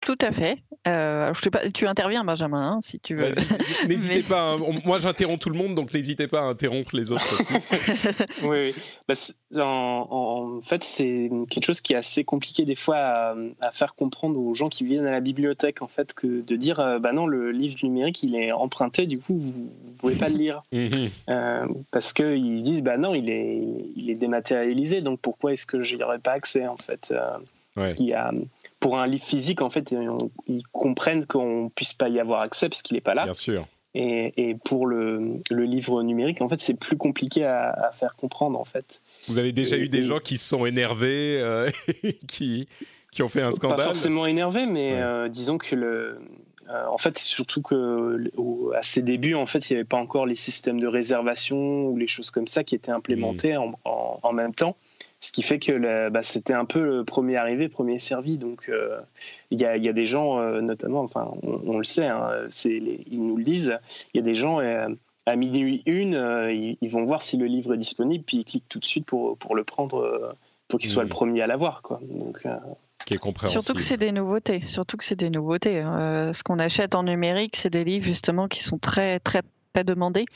Tout 0.08 0.26
à 0.26 0.32
fait. 0.32 0.56
Euh, 0.86 1.34
je 1.34 1.40
sais 1.42 1.50
pas, 1.50 1.70
tu 1.70 1.86
interviens, 1.86 2.24
Benjamin, 2.24 2.62
hein, 2.62 2.78
si 2.80 2.98
tu 2.98 3.14
veux. 3.14 3.34
N'hésitez 3.88 4.22
pas. 4.22 4.52
Hein. 4.52 4.80
moi, 4.86 4.98
j'interromps 4.98 5.38
tout 5.38 5.50
le 5.50 5.58
monde, 5.58 5.74
donc 5.74 5.92
n'hésitez 5.92 6.28
pas 6.28 6.40
à 6.40 6.44
interrompre 6.44 6.96
les 6.96 7.12
autres 7.12 7.38
aussi. 7.38 7.52
oui, 8.42 8.72
oui. 8.72 8.74
Bah, 9.06 9.62
en, 9.62 10.60
fait, 10.62 10.82
c'est 10.82 11.28
quelque 11.50 11.66
chose 11.66 11.82
qui 11.82 11.92
est 11.92 11.96
assez 11.96 12.24
compliqué 12.24 12.64
des 12.64 12.74
fois 12.74 12.96
à, 13.60 13.72
faire 13.72 13.94
comprendre 13.94 14.40
aux 14.40 14.54
gens 14.54 14.70
qui 14.70 14.82
viennent 14.82 15.04
à 15.04 15.10
la 15.10 15.20
bibliothèque, 15.20 15.82
en 15.82 15.88
fait, 15.88 16.14
que 16.14 16.40
de 16.40 16.56
dire, 16.56 16.80
euh, 16.80 16.98
bah 16.98 17.12
non, 17.12 17.26
le 17.26 17.50
livre 17.50 17.76
numérique, 17.82 18.22
il 18.22 18.34
est 18.34 18.50
emprunté, 18.50 19.04
du 19.04 19.18
coup, 19.18 19.36
vous, 19.36 19.68
ne 19.84 19.92
pouvez 19.98 20.14
pas 20.14 20.30
le 20.30 20.38
lire, 20.38 20.62
mhm. 20.72 21.10
euh, 21.28 21.66
parce 21.90 22.14
qu'ils 22.14 22.60
se 22.60 22.64
disent, 22.64 22.82
bah 22.82 22.96
non, 22.96 23.14
il 23.14 23.28
est, 23.28 23.62
il 23.94 24.08
est 24.08 24.14
dématérialisé, 24.14 25.02
donc 25.02 25.20
pourquoi 25.20 25.52
est-ce 25.52 25.66
que 25.66 25.82
j'y 25.82 26.02
aurais 26.02 26.18
pas 26.18 26.32
accès, 26.32 26.66
en 26.66 26.78
fait 26.78 27.12
Parce 27.74 27.92
qu'il 27.92 28.06
y 28.06 28.14
a 28.14 28.32
pour 28.80 28.98
un 28.98 29.06
livre 29.06 29.24
physique, 29.24 29.60
en 29.60 29.70
fait, 29.70 29.94
ils 30.46 30.62
comprennent 30.72 31.26
qu'on 31.26 31.70
puisse 31.74 31.94
pas 31.94 32.08
y 32.08 32.20
avoir 32.20 32.40
accès 32.40 32.68
parce 32.68 32.82
qu'il 32.82 32.94
n'est 32.94 33.00
pas 33.00 33.14
là. 33.14 33.24
Bien 33.24 33.34
sûr. 33.34 33.66
Et, 33.94 34.56
pour 34.64 34.86
le, 34.86 35.40
le, 35.50 35.64
livre 35.64 36.04
numérique, 36.04 36.40
en 36.40 36.48
fait, 36.48 36.60
c'est 36.60 36.74
plus 36.74 36.96
compliqué 36.96 37.44
à, 37.44 37.90
faire 37.92 38.14
comprendre, 38.14 38.60
en 38.60 38.64
fait. 38.64 39.02
Vous 39.26 39.40
avez 39.40 39.50
déjà 39.50 39.76
eu 39.76 39.88
des 39.88 40.04
gens 40.04 40.20
qui 40.20 40.38
se 40.38 40.48
sont 40.48 40.66
énervés, 40.66 41.40
euh, 41.40 41.68
qui, 42.28 42.68
qui 43.10 43.22
ont 43.24 43.28
fait 43.28 43.42
un 43.42 43.50
scandale 43.50 43.78
Pas 43.78 43.84
forcément 43.84 44.26
énervés, 44.26 44.66
mais 44.66 44.92
euh, 44.92 45.28
disons 45.28 45.58
que 45.58 45.74
le, 45.74 46.20
euh, 46.70 46.86
en 46.86 46.98
fait, 46.98 47.18
surtout 47.18 47.62
que 47.62 48.30
à 48.76 48.82
ses 48.82 49.00
débuts, 49.00 49.34
en 49.34 49.46
fait, 49.46 49.68
il 49.68 49.72
n'y 49.72 49.78
avait 49.78 49.88
pas 49.88 49.96
encore 49.96 50.26
les 50.26 50.36
systèmes 50.36 50.80
de 50.80 50.86
réservation 50.86 51.86
ou 51.86 51.96
les 51.96 52.06
choses 52.06 52.30
comme 52.30 52.46
ça 52.46 52.62
qui 52.62 52.74
étaient 52.74 52.90
implémentés 52.90 53.54
mmh. 53.54 53.74
en, 53.84 54.20
en, 54.22 54.32
même 54.32 54.54
temps. 54.54 54.76
Ce 55.20 55.32
qui 55.32 55.42
fait 55.42 55.58
que 55.58 56.08
bah, 56.10 56.22
c'était 56.22 56.52
un 56.52 56.64
peu 56.64 56.98
le 56.98 57.04
premier 57.04 57.36
arrivé, 57.36 57.68
premier 57.68 57.98
servi. 57.98 58.38
Donc, 58.38 58.68
euh, 58.68 59.00
il 59.50 59.60
y, 59.60 59.64
a, 59.64 59.76
y, 59.76 59.88
a, 59.88 59.92
des 59.92 60.06
gens, 60.06 60.38
euh, 60.38 60.60
notamment, 60.60 61.00
enfin, 61.00 61.32
on, 61.42 61.78
le 61.78 61.84
sait, 61.84 62.06
hein, 62.06 62.30
ils 62.64 63.26
nous 63.26 63.36
le 63.36 63.42
disent, 63.42 63.78
il 64.14 64.18
y 64.18 64.20
a 64.20 64.22
des 64.22 64.34
gens, 64.34 64.60
euh, 64.60 64.88
à 65.26 65.34
minuit 65.34 65.82
une, 65.86 66.14
ils, 66.80 66.88
vont 66.88 67.04
voir 67.04 67.22
si 67.22 67.36
le 67.36 67.46
livre 67.46 67.74
est 67.74 67.78
disponible, 67.78 68.24
puis 68.24 68.38
ils 68.38 68.44
cliquent 68.44 68.68
tout 68.68 68.78
de 68.78 68.84
suite 68.84 69.06
pour, 69.06 69.36
pour 69.38 69.56
le 69.56 69.64
prendre, 69.64 70.36
pour 70.68 70.78
qu'il 70.78 70.88
soit 70.88 71.02
le 71.02 71.08
mmh. 71.08 71.10
premier 71.10 71.42
à 71.42 71.46
l'avoir. 71.48 71.82
Donc, 72.00 72.46
ce 73.00 73.04
qui 73.04 73.14
est 73.14 73.18
compréhensible. 73.18 73.62
Surtout 73.62 73.78
que 73.78 73.84
c'est 73.84 73.96
des 73.96 74.12
nouveautés. 74.12 74.62
Surtout 74.66 74.96
que 74.96 75.04
c'est 75.04 75.18
des 75.18 75.30
nouveautés. 75.30 75.80
Hein. 75.80 76.32
ce 76.32 76.42
qu'on 76.42 76.58
achète 76.58 76.94
en 76.94 77.02
numérique, 77.02 77.56
c'est 77.56 77.70
des 77.70 77.84
livres 77.84 78.04
justement 78.04 78.48
qui 78.48 78.62
sont 78.62 78.78
très, 78.78 79.20
très 79.20 79.42
pas 79.72 79.84
demandé 79.84 80.26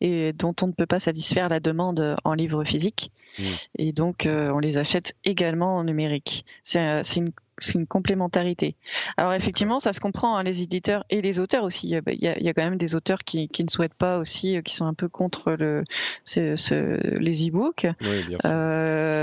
et 0.00 0.32
dont 0.32 0.54
on 0.62 0.68
ne 0.68 0.72
peut 0.72 0.86
pas 0.86 1.00
satisfaire 1.00 1.48
la 1.48 1.60
demande 1.60 2.16
en 2.24 2.34
livre 2.34 2.64
physique. 2.64 3.10
Mmh. 3.38 3.42
Et 3.78 3.92
donc, 3.92 4.26
euh, 4.26 4.50
on 4.50 4.58
les 4.58 4.78
achète 4.78 5.14
également 5.24 5.76
en 5.76 5.84
numérique. 5.84 6.44
C'est 6.62 6.80
euh, 6.80 7.02
une 7.16 7.32
une 7.74 7.86
complémentarité. 7.86 8.74
Alors 9.16 9.34
effectivement, 9.34 9.78
ça 9.78 9.92
se 9.92 10.00
comprend, 10.00 10.36
hein, 10.36 10.42
les 10.42 10.62
éditeurs 10.62 11.04
et 11.10 11.22
les 11.22 11.38
auteurs 11.38 11.62
aussi. 11.62 11.88
Il 11.88 12.18
y, 12.20 12.28
a, 12.28 12.54
quand 12.54 12.64
même 12.64 12.78
des 12.78 12.96
auteurs 12.96 13.20
qui, 13.20 13.48
ne 13.56 13.68
souhaitent 13.68 13.94
pas 13.94 14.18
aussi, 14.18 14.56
euh, 14.56 14.62
qui 14.62 14.74
sont 14.74 14.86
un 14.86 14.94
peu 14.94 15.08
contre 15.08 15.52
le, 15.52 15.84
les 16.34 17.48
e-books. 17.48 17.86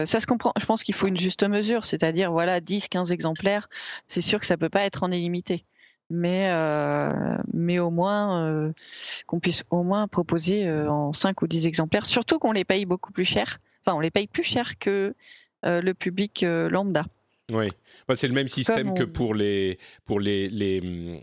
ça 0.05 0.19
se 0.19 0.27
comprend. 0.27 0.53
Je 0.57 0.65
pense 0.65 0.83
qu'il 0.83 0.95
faut 0.95 1.07
une 1.07 1.17
juste 1.17 1.43
mesure, 1.43 1.85
c'est-à-dire 1.85 2.31
voilà 2.31 2.61
10, 2.61 2.87
15 2.87 3.11
exemplaires. 3.11 3.67
C'est 4.07 4.21
sûr 4.21 4.39
que 4.39 4.45
ça 4.45 4.55
peut 4.55 4.69
pas 4.69 4.85
être 4.85 5.03
en 5.03 5.11
illimité 5.11 5.63
mais, 6.09 6.49
euh, 6.51 7.37
mais 7.53 7.79
au 7.79 7.91
moins 7.91 8.45
euh, 8.45 8.71
qu'on 9.27 9.39
puisse 9.39 9.63
au 9.69 9.83
moins 9.83 10.07
proposer 10.07 10.67
euh, 10.67 10.89
en 10.89 11.13
5 11.13 11.41
ou 11.41 11.47
10 11.47 11.67
exemplaires, 11.67 12.05
surtout 12.05 12.39
qu'on 12.39 12.51
les 12.51 12.65
paye 12.65 12.85
beaucoup 12.85 13.11
plus 13.11 13.25
cher. 13.25 13.59
Enfin, 13.81 13.95
on 13.95 13.99
les 13.99 14.11
paye 14.11 14.27
plus 14.27 14.43
cher 14.43 14.77
que 14.77 15.13
le 15.63 15.91
public 15.93 16.45
lambda. 16.45 17.05
Oui, 17.51 17.65
bah, 18.07 18.15
c'est 18.15 18.27
le 18.27 18.33
même 18.33 18.47
système 18.47 18.93
que 18.93 19.03
pour 19.03 19.33
les, 19.33 19.77
pour 20.05 20.19
les, 20.19 20.47
les 20.49 21.21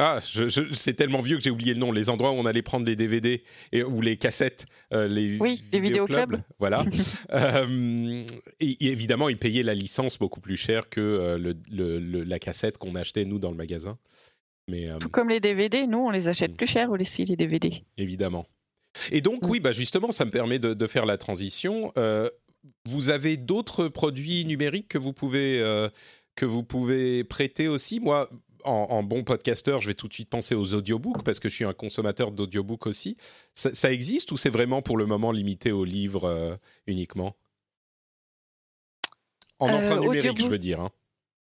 Ah, 0.00 0.20
c'est 0.20 0.94
tellement 0.94 1.20
vieux 1.20 1.36
que 1.36 1.42
j'ai 1.42 1.50
oublié 1.50 1.74
le 1.74 1.80
nom. 1.80 1.90
Les 1.90 2.08
endroits 2.08 2.30
où 2.30 2.34
on 2.34 2.46
allait 2.46 2.62
prendre 2.62 2.86
les 2.86 2.94
DVD 2.94 3.42
et, 3.72 3.82
ou 3.82 4.00
les 4.00 4.16
cassettes, 4.16 4.66
euh, 4.92 5.08
les, 5.08 5.38
oui, 5.38 5.64
les 5.72 5.80
vidéoclubs. 5.80 6.40
Voilà. 6.60 6.84
euh, 7.32 8.24
et, 8.60 8.76
évidemment, 8.86 9.28
ils 9.28 9.38
payaient 9.38 9.64
la 9.64 9.74
licence 9.74 10.18
beaucoup 10.18 10.40
plus 10.40 10.56
cher 10.56 10.88
que 10.88 11.00
euh, 11.00 11.54
le, 11.70 12.22
la 12.22 12.38
cassette 12.38 12.78
qu'on 12.78 12.94
achetait, 12.94 13.24
nous, 13.24 13.40
dans 13.40 13.50
le 13.50 13.56
magasin. 13.56 13.98
Mais, 14.70 14.88
Tout 15.00 15.08
comme 15.08 15.30
les 15.30 15.40
DVD, 15.40 15.86
nous, 15.88 15.98
on 15.98 16.10
les 16.10 16.28
achète 16.28 16.52
mm. 16.52 16.56
plus 16.56 16.68
cher 16.68 16.90
aussi, 16.90 17.24
les 17.24 17.36
DVD. 17.36 17.82
Évidemment. 17.96 18.46
Et 19.10 19.20
donc, 19.20 19.42
mm. 19.42 19.50
oui, 19.50 19.58
bah 19.58 19.72
justement, 19.72 20.12
ça 20.12 20.24
me 20.24 20.30
permet 20.30 20.60
de, 20.60 20.74
de 20.74 20.86
faire 20.86 21.06
la 21.06 21.18
transition. 21.18 21.92
vous 22.86 23.10
avez 23.10 23.36
d'autres 23.36 23.88
produits 23.88 24.44
numériques 24.44 24.88
que 24.88 24.98
vous 24.98 25.12
pouvez 25.12 25.58
que 26.36 26.46
vous 26.46 26.62
pouvez 26.62 27.24
prêter 27.24 27.66
aussi? 27.66 27.98
Moi, 27.98 28.30
en, 28.64 29.02
bon 29.02 29.24
podcasteur, 29.24 29.80
je 29.80 29.88
vais 29.88 29.94
tout 29.94 30.08
de 30.08 30.12
suite 30.12 30.28
penser 30.28 30.54
aux 30.54 30.74
audiobooks 30.74 31.22
parce 31.22 31.40
que 31.40 31.48
je 31.48 31.54
suis 31.54 31.64
un 31.64 31.72
consommateur 31.72 32.32
d'audiobooks 32.32 32.86
aussi. 32.86 33.16
Ça, 33.54 33.92
existe 33.92 34.32
ou 34.32 34.36
c'est 34.36 34.50
vraiment 34.50 34.82
pour 34.82 34.96
le 34.96 35.06
moment 35.06 35.32
limité 35.32 35.72
aux 35.72 35.84
livres 35.84 36.24
euh, 36.24 36.56
uniquement? 36.86 37.36
En 39.58 39.68
emprunt 39.68 39.96
euh, 39.96 40.00
numérique, 40.00 40.40
je 40.40 40.48
veux 40.48 40.58
dire. 40.58 40.80
Hein. 40.80 40.90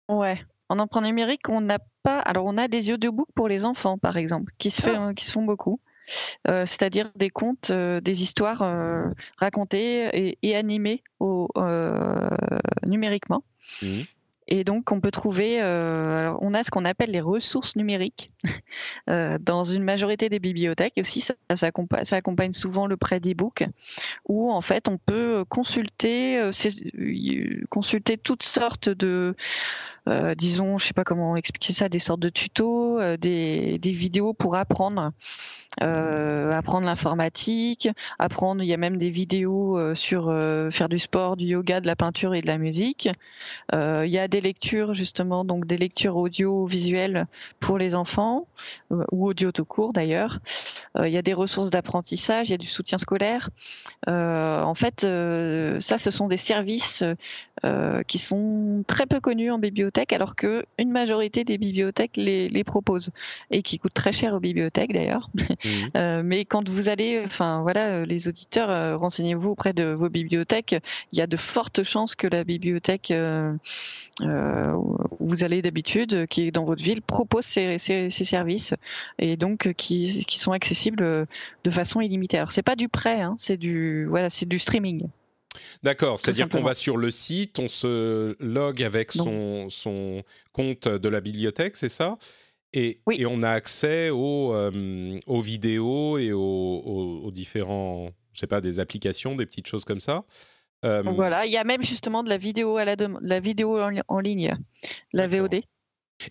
Ouais. 0.10 0.44
En 0.70 0.80
emprunt 0.80 1.02
numérique, 1.02 1.50
on 1.50 1.62
n'a 1.62 1.80
pas. 2.04 2.20
Alors, 2.20 2.46
on 2.46 2.58
a 2.58 2.68
des 2.68 2.92
audiobooks 2.92 3.32
pour 3.36 3.48
les 3.48 3.66
enfants, 3.66 3.98
par 3.98 4.18
exemple, 4.18 4.54
qui 4.58 4.72
se, 4.72 4.82
fait, 4.82 4.96
ah. 4.96 5.14
qui 5.16 5.26
se 5.26 5.32
font 5.32 5.44
beaucoup. 5.44 5.80
Euh, 6.48 6.66
c'est-à-dire 6.68 7.10
des 7.16 7.32
contes, 7.32 7.72
des 7.72 8.24
histoires 8.24 8.64
racontées 9.38 10.38
et, 10.42 10.56
animées 10.56 11.04
au, 11.20 11.48
numériquement. 12.88 13.44
Mmh. 13.82 14.02
Et 14.48 14.64
donc, 14.64 14.92
on 14.92 15.00
peut 15.00 15.12
trouver, 15.12 15.62
euh, 15.62 16.34
on 16.40 16.54
a 16.54 16.64
ce 16.64 16.70
qu'on 16.70 16.86
appelle 16.86 17.10
les 17.10 17.22
ressources 17.22 17.76
numériques 17.76 18.30
euh, 19.10 19.40
dans 19.42 19.64
une 19.64 19.84
majorité 19.84 20.30
des 20.30 20.40
bibliothèques. 20.40 20.94
Aussi, 21.00 21.22
ça, 21.22 21.34
accompagne, 21.62 22.54
souvent 22.54 22.86
le 22.86 22.96
prêt 22.96 23.20
d'e-book, 23.20 23.66
où 24.28 24.52
en 24.52 24.62
fait, 24.62 24.88
on 24.88 24.98
peut 24.98 25.46
consulter, 25.50 26.38
euh, 26.38 26.52
consulter 27.70 28.18
toutes 28.18 28.44
sortes 28.44 28.90
de, 28.90 29.36
disons, 30.38 30.78
je 30.78 30.86
sais 30.86 30.94
pas 30.94 31.04
comment 31.04 31.36
expliquer 31.36 31.74
ça, 31.74 31.90
des 31.90 31.98
sortes 31.98 32.20
de 32.20 32.30
tutos, 32.30 33.00
des, 33.18 33.80
vidéos 33.82 34.34
pour 34.34 34.56
apprendre, 34.56 35.12
apprendre 35.82 36.86
l'informatique, 36.86 37.90
apprendre. 38.20 38.62
Il 38.62 38.68
y 38.68 38.74
a 38.74 38.78
même 38.78 38.98
des 38.98 39.10
vidéos 39.10 39.96
sur 39.96 40.26
faire 40.72 40.90
du 40.90 41.00
sport, 41.00 41.38
du 41.38 41.46
yoga, 41.46 41.82
de 41.82 41.88
la 41.88 41.96
peinture 41.96 42.36
et 42.36 42.42
de 42.42 42.48
la 42.48 42.60
musique. 42.60 43.10
il 43.74 44.10
y 44.10 44.20
a 44.20 44.28
lectures 44.42 44.94
justement, 44.94 45.46
donc 45.46 45.66
des 45.66 45.78
lectures 45.78 46.18
audio-visuelles 46.18 47.28
pour 47.60 47.78
les 47.78 47.96
enfants 47.96 48.48
euh, 48.92 49.04
ou 49.12 49.28
audio 49.28 49.52
tout 49.52 49.66
court 49.66 49.94
d'ailleurs. 49.94 50.40
Euh, 50.98 51.08
il 51.08 51.14
y 51.14 51.18
a 51.18 51.22
des 51.22 51.34
ressources 51.34 51.70
d'apprentissage, 51.70 52.50
il 52.50 52.52
y 52.52 52.56
a 52.56 52.58
du 52.58 52.68
soutien 52.68 52.98
scolaire. 52.98 53.50
Euh, 54.08 54.62
en 54.62 54.76
fait, 54.76 55.02
ça, 55.82 55.98
ce 55.98 56.12
sont 56.12 56.28
des 56.28 56.38
services 56.38 57.04
qui 58.08 58.20
sont 58.20 58.84
très 58.86 59.08
peu 59.08 59.20
connus 59.20 59.50
en 59.50 59.58
bibliothèque, 59.58 60.14
alors 60.14 60.36
que 60.36 60.66
une 60.78 60.92
majorité 60.92 61.44
des 61.44 61.58
bibliothèques 61.58 62.16
les, 62.16 62.48
les 62.48 62.64
proposent 62.64 63.12
et 63.50 63.64
qui 63.64 63.80
coûtent 63.80 63.94
très 63.94 64.12
cher 64.12 64.36
aux 64.36 64.40
bibliothèques 64.40 64.94
d'ailleurs. 64.94 65.30
Mmh. 65.34 66.22
mais 66.24 66.46
quand 66.46 66.70
vous 66.70 66.90
allez, 66.90 67.22
enfin 67.26 67.62
voilà, 67.62 68.06
les 68.06 68.28
auditeurs, 68.28 69.00
renseignez-vous 69.00 69.50
auprès 69.50 69.74
de 69.74 69.86
vos 69.86 70.10
bibliothèques. 70.10 70.76
Il 71.12 71.18
y 71.18 71.22
a 71.22 71.28
de 71.28 71.38
fortes 71.38 71.84
chances 71.84 72.16
que 72.16 72.28
la 72.28 72.44
bibliothèque 72.44 73.12
euh, 73.12 73.54
où 74.26 75.28
vous 75.28 75.44
allez 75.44 75.62
d'habitude, 75.62 76.28
qui 76.28 76.48
est 76.48 76.52
dans 76.52 76.66
votre 76.66 76.84
ville, 76.84 77.02
propose 77.02 77.46
ces, 77.46 77.78
services 78.10 78.74
et 79.20 79.38
donc 79.38 79.74
qui, 79.74 80.26
sont 80.30 80.52
accessibles 80.52 81.28
de 81.64 81.72
façon 81.72 82.02
illimitée. 82.02 82.38
Alors 82.38 82.52
c'est 82.52 82.64
pas 82.64 82.76
du 82.76 82.90
prêt, 82.90 83.22
hein, 83.22 83.36
c'est 83.38 83.58
du 83.58 84.06
voilà, 84.06 84.30
c'est 84.30 84.48
du 84.48 84.60
streaming. 84.60 85.08
D'accord, 85.84 86.20
c'est-à-dire 86.20 86.50
qu'on 86.50 86.62
va 86.62 86.74
sur 86.74 86.98
le 86.98 87.12
site, 87.12 87.60
on 87.60 87.68
se 87.68 88.36
log 88.40 88.82
avec 88.82 89.12
son, 89.12 89.70
son, 89.70 90.24
compte 90.52 90.88
de 90.88 91.10
la 91.10 91.22
bibliothèque, 91.22 91.78
c'est 91.78 91.90
ça? 91.90 92.18
Et, 92.74 93.00
et, 93.12 93.26
on 93.26 93.42
a 93.42 93.52
accès 93.52 94.10
aux, 94.10 94.54
euh, 94.54 95.18
aux 95.28 95.40
vidéos 95.40 96.18
et 96.18 96.34
aux, 96.34 96.42
aux, 97.24 97.32
différents, 97.32 98.10
je 98.34 98.42
sais 98.42 98.48
pas, 98.48 98.60
des 98.60 98.82
applications, 98.82 99.36
des 99.36 99.46
petites 99.46 99.68
choses 99.68 99.86
comme 99.86 100.02
ça? 100.02 100.26
Euh, 100.86 101.02
voilà, 101.02 101.46
il 101.46 101.52
y 101.52 101.58
a 101.58 101.64
même 101.64 101.84
justement 101.84 102.24
de 102.24 102.30
la 102.30 102.38
vidéo 102.38 102.78
à 102.78 102.86
la, 102.86 102.96
la 103.22 103.40
vidéo 103.40 103.80
en, 104.08 104.20
ligne, 104.20 104.56
la 105.14 105.28
VOD. 105.28 105.62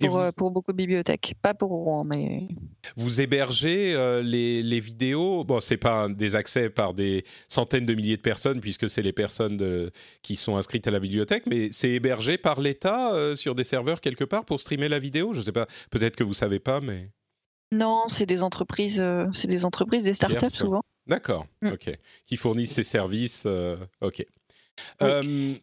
Pour, 0.00 0.16
euh, 0.18 0.32
pour, 0.32 0.50
beaucoup 0.50 0.72
de 0.72 0.78
bibliothèques, 0.78 1.34
pas 1.42 1.52
pour 1.52 1.68
Rouen, 1.68 2.04
mais. 2.04 2.48
Vous 2.96 3.20
hébergez 3.20 3.94
euh, 3.94 4.22
les, 4.22 4.62
les, 4.62 4.80
vidéos? 4.80 5.44
Bon, 5.44 5.60
c'est 5.60 5.76
pas 5.76 6.08
des 6.08 6.36
accès 6.36 6.70
par 6.70 6.94
des 6.94 7.22
centaines 7.48 7.84
de 7.84 7.94
milliers 7.94 8.16
de 8.16 8.22
personnes, 8.22 8.62
puisque 8.62 8.88
c'est 8.88 9.02
les 9.02 9.12
personnes 9.12 9.58
de, 9.58 9.90
qui 10.22 10.36
sont 10.36 10.56
inscrites 10.56 10.86
à 10.86 10.90
la 10.90 11.00
bibliothèque, 11.00 11.44
mais 11.46 11.70
c'est 11.70 11.90
hébergé 11.90 12.38
par 12.38 12.62
l'État 12.62 13.36
sur 13.36 13.54
des 13.54 13.64
serveurs 13.64 14.00
quelque 14.00 14.24
part 14.24 14.46
pour 14.46 14.58
streamer 14.58 14.88
la 14.88 14.98
vidéo? 14.98 15.34
Je 15.34 15.42
sais 15.42 15.52
pas. 15.52 15.66
Peut-être 15.90 16.16
que 16.16 16.24
vous 16.24 16.34
savez 16.34 16.60
pas, 16.60 16.80
mais. 16.80 17.10
Non, 17.70 18.04
c'est 18.08 18.26
des 18.26 18.42
entreprises, 18.42 19.04
c'est 19.34 19.48
des 19.48 19.66
entreprises, 19.66 20.04
des 20.04 20.14
startups 20.14 20.48
souvent. 20.48 20.82
D'accord. 21.06 21.46
Mm. 21.60 21.72
Ok. 21.72 21.90
Qui 22.24 22.36
fournissent 22.38 22.72
ces 22.72 22.84
services. 22.84 23.46
ok. 24.00 24.24
Euh, 25.02 25.54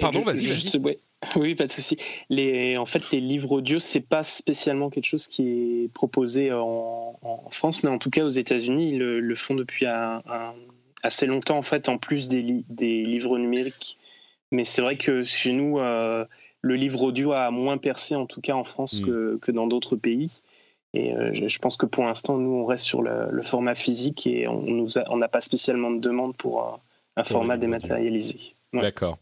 pardon, 0.00 0.22
vas-y. 0.22 0.46
Oui, 1.36 1.54
pas 1.54 1.66
de 1.66 1.72
souci. 1.72 1.96
Les, 2.28 2.76
en 2.76 2.84
fait, 2.86 3.10
les 3.10 3.20
livres 3.20 3.52
audio, 3.52 3.78
c'est 3.78 4.00
pas 4.00 4.24
spécialement 4.24 4.90
quelque 4.90 5.06
chose 5.06 5.26
qui 5.26 5.84
est 5.84 5.88
proposé 5.92 6.52
en, 6.52 7.48
France, 7.50 7.82
mais 7.82 7.88
en 7.88 7.98
tout 7.98 8.10
cas 8.10 8.24
aux 8.24 8.28
États-Unis, 8.28 8.90
ils 8.90 8.98
le, 8.98 9.34
font 9.34 9.54
depuis 9.54 9.86
assez 11.02 11.26
longtemps, 11.26 11.56
en 11.56 11.62
fait, 11.62 11.88
en 11.88 11.96
plus 11.96 12.28
des, 12.28 12.64
des 12.68 13.04
livres 13.04 13.38
numériques. 13.38 13.98
Mais 14.50 14.64
c'est 14.64 14.82
vrai 14.82 14.96
que 14.96 15.24
chez 15.24 15.52
nous, 15.52 15.78
euh, 15.78 16.24
le 16.60 16.76
livre 16.76 17.02
audio 17.02 17.32
a 17.32 17.50
moins 17.50 17.78
percé, 17.78 18.14
en 18.14 18.26
tout 18.26 18.40
cas 18.40 18.54
en 18.54 18.64
France, 18.64 19.00
que, 19.00 19.38
que, 19.40 19.50
dans 19.50 19.66
d'autres 19.66 19.96
pays. 19.96 20.40
Et 20.92 21.14
euh, 21.14 21.30
je, 21.32 21.58
pense 21.58 21.76
que 21.76 21.86
pour 21.86 22.04
l'instant, 22.04 22.36
nous, 22.36 22.50
on 22.50 22.64
reste 22.64 22.84
sur 22.84 23.02
le, 23.02 23.42
format 23.42 23.74
physique 23.74 24.26
et 24.26 24.46
on 24.46 25.16
n'a 25.16 25.28
pas 25.28 25.40
spécialement 25.40 25.90
de 25.90 25.98
demande 25.98 26.36
pour 26.36 26.80
un 27.16 27.24
format 27.24 27.56
dématérialisé. 27.56 28.54
D'accord. 28.72 29.18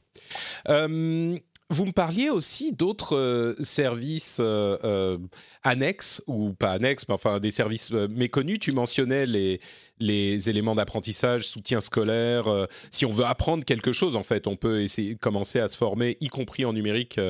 Euh, 0.69 1.39
vous 1.71 1.87
me 1.87 1.93
parliez 1.93 2.29
aussi 2.29 2.73
d'autres 2.73 3.17
euh, 3.17 3.55
services 3.63 4.39
euh, 4.41 5.19
annexes, 5.63 6.23
ou 6.27 6.53
pas 6.53 6.73
annexes, 6.73 7.07
mais 7.09 7.15
enfin 7.15 7.41
des 7.41 7.51
services 7.51 7.93
méconnus. 7.93 8.59
Tu 8.61 8.73
mentionnais 8.73 9.27
les, 9.27 9.61
les 9.99 10.51
éléments 10.51 10.75
d'apprentissage, 10.75 11.47
soutien 11.47 11.81
scolaire. 11.81 12.47
si 12.91 13.07
on 13.07 13.11
veut 13.11 13.25
apprendre 13.25 13.65
quelque 13.65 13.93
chose, 13.93 14.17
en 14.17 14.23
fait, 14.23 14.47
on 14.47 14.57
peut 14.57 14.83
essayer 14.83 15.17
commencer 15.17 15.61
à 15.61 15.69
se 15.69 15.77
former, 15.77 16.17
y 16.21 16.29
compris 16.29 16.65
en 16.65 16.73
numérique, 16.73 17.21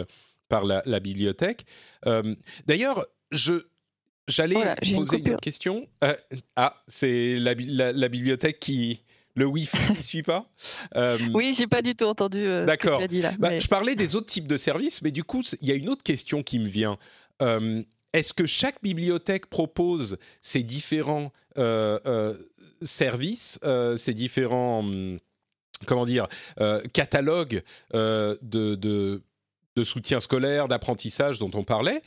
par 0.49 0.65
la, 0.65 1.01
bibliothèque. 1.01 1.65
D'ailleurs, 2.67 3.07
je, 3.31 3.55
J'allais 4.29 4.77
poser 4.95 5.19
une, 5.19 5.37
question. 5.37 5.89
ah, 6.55 6.83
c'est 6.87 7.39
la, 7.39 7.55
la, 7.55 8.09
bibliothèque 8.09 8.61
qui, 8.61 9.03
le 9.35 9.47
Wi-Fi 9.47 9.97
ne 9.97 10.03
suit 10.03 10.23
pas 10.23 10.47
euh, 10.97 11.19
Oui, 11.33 11.55
j'ai 11.57 11.67
pas 11.67 11.83
du 11.83 11.95
tout 11.95 12.05
entendu. 12.05 12.45
Euh, 12.45 12.67
D'accord. 12.67 13.03
Bah, 13.39 13.59
je 13.59 13.67
parlais 13.69 13.95
des 13.95 14.17
autres 14.17 14.27
types 14.27 14.47
de 14.47 14.57
services, 14.57 15.03
mais 15.03 15.11
du 15.11 15.25
coup, 15.25 15.43
il 15.61 15.69
y 15.69 15.73
a 15.73 15.75
une 15.75 15.89
autre 15.89 16.03
question 16.03 16.43
qui 16.43 16.59
me 16.59 16.69
vient. 16.69 16.99
Euh, 17.41 17.83
est-ce 18.13 18.35
que 18.35 18.47
chaque 18.47 18.83
bibliothèque 18.83 19.47
propose 19.47 20.19
ces 20.43 20.63
différents 20.63 21.33
services, 22.83 23.59
ces 23.97 24.15
différents 24.15 24.81
hum, 24.81 25.19
comment 25.87 26.05
dire 26.05 26.29
catalogues 26.93 27.63
de, 27.95 28.75
de 29.77 29.85
soutien 29.85 30.21
scolaire, 30.21 30.69
d'apprentissage 30.69 31.39
dont 31.39 31.51
on 31.55 31.65
parlait? 31.65 32.03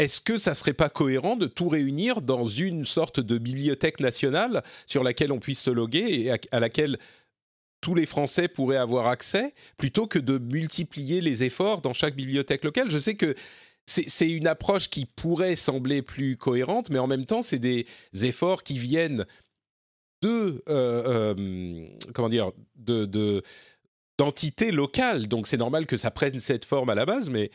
Est-ce 0.00 0.22
que 0.22 0.38
ça 0.38 0.54
serait 0.54 0.72
pas 0.72 0.88
cohérent 0.88 1.36
de 1.36 1.46
tout 1.46 1.68
réunir 1.68 2.22
dans 2.22 2.44
une 2.44 2.86
sorte 2.86 3.20
de 3.20 3.36
bibliothèque 3.36 4.00
nationale 4.00 4.62
sur 4.86 5.04
laquelle 5.04 5.30
on 5.30 5.38
puisse 5.38 5.60
se 5.60 5.68
loguer 5.70 6.24
et 6.24 6.30
à, 6.30 6.60
laquelle 6.60 6.98
tous 7.82 7.94
les 7.94 8.06
Français 8.06 8.48
pourraient 8.48 8.78
avoir 8.78 9.08
accès, 9.08 9.52
plutôt 9.76 10.06
que 10.06 10.18
de 10.18 10.38
multiplier 10.38 11.20
les 11.20 11.44
efforts 11.44 11.82
dans 11.82 11.92
chaque 11.92 12.16
bibliothèque 12.16 12.64
locale? 12.64 12.90
Je 12.90 12.96
sais 12.96 13.14
que 13.14 13.34
c'est 13.86 14.30
une 14.30 14.46
approche 14.46 14.88
qui 14.88 15.04
pourrait 15.04 15.56
sembler 15.56 16.00
plus 16.00 16.38
cohérente, 16.38 16.88
mais 16.88 16.98
en 16.98 17.06
même 17.06 17.26
temps, 17.26 17.42
c'est 17.42 17.58
des 17.58 17.86
efforts 18.22 18.62
qui 18.62 18.78
viennent 18.78 19.26
de 20.22 20.62
euh, 20.68 21.34
euh, 21.36 21.88
comment 22.14 22.28
dire 22.30 22.52
de 22.76 23.42
d'entités 24.16 24.70
locales. 24.70 25.28
Donc 25.28 25.46
c'est 25.46 25.56
normal 25.58 25.84
que 25.86 25.96
ça 25.98 26.10
prenne 26.10 26.40
cette 26.40 26.64
forme 26.64 26.88
à 26.88 26.94
la 26.94 27.04
base, 27.04 27.28
mais 27.28 27.50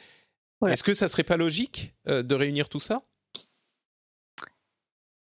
est-ce 0.67 0.83
que 0.83 0.93
ça 0.93 1.07
serait 1.07 1.23
pas 1.23 1.37
logique 1.37 1.93
euh, 2.07 2.23
de 2.23 2.35
réunir 2.35 2.69
tout 2.69 2.79
ça? 2.79 3.03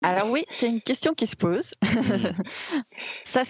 Alors 0.03 0.29
oui, 0.29 0.43
c'est 0.49 0.67
une 0.67 0.81
question 0.81 1.13
qui 1.13 1.27
se 1.27 1.37
pose. 1.37 1.71
Hmm. 1.81 2.43
ça, 3.23 3.43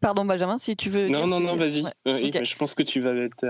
pardon 0.00 0.26
Benjamin, 0.26 0.58
si 0.58 0.76
tu 0.76 0.90
veux. 0.90 1.08
Non, 1.08 1.26
non, 1.26 1.40
non, 1.40 1.56
vas-y. 1.56 1.82
Je 2.04 2.56
pense 2.56 2.74
que 2.74 2.82
tu 2.82 3.00
vas 3.00 3.14
être. 3.14 3.46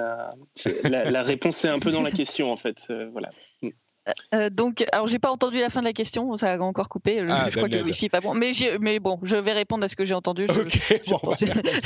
La, 0.84 1.22
réponse 1.22 1.64
est 1.64 1.68
un 1.68 1.80
peu 1.80 1.90
dans 1.90 2.02
la 2.02 2.12
question 2.12 2.52
en 2.52 2.56
fait. 2.56 2.86
Euh, 2.90 3.08
voilà. 3.10 3.30
Hmm. 4.08 4.36
Euh, 4.36 4.50
donc, 4.50 4.84
alors 4.92 5.06
j'ai 5.08 5.18
pas 5.18 5.30
entendu 5.30 5.58
la 5.58 5.70
fin 5.70 5.80
de 5.80 5.86
la 5.86 5.92
question, 5.92 6.36
ça 6.36 6.52
a 6.52 6.58
encore 6.58 6.88
coupé. 6.88 7.24
Ah, 7.28 7.48
je 7.50 7.56
crois 7.56 7.68
que 7.68 7.74
le 7.74 7.82
wifi 7.82 8.08
pas 8.08 8.20
bon. 8.20 8.34
Mais, 8.34 8.52
mais 8.80 8.98
bon, 8.98 9.18
je 9.22 9.36
vais 9.36 9.52
répondre 9.52 9.84
à 9.84 9.88
ce 9.88 9.96
que 9.96 10.04
j'ai 10.04 10.14
entendu. 10.14 10.46
ok, 10.48 11.02
bon, 11.08 11.18
on 11.22 11.30
va 11.30 11.36
faire 11.36 11.62
comme 11.62 11.80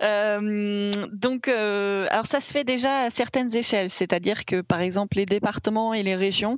ça. 0.00 0.38
donc, 1.12 1.48
alors 1.48 2.26
ça 2.26 2.40
se 2.40 2.52
fait 2.52 2.64
déjà 2.64 3.02
à 3.02 3.10
certaines 3.10 3.54
échelles, 3.54 3.90
c'est-à-dire 3.90 4.44
que 4.44 4.60
par 4.60 4.80
exemple 4.80 5.16
les 5.16 5.26
départements 5.26 5.94
et 5.94 6.02
les 6.02 6.16
régions, 6.16 6.56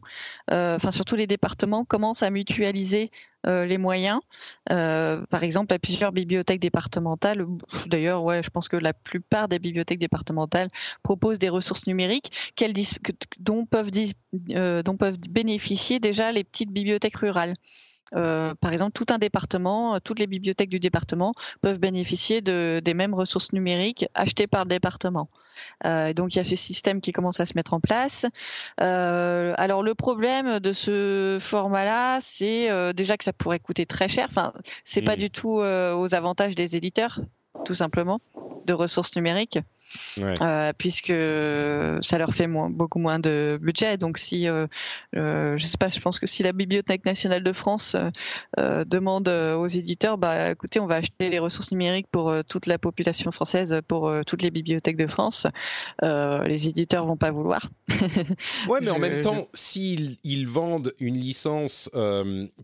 enfin 0.51 0.91
surtout 0.91 1.17
les 1.17 1.27
départements, 1.27 1.85
commencent 1.85 2.23
à 2.23 2.31
mutualiser 2.31 3.11
euh, 3.47 3.67
les 3.67 3.79
moyens. 3.79 4.21
Euh, 4.73 5.25
par 5.27 5.43
exemple, 5.43 5.73
à 5.75 5.79
plusieurs 5.79 6.13
bibliothèques 6.13 6.61
départementales, 6.61 7.47
d'ailleurs, 7.87 8.43
je 8.43 8.51
pense 8.51 8.69
que 8.69 8.77
la 8.77 8.93
plupart 8.93 9.49
des 9.49 9.59
bibliothèques 9.59 9.99
départementales 9.99 10.69
proposent 11.03 11.39
des 11.39 11.49
ressources 11.49 11.87
numériques 11.87 12.55
euh, 12.63 14.83
dont 14.83 14.97
peuvent 14.97 15.19
bénéficier 15.31 16.01
déjà 16.01 16.33
les 16.33 16.45
petites 16.45 16.71
bibliothèques 16.71 17.17
rurales. 17.17 17.55
Euh, 18.15 18.55
par 18.55 18.73
exemple, 18.73 18.93
tout 18.93 19.07
un 19.13 19.19
département, 19.19 19.95
euh, 19.95 19.99
toutes 20.03 20.19
les 20.19 20.27
bibliothèques 20.27 20.69
du 20.69 20.79
département 20.79 21.35
peuvent 21.63 21.79
bénéficier 21.79 22.41
de, 22.41 22.81
des 22.85 22.95
mêmes 22.95 23.15
ressources 23.15 23.53
numériques 23.53 24.07
achetées 24.15 24.47
par 24.47 24.65
le 24.65 24.69
département. 24.69 25.29
Euh, 25.85 26.13
donc 26.13 26.35
il 26.35 26.39
y 26.39 26.41
a 26.41 26.45
ce 26.45 26.57
système 26.57 27.01
qui 27.01 27.13
commence 27.13 27.41
à 27.41 27.47
se 27.47 27.53
mettre 27.55 27.75
en 27.75 27.81
place. 27.81 28.27
alors 28.79 29.83
le 29.83 29.95
problème 29.95 30.61
de 30.61 30.73
ce 30.73 31.39
format-là, 31.41 32.19
c'est 32.21 32.69
déjà 32.93 33.17
que 33.17 33.25
ça 33.25 33.33
pourrait 33.33 33.61
coûter 33.61 33.87
très 33.87 34.09
cher. 34.09 34.27
Enfin, 34.29 34.53
c'est 34.85 35.03
pas 35.03 35.17
mmh. 35.17 35.21
du 35.21 35.31
tout 35.31 35.61
aux 35.61 36.15
avantages 36.15 36.55
des 36.55 36.77
éditeurs, 36.77 37.21
tout 37.65 37.75
simplement, 37.75 38.21
de 38.67 38.73
ressources 38.73 39.15
numériques. 39.17 39.59
Euh, 40.21 40.73
puisque 40.77 41.13
ça 42.05 42.19
leur 42.19 42.33
fait 42.33 42.47
beaucoup 42.47 42.99
moins 42.99 43.19
de 43.19 43.59
budget. 43.61 43.97
Donc 43.97 44.19
si, 44.19 44.49
euh, 44.49 44.67
euh, 45.17 45.57
je 45.59 45.67
sais 45.67 45.79
pas, 45.79 45.89
je 45.89 46.01
pense 46.01 46.19
que 46.19 46.27
si 46.27 46.43
la 46.43 46.53
Bibliothèque 46.53 47.05
nationale 47.05 47.43
de 47.43 47.53
France 47.53 47.97
demande 48.57 49.29
aux 49.29 49.67
éditeurs, 49.67 50.19
bah 50.19 50.53
écoutez, 50.53 50.81
on 50.81 50.87
va 50.87 50.97
acheter 50.97 51.31
les 51.31 51.39
ressources 51.39 51.71
numériques 51.73 52.07
pour 52.11 52.33
toute 52.49 52.67
la 52.67 52.79
population 52.79 53.33
française, 53.33 53.81
pour 53.89 54.13
toutes 54.27 54.43
les 54.43 54.51
bibliothèques 54.51 54.97
de 54.97 55.07
France, 55.07 55.47
les 56.03 56.69
éditeurs 56.69 57.07
vont 57.07 57.17
pas 57.17 57.31
vouloir. 57.31 57.69
ouais, 58.69 58.81
mais 58.81 58.91
en 58.91 58.99
même 58.99 59.21
temps, 59.21 59.49
s'ils 59.55 60.17
ils 60.25 60.47
vendent 60.47 60.93
une 60.99 61.19
licence 61.19 61.91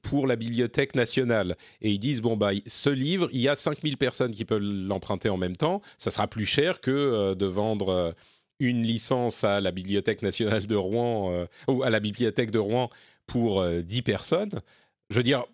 pour 0.02 0.26
la 0.26 0.36
Bibliothèque 0.36 0.94
nationale 0.94 1.56
et 1.82 1.90
ils 1.90 1.98
disent 1.98 2.20
bon 2.20 2.36
bah 2.36 2.50
ce 2.66 2.90
livre, 2.90 3.28
il 3.32 3.40
y 3.40 3.48
a 3.48 3.56
5000 3.56 3.96
personnes 3.96 4.32
qui 4.32 4.44
peuvent 4.44 4.60
l'emprunter 4.60 5.28
en 5.28 5.36
même 5.36 5.56
temps, 5.56 5.80
ça 5.98 6.10
sera 6.10 6.26
plus 6.26 6.46
cher 6.46 6.80
que 6.80 7.19
euh, 7.20 7.34
de 7.34 7.46
vendre 7.46 7.88
euh, 7.88 8.12
une 8.58 8.82
licence 8.82 9.44
à 9.44 9.60
la 9.60 9.70
Bibliothèque 9.70 10.22
nationale 10.22 10.66
de 10.66 10.76
Rouen 10.76 11.32
euh, 11.32 11.46
ou 11.68 11.82
à 11.82 11.90
la 11.90 12.00
Bibliothèque 12.00 12.50
de 12.50 12.58
Rouen 12.58 12.90
pour 13.26 13.64
10 13.64 14.02
personnes. 14.02 14.60
Je 15.08 15.16
veux 15.16 15.22
dire, 15.22 15.44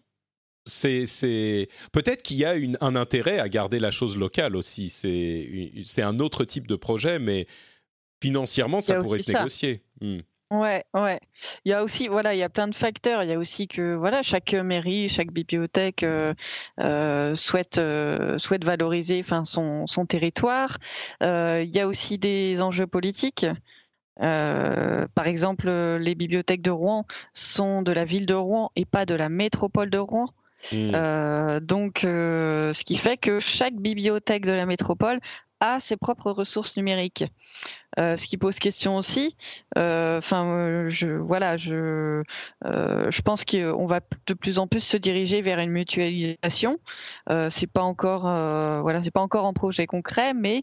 c'est 0.64 1.68
peut-être 1.92 2.22
qu'il 2.22 2.38
y 2.38 2.44
a 2.44 2.55
un 2.81 2.96
intérêt 2.96 3.38
à 3.38 3.48
garder 3.48 3.79
la 3.79 3.90
chose 3.90 4.16
locale 4.16 4.57
aussi. 4.57 4.88
C'est 4.88 6.02
un 6.02 6.18
autre 6.18 6.44
type 6.44 6.66
de 6.66 6.74
projet, 6.74 7.18
mais 7.18 7.46
financièrement, 8.22 8.81
ça 8.81 8.96
pourrait 8.96 9.18
se 9.18 9.33
négocier. 9.33 9.83
Hmm. 10.00 10.18
Ouais, 10.51 10.85
ouais. 10.95 11.21
Il 11.65 11.71
y 11.71 11.73
a 11.73 11.83
aussi, 11.83 12.07
voilà, 12.07 12.33
il 12.35 12.39
y 12.39 12.43
a 12.45 12.49
plein 12.49 12.69
de 12.69 12.75
facteurs. 12.75 13.25
Il 13.25 13.31
y 13.31 13.33
a 13.33 13.39
aussi 13.39 13.67
que, 13.67 13.97
voilà, 13.97 14.23
chaque 14.23 14.55
mairie, 14.55 15.09
chaque 15.09 15.33
bibliothèque 15.33 16.05
euh, 16.05 16.35
euh, 16.81 17.35
souhaite 17.35 17.79
euh, 17.79 18.39
souhaite 18.39 18.65
valoriser, 18.65 19.21
enfin, 19.21 19.45
son 19.45 19.87
son 19.89 20.07
territoire. 20.07 20.79
il 21.21 21.71
y 21.75 21.81
a 21.81 21.89
aussi 21.89 22.19
des 22.19 22.63
enjeux 22.63 22.87
politiques. 22.87 23.47
par 24.19 25.27
exemple, 25.27 25.69
les 25.69 26.15
bibliothèques 26.15 26.63
de 26.63 26.71
Rouen 26.71 27.07
sont 27.35 27.83
de 27.83 27.93
la 27.93 28.05
ville 28.05 28.27
de 28.27 28.35
Rouen 28.35 28.71
et 28.77 28.85
pas 28.85 29.05
de 29.05 29.15
la 29.15 29.29
métropole 29.29 29.91
de 29.91 29.99
Rouen. 29.99 30.33
Mmh. 30.73 31.61
donc, 31.61 32.01
ce 32.03 32.85
qui 32.85 32.97
fait 32.97 33.17
que 33.17 33.41
chaque 33.41 33.75
bibliothèque 33.75 34.47
de 34.47 34.53
la 34.53 34.65
métropole 34.65 35.21
a 35.61 35.81
ses 35.81 35.97
propres 35.97 36.31
ressources 36.31 36.77
numériques. 36.77 37.25
Euh, 37.99 38.16
ce 38.16 38.27
qui 38.27 38.37
pose 38.37 38.59
question 38.59 38.97
aussi. 38.97 39.37
Euh, 39.79 40.19
enfin, 40.19 40.45
euh, 40.45 40.88
je 40.90 41.09
voilà, 41.09 41.57
je 41.57 42.23
je 42.64 43.23
pense 43.23 43.45
qu'on 43.45 43.87
va 43.87 44.01
de 44.27 44.35
plus 44.35 44.59
en 44.59 44.66
plus 44.66 44.81
se 44.81 44.97
diriger 44.97 45.40
vers 45.40 45.59
une 45.59 45.71
mutualisation. 45.71 46.79
c'est 47.51 47.66
pas 47.66 47.83
encore 47.83 48.23
voilà, 48.83 49.03
c'est 49.03 49.11
pas 49.11 49.23
encore 49.23 49.47
en 49.47 49.53
projet 49.53 49.87
concret, 49.87 50.35
mais 50.35 50.62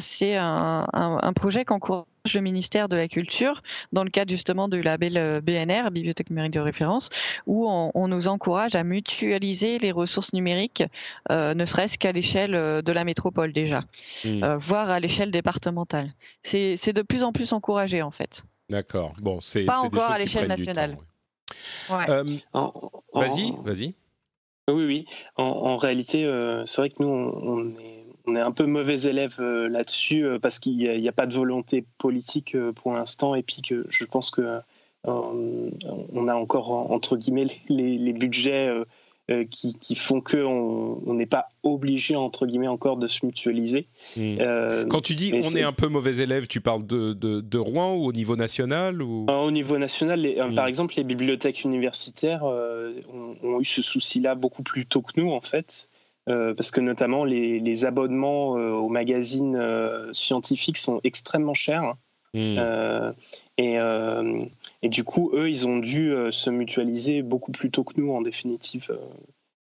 c'est 0.00 0.36
un, 0.36 0.86
un, 0.92 1.18
un, 1.22 1.32
projet 1.32 1.64
qu'encourage 1.64 2.04
le 2.34 2.40
ministère 2.40 2.88
de 2.88 2.96
la 2.96 3.08
Culture 3.08 3.62
dans 3.92 4.04
le 4.04 4.10
cadre 4.10 4.30
justement 4.30 4.68
du 4.68 4.82
label 4.82 5.40
BNR, 5.42 5.90
Bibliothèque 5.90 6.30
numérique 6.30 6.52
de 6.52 6.60
référence, 6.60 7.10
où 7.46 7.68
on, 7.68 8.08
nous 8.08 8.28
encourage 8.28 8.74
à 8.74 8.84
mutualiser 8.84 9.78
les 9.78 9.92
ressources 9.92 10.32
numériques, 10.32 10.82
ne 11.30 11.64
serait-ce 11.64 11.98
qu'à 11.98 12.12
l'échelle 12.12 12.52
de 12.52 12.92
la 12.92 13.04
métropole 13.04 13.52
déjà, 13.52 13.84
mmh. 14.24 14.56
voire 14.56 14.88
à 14.88 15.00
l'échelle 15.00 15.30
départementale. 15.30 16.12
C'est 16.42 16.92
de 16.92 17.02
plus 17.02 17.22
en 17.22 17.32
plus 17.32 17.52
encouragé 17.52 18.02
en 18.02 18.10
fait. 18.10 18.42
D'accord. 18.68 19.12
Bon, 19.22 19.40
c'est 19.40 19.64
pas 19.64 19.80
encore 19.80 20.10
à 20.10 20.18
l'échelle 20.18 20.48
nationale. 20.48 20.98
Euh, 21.90 22.24
vas-y, 23.14 23.52
vas-y. 23.64 23.94
Oui, 24.68 24.84
oui. 24.84 25.06
En, 25.36 25.78
réalité, 25.78 26.24
euh, 26.24 26.64
c'est 26.66 26.82
vrai 26.82 26.90
que 26.90 27.02
nous, 27.02 27.08
on, 27.08 27.78
est, 27.78 27.97
on, 28.28 28.36
est, 28.36 28.40
un 28.40 28.52
peu 28.52 28.66
mauvais 28.66 29.02
élèves 29.02 29.36
euh, 29.40 29.68
là-dessus 29.68 30.24
parce 30.40 30.58
qu'il 30.58 30.76
n'y 30.76 31.08
a, 31.08 31.12
pas 31.12 31.26
de 31.26 31.34
volonté 31.34 31.84
politique 31.98 32.56
pour 32.76 32.92
l'instant 32.92 33.34
et 33.34 33.42
puis 33.42 33.62
que 33.62 33.86
je 33.88 34.04
pense 34.04 34.30
que 34.30 34.58
on 35.04 36.28
a 36.28 36.34
encore 36.34 36.70
entre 36.90 37.16
guillemets 37.16 37.46
les, 37.68 37.96
les 37.96 38.12
budgets 38.12 38.68
euh, 39.30 39.44
qui, 39.44 39.94
font 39.94 40.22
qu'on 40.22 41.12
n'est 41.12 41.26
pas 41.26 41.50
obligé, 41.62 42.16
entre 42.16 42.46
guillemets, 42.46 42.66
encore 42.66 42.96
de 42.96 43.06
se 43.08 43.26
mutualiser. 43.26 43.86
Euh, 44.16 44.86
Quand 44.86 45.02
tu 45.02 45.14
dis 45.14 45.34
on 45.34 45.54
est... 45.54 45.62
un 45.62 45.74
peu 45.74 45.88
mauvais 45.88 46.16
élève, 46.16 46.46
tu 46.46 46.62
parles 46.62 46.86
de, 46.86 47.12
de, 47.12 47.58
Rouen 47.58 47.94
ou 47.96 48.06
au 48.06 48.12
niveau 48.14 48.36
national 48.36 49.02
ou... 49.02 49.26
Euh, 49.28 49.44
au 49.44 49.50
niveau 49.50 49.76
national, 49.76 50.20
hmm. 50.20 50.54
par 50.54 50.66
exemple, 50.66 50.94
les 50.96 51.04
bibliothèques 51.04 51.62
universitaires 51.64 52.42
ont, 52.44 53.60
eu 53.60 53.66
ce 53.66 53.82
souci-là 53.82 54.34
beaucoup 54.34 54.62
plus 54.62 54.86
tôt 54.86 55.02
que 55.02 55.20
nous, 55.20 55.30
en 55.30 55.42
fait. 55.42 55.90
Parce 56.56 56.70
que 56.70 56.80
notamment 56.80 57.24
les, 57.24 57.58
les 57.58 57.84
abonnements 57.84 58.50
aux 58.50 58.88
magazines 58.88 59.58
scientifiques 60.12 60.76
sont 60.76 61.00
extrêmement 61.04 61.54
chers. 61.54 61.94
Hmm. 62.34 62.58
et, 63.56 63.78
et 64.82 64.88
du 64.88 65.04
coup, 65.04 65.30
eux, 65.34 65.48
ils 65.48 65.66
ont 65.66 65.78
dû 65.78 66.12
euh, 66.12 66.30
se 66.30 66.50
mutualiser 66.50 67.22
beaucoup 67.22 67.52
plus 67.52 67.70
tôt 67.70 67.84
que 67.84 68.00
nous, 68.00 68.12
en 68.12 68.22
définitive. 68.22 68.86
Euh. 68.90 68.98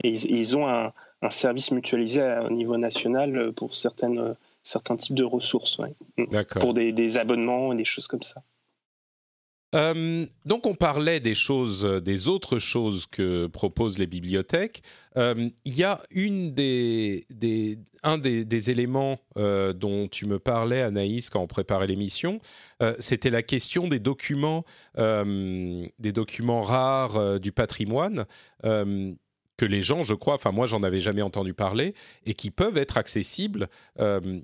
et 0.05 0.11
ils, 0.11 0.57
ont 0.57 0.68
un, 0.68 0.92
service 1.31 1.70
mutualisé 1.70 2.22
au 2.44 2.50
niveau 2.50 2.76
national 2.76 3.37
euh, 3.37 3.52
pour 3.52 3.74
certaines, 3.74 4.37
certains 4.62 4.96
types 4.96 5.14
de 5.14 5.24
ressources, 5.24 5.81
mm. 6.18 6.44
pour 6.61 6.74
des, 6.74 6.92
des, 6.92 7.18
abonnements 7.18 7.72
et 7.72 7.76
des 7.76 7.85
choses 7.85 8.07
comme 8.07 8.22
ça. 8.22 8.42
Euh, 9.74 10.26
donc 10.44 10.66
on 10.66 10.74
parlait 10.74 11.20
des 11.20 11.35
choses, 11.35 11.85
euh, 11.85 12.00
des 12.00 12.29
autres 12.29 12.59
choses 12.59 13.07
que 13.07 13.46
proposent 13.48 13.98
les 13.98 14.07
bibliothèques. 14.07 14.83
Euh, 15.16 15.48
il 15.64 15.76
y 15.76 15.83
a 15.83 16.00
une 16.12 16.55
des, 16.55 17.26
un 18.02 18.18
des, 18.18 18.70
éléments 18.70 19.18
dont 19.37 20.09
tu 20.09 20.26
me 20.26 20.38
parlais, 20.38 20.83
Anaïs, 20.83 21.31
quand 21.31 21.40
on 21.40 21.46
préparait 21.46 21.87
l'émission, 21.87 22.40
c'était 22.98 23.31
la 23.31 23.42
question 23.42 23.87
des 23.88 23.98
documents, 23.98 24.64
des 24.96 26.12
documents 26.12 26.62
rares 26.62 27.40
du 27.40 27.52
patrimoine 27.52 28.26
que 28.62 29.64
les 29.64 29.83
gens, 29.83 30.02
je 30.02 30.14
crois, 30.14 30.35
enfin 30.35 30.52
moi 30.52 30.66
j'en 30.66 30.83
avais 30.83 31.00
jamais 31.00 31.22
entendu 31.22 31.55
parler, 31.55 31.94
et 32.24 32.35
qui 32.35 32.50
peuvent 32.50 32.76
être 32.76 32.96
accessibles, 32.96 33.68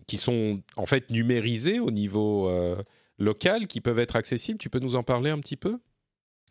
qui 0.06 0.16
sont 0.16 0.60
en 0.76 0.86
fait 0.86 1.10
numérisés 1.10 1.80
au 1.80 1.90
niveau 1.90 2.48
locales 3.22 3.66
qui 3.66 3.80
peuvent 3.80 3.98
être 3.98 4.16
accessibles. 4.16 4.58
Tu 4.58 4.70
peux 4.70 4.80
nous 4.80 4.94
en 4.94 5.02
parler 5.02 5.30
un 5.30 5.38
petit 5.38 5.56
peu? 5.56 5.78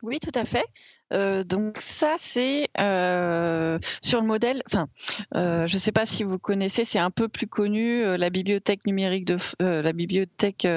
Oui, 0.01 0.19
tout 0.19 0.31
à 0.33 0.45
fait. 0.45 0.65
Euh, 1.11 1.43
donc 1.43 1.77
ça, 1.79 2.15
c'est 2.17 2.69
euh, 2.79 3.79
sur 4.01 4.21
le 4.21 4.27
modèle. 4.27 4.63
Enfin, 4.67 4.87
euh, 5.35 5.67
je 5.67 5.75
ne 5.75 5.79
sais 5.79 5.91
pas 5.91 6.05
si 6.05 6.23
vous 6.23 6.39
connaissez, 6.39 6.85
c'est 6.85 6.99
un 6.99 7.11
peu 7.11 7.27
plus 7.27 7.47
connu. 7.47 8.03
la 8.17 8.29
bibliothèque 8.29 8.85
numérique 8.85 9.25
de 9.25 9.37
la 9.59 9.93
bibliothèque 9.93 10.67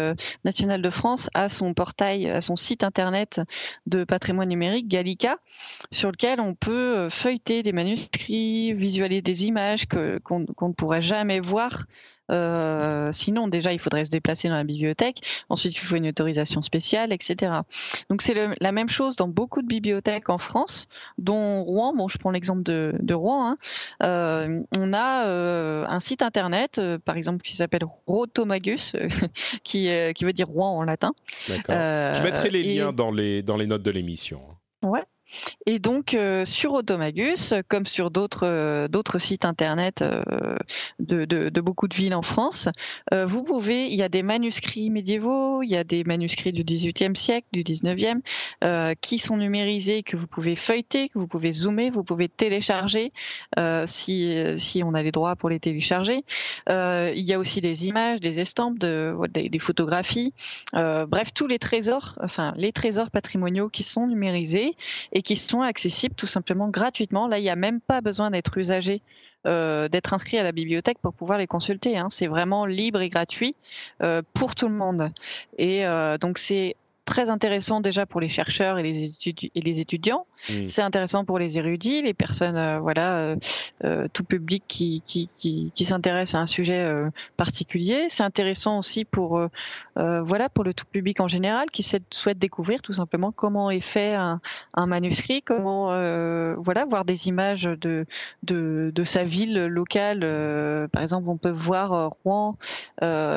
nationale 0.44 0.83
de 0.83 0.90
France 0.90 1.31
a 1.35 1.49
son 1.49 1.75
portail, 1.75 2.29
a 2.31 2.40
son 2.40 2.57
site 2.57 2.85
internet 2.85 3.40
de 3.87 4.05
patrimoine 4.05 4.49
numérique 4.49 4.88
Gallica, 4.88 5.38
sur 5.90 6.11
lequel 6.11 6.40
on 6.40 6.55
peut 6.55 7.09
feuilleter 7.11 7.62
des 7.62 7.73
manuscrits, 7.73 8.73
visualiser 8.75 9.23
des 9.23 9.47
images 9.47 9.87
qu'on 9.87 10.40
ne 10.40 10.73
pourrait 10.73 11.03
jamais 11.03 11.40
voir 11.40 11.87
sinon, 13.12 13.49
déjà, 13.49 13.73
il 13.73 13.79
faudrait 13.79 14.05
se 14.05 14.11
déplacer 14.11 14.49
dans 14.49 14.57
la 14.57 14.64
bibliothèque. 14.64 15.20
Ensuite, 15.49 15.75
il 15.75 15.79
faut 15.79 15.97
une 15.97 16.09
autorisation 16.09 16.62
spéciale, 16.62 17.12
etc. 17.12 17.53
Donc, 18.11 18.23
c'est 18.23 18.35
la 18.61 18.73
même 18.73 18.88
chose 18.88 19.16
dans 19.16 19.29
beaucoup 19.29 19.62
de 19.62 19.66
bibliothèques 19.66 20.23
bibliothèques 20.24 20.30
en 20.30 20.38
France, 20.38 20.88
dont 21.18 21.62
Rouen. 21.62 21.94
Bon, 21.94 22.08
je 22.08 22.18
prends 22.18 22.30
l'exemple 22.30 22.62
de, 22.62 23.14
Rouen. 23.14 23.50
Hein. 23.50 23.58
Euh, 24.02 24.62
on 24.78 24.92
a 24.92 25.26
euh, 25.26 25.84
un 25.87 26.00
site 26.00 26.22
internet, 26.22 26.80
par 27.04 27.16
exemple, 27.16 27.42
qui 27.42 27.56
s'appelle 27.56 27.84
Rotomagus, 28.06 28.94
qui, 29.64 29.88
qui 30.14 30.24
veut 30.24 30.32
dire 30.32 30.48
Rouen 30.48 30.78
en 30.78 30.84
latin. 30.84 31.12
D'accord. 31.48 31.74
je 31.74 32.22
mettrai 32.22 32.50
les 32.50 32.62
liens 32.62 32.92
dans 32.92 33.10
les, 33.10 33.42
dans 33.42 33.56
les 33.56 33.66
notes 33.66 33.82
de 33.82 33.90
l'émission. 33.90 34.40
Ouais. 34.82 35.02
Et 35.66 35.79
donc, 35.79 36.14
euh, 36.14 36.44
sur 36.44 36.73
Automagus, 36.75 37.55
comme 37.68 37.87
sur 37.87 38.11
d'autres 38.11 38.47
euh, 38.47 38.88
d'autres 38.88 39.18
sites 39.18 39.44
internet 39.44 40.03
euh, 40.03 40.57
de, 40.99 41.25
de, 41.25 41.61
beaucoup 41.61 41.88
de 41.88 41.94
villes 41.94 42.14
en 42.14 42.23
France, 42.23 42.68
vous 43.12 43.42
pouvez, 43.42 43.87
il 43.87 43.94
y 43.94 44.03
a 44.03 44.09
des 44.09 44.23
manuscrits 44.23 44.90
médiévaux, 44.90 45.62
il 45.62 45.70
y 45.70 45.77
a 45.77 45.85
des 45.85 46.05
manuscrits 46.05 46.53
du 46.53 46.62
XVIIIe 46.62 47.16
siècle, 47.16 47.47
du 47.53 47.62
XIXe, 47.62 48.20
qui 49.01 49.18
sont 49.18 49.37
numérisés, 49.37 50.03
que 50.03 50.16
vous 50.16 50.27
pouvez 50.27 50.57
feuilleter, 50.57 51.09
que 51.09 51.18
vous 51.18 51.27
pouvez 51.27 51.53
zoomer, 51.53 51.90
vous 51.90 52.05
pouvez 52.05 52.29
télécharger 52.29 53.11
si, 53.87 54.37
si 54.59 54.83
on 54.83 54.92
a 54.94 55.03
les 55.03 55.12
droits 55.12 55.37
pour 55.37 55.49
les 55.49 55.61
télécharger. 55.61 56.20
il 56.68 57.25
y 57.25 57.33
a 57.33 57.38
aussi 57.38 57.61
des 57.61 57.87
images, 57.87 58.20
des 58.20 58.40
estampes, 58.40 58.79
de, 58.79 59.14
des, 59.31 59.49
des 59.49 59.59
photographies, 59.59 60.35
bref, 60.73 61.33
tous 61.35 61.47
les 61.47 61.59
trésors, 61.59 62.18
enfin 62.23 62.53
les 62.57 62.73
trésors 62.73 63.11
patrimoniaux 63.11 63.68
qui 63.68 63.83
sont 63.83 64.07
numérisés 64.07 64.77
et 65.12 65.23
qui 65.24 65.37
sont 65.37 65.62
accessibles 65.62 66.14
tout 66.14 66.26
simplement 66.26 66.68
gratuitement. 66.68 67.26
Là, 67.26 67.38
il 67.38 67.42
n'y 67.42 67.50
a 67.50 67.56
même 67.56 67.80
pas 67.80 68.00
besoin 68.00 68.30
d'être 68.30 68.56
usagé, 68.56 69.02
euh, 69.46 69.88
d'être 69.88 70.12
inscrit 70.12 70.38
à 70.38 70.42
la 70.42 70.52
bibliothèque 70.52 70.98
pour 70.98 71.14
pouvoir 71.14 71.38
les 71.38 71.46
consulter. 71.46 71.96
Hein. 71.98 72.08
C'est 72.10 72.28
vraiment 72.28 72.66
libre 72.66 73.00
et 73.00 73.08
gratuit 73.08 73.54
euh, 74.02 74.22
pour 74.34 74.54
tout 74.54 74.68
le 74.68 74.74
monde. 74.74 75.10
Et 75.58 75.87
euh, 75.87 76.18
donc, 76.18 76.38
c'est 76.38 76.76
très 77.04 77.28
intéressant 77.28 77.80
déjà 77.80 78.06
pour 78.06 78.20
les 78.20 78.28
chercheurs 78.28 78.78
et 78.78 78.82
les, 78.82 79.12
et 79.54 79.60
les 79.60 79.80
étudiants. 79.80 80.26
Mmh. 80.48 80.68
C'est 80.68 80.82
intéressant 80.82 81.24
pour 81.24 81.38
les 81.38 81.58
érudits, 81.58 82.02
les 82.02 82.14
personnes, 82.14 82.56
euh, 82.56 82.78
voilà, 82.80 83.16
euh, 83.16 83.37
euh, 83.84 84.08
tout 84.12 84.24
public 84.24 84.64
qui, 84.66 85.02
qui, 85.04 85.28
qui, 85.38 85.70
qui 85.74 85.84
s'intéresse 85.84 86.34
à 86.34 86.40
un 86.40 86.46
sujet 86.46 86.87
particulier. 87.37 88.06
C'est 88.08 88.22
intéressant 88.22 88.78
aussi 88.78 89.04
pour, 89.04 89.40
voilà, 89.96 90.48
pour 90.48 90.64
le 90.64 90.74
tout 90.74 90.87
public 90.87 91.20
en 91.20 91.28
général 91.28 91.70
qui 91.70 91.83
souhaite 91.83 92.38
découvrir 92.38 92.83
tout 92.83 92.92
simplement 92.92 93.33
comment 93.33 93.70
est 93.70 93.80
fait 93.80 94.14
un, 94.14 94.40
un 94.74 94.87
manuscrit, 94.87 95.42
comment, 95.42 95.87
voilà, 96.57 96.85
voir 96.85 97.04
des 97.04 97.28
images 97.28 97.64
de, 97.64 98.07
de, 98.42 98.92
de 98.94 99.04
sa 99.04 99.24
ville 99.24 99.66
locale. 99.66 100.20
par 100.92 101.02
exemple, 101.02 101.28
on 101.28 101.37
peut 101.37 101.50
voir 101.50 102.12
Rouen 102.24 102.57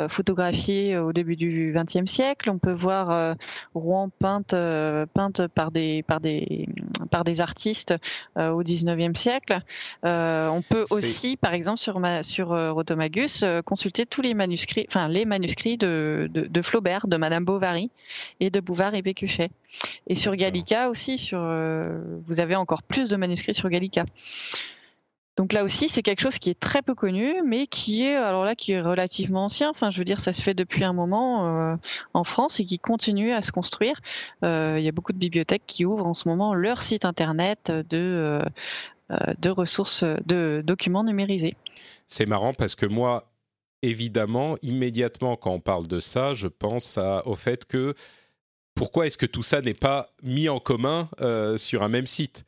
photographié 0.09 0.97
au 0.97 1.13
début 1.13 1.35
du 1.35 1.73
XXe 1.75 2.11
siècle. 2.11 2.49
On 2.49 2.57
peut 2.57 2.73
voir 2.73 3.35
Rouen 3.73 4.09
peinte, 4.19 4.53
euh, 4.53 5.05
peinte 5.13 5.47
par 5.47 5.71
des, 5.71 6.03
par 6.03 6.19
des, 6.19 6.67
par 7.11 7.23
des 7.23 7.41
artistes 7.41 7.95
euh, 8.37 8.49
au 8.49 8.63
19e 8.63 9.15
siècle. 9.15 9.59
Euh, 10.05 10.47
on 10.47 10.61
peut 10.61 10.85
aussi, 10.91 11.37
par 11.37 11.53
exemple, 11.53 11.79
sur, 11.79 11.99
ma, 11.99 12.23
sur 12.23 12.49
Rotomagus, 12.49 13.43
consulter 13.65 14.05
tous 14.05 14.21
les 14.21 14.33
manuscrits, 14.33 14.85
enfin 14.87 15.07
les 15.07 15.25
manuscrits 15.25 15.77
de, 15.77 16.29
de, 16.31 16.46
Flaubert, 16.61 17.07
de 17.07 17.17
Madame 17.17 17.45
Bovary 17.45 17.89
et 18.39 18.49
de 18.49 18.59
Bouvard 18.59 18.95
et 18.95 19.03
Pécuchet. 19.03 19.49
Et 20.07 20.15
sur 20.15 20.35
Gallica 20.35 20.89
aussi, 20.89 21.17
sur, 21.17 21.39
vous 21.39 22.39
avez 22.39 22.55
encore 22.55 22.83
plus 22.83 23.09
de 23.09 23.15
manuscrits 23.15 23.53
sur 23.53 23.69
Gallica. 23.69 24.05
Donc 25.37 25.53
là 25.53 25.63
aussi, 25.63 25.87
c'est 25.87 26.01
quelque 26.01 26.21
chose 26.21 26.39
qui 26.39 26.49
est 26.49 26.59
très 26.59 26.81
peu 26.81 26.95
connu, 26.95 27.43
mais 27.45 27.67
qui 27.67 28.03
est 28.03 28.15
alors 28.15 28.43
là 28.43 28.55
qui 28.55 28.71
est 28.71 28.81
relativement 28.81 29.45
ancien. 29.45 29.69
Enfin, 29.69 29.91
je 29.91 29.99
veux 29.99 30.03
dire, 30.03 30.19
ça 30.19 30.33
se 30.33 30.41
fait 30.41 30.55
depuis 30.55 30.83
un 30.83 30.93
moment 30.93 31.73
euh, 31.73 31.75
en 32.15 32.23
France 32.23 32.59
et 32.59 32.65
qui 32.65 32.79
continue 32.79 33.31
à 33.31 33.43
se 33.43 33.51
construire. 33.51 34.01
Euh, 34.43 34.77
il 34.79 34.83
y 34.83 34.87
a 34.87 34.91
beaucoup 34.91 35.13
de 35.13 35.19
bibliothèques 35.19 35.63
qui 35.67 35.85
ouvrent 35.85 36.07
en 36.07 36.15
ce 36.15 36.27
moment 36.27 36.55
leur 36.55 36.81
site 36.81 37.05
internet 37.05 37.71
de 37.71 38.41
euh, 38.41 39.23
de 39.37 39.49
ressources, 39.49 40.03
de 40.25 40.61
documents 40.65 41.03
numérisés. 41.03 41.55
C'est 42.07 42.25
marrant 42.25 42.53
parce 42.53 42.75
que 42.75 42.85
moi, 42.85 43.23
évidemment, 43.81 44.55
immédiatement 44.61 45.35
quand 45.35 45.51
on 45.51 45.59
parle 45.59 45.87
de 45.87 45.99
ça, 45.99 46.33
je 46.33 46.47
pense 46.47 46.99
au 47.25 47.35
fait 47.35 47.65
que 47.65 47.93
pourquoi 48.75 49.07
est-ce 49.07 49.17
que 49.17 49.25
tout 49.25 49.43
ça 49.43 49.61
n'est 49.61 49.73
pas 49.73 50.13
mis 50.23 50.49
en 50.49 50.59
commun 50.59 51.09
sur 51.57 51.83
un 51.83 51.89
même 51.89 52.07
site? 52.07 52.45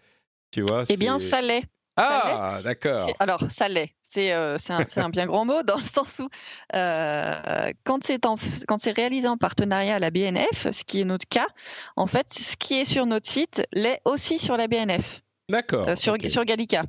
Tu 0.52 0.62
vois, 0.62 0.84
eh 0.90 0.98
bien, 0.98 1.20
ça 1.20 1.42
l'est. 1.42 1.64
Ah, 1.96 2.62
d'accord. 2.64 3.12
Alors, 3.20 3.44
ça 3.50 3.68
l'est. 3.68 3.94
C'est 4.02 4.34
euh, 4.34 4.58
un, 4.70 5.10
bien 5.10 5.28
grand 5.28 5.46
mot 5.46 5.62
dans 5.64 5.78
le 5.78 5.84
sens 5.84 6.20
où 6.20 6.30
euh, 6.76 7.72
quand 7.84 8.00
c'est 8.04 8.92
réalisé 8.92 9.28
en 9.28 9.38
partenariat 9.38 9.96
à 9.96 10.00
la 10.00 10.10
BNF, 10.10 10.72
ce 10.72 10.84
qui 10.84 11.02
est 11.02 11.06
notre 11.06 11.28
cas, 11.28 11.48
en 11.96 12.08
fait, 12.08 12.34
ce 12.34 12.56
qui 12.56 12.76
est 12.76 12.86
sur 12.86 13.06
notre 13.06 13.30
site 13.30 13.68
l'est 13.74 14.02
aussi 14.06 14.40
sur 14.40 14.58
la 14.58 14.68
BNF. 14.68 15.22
D'accord. 15.50 15.90
Euh, 15.90 15.96
sur, 15.96 16.16
sur 16.28 16.46
Gallica. 16.46 16.84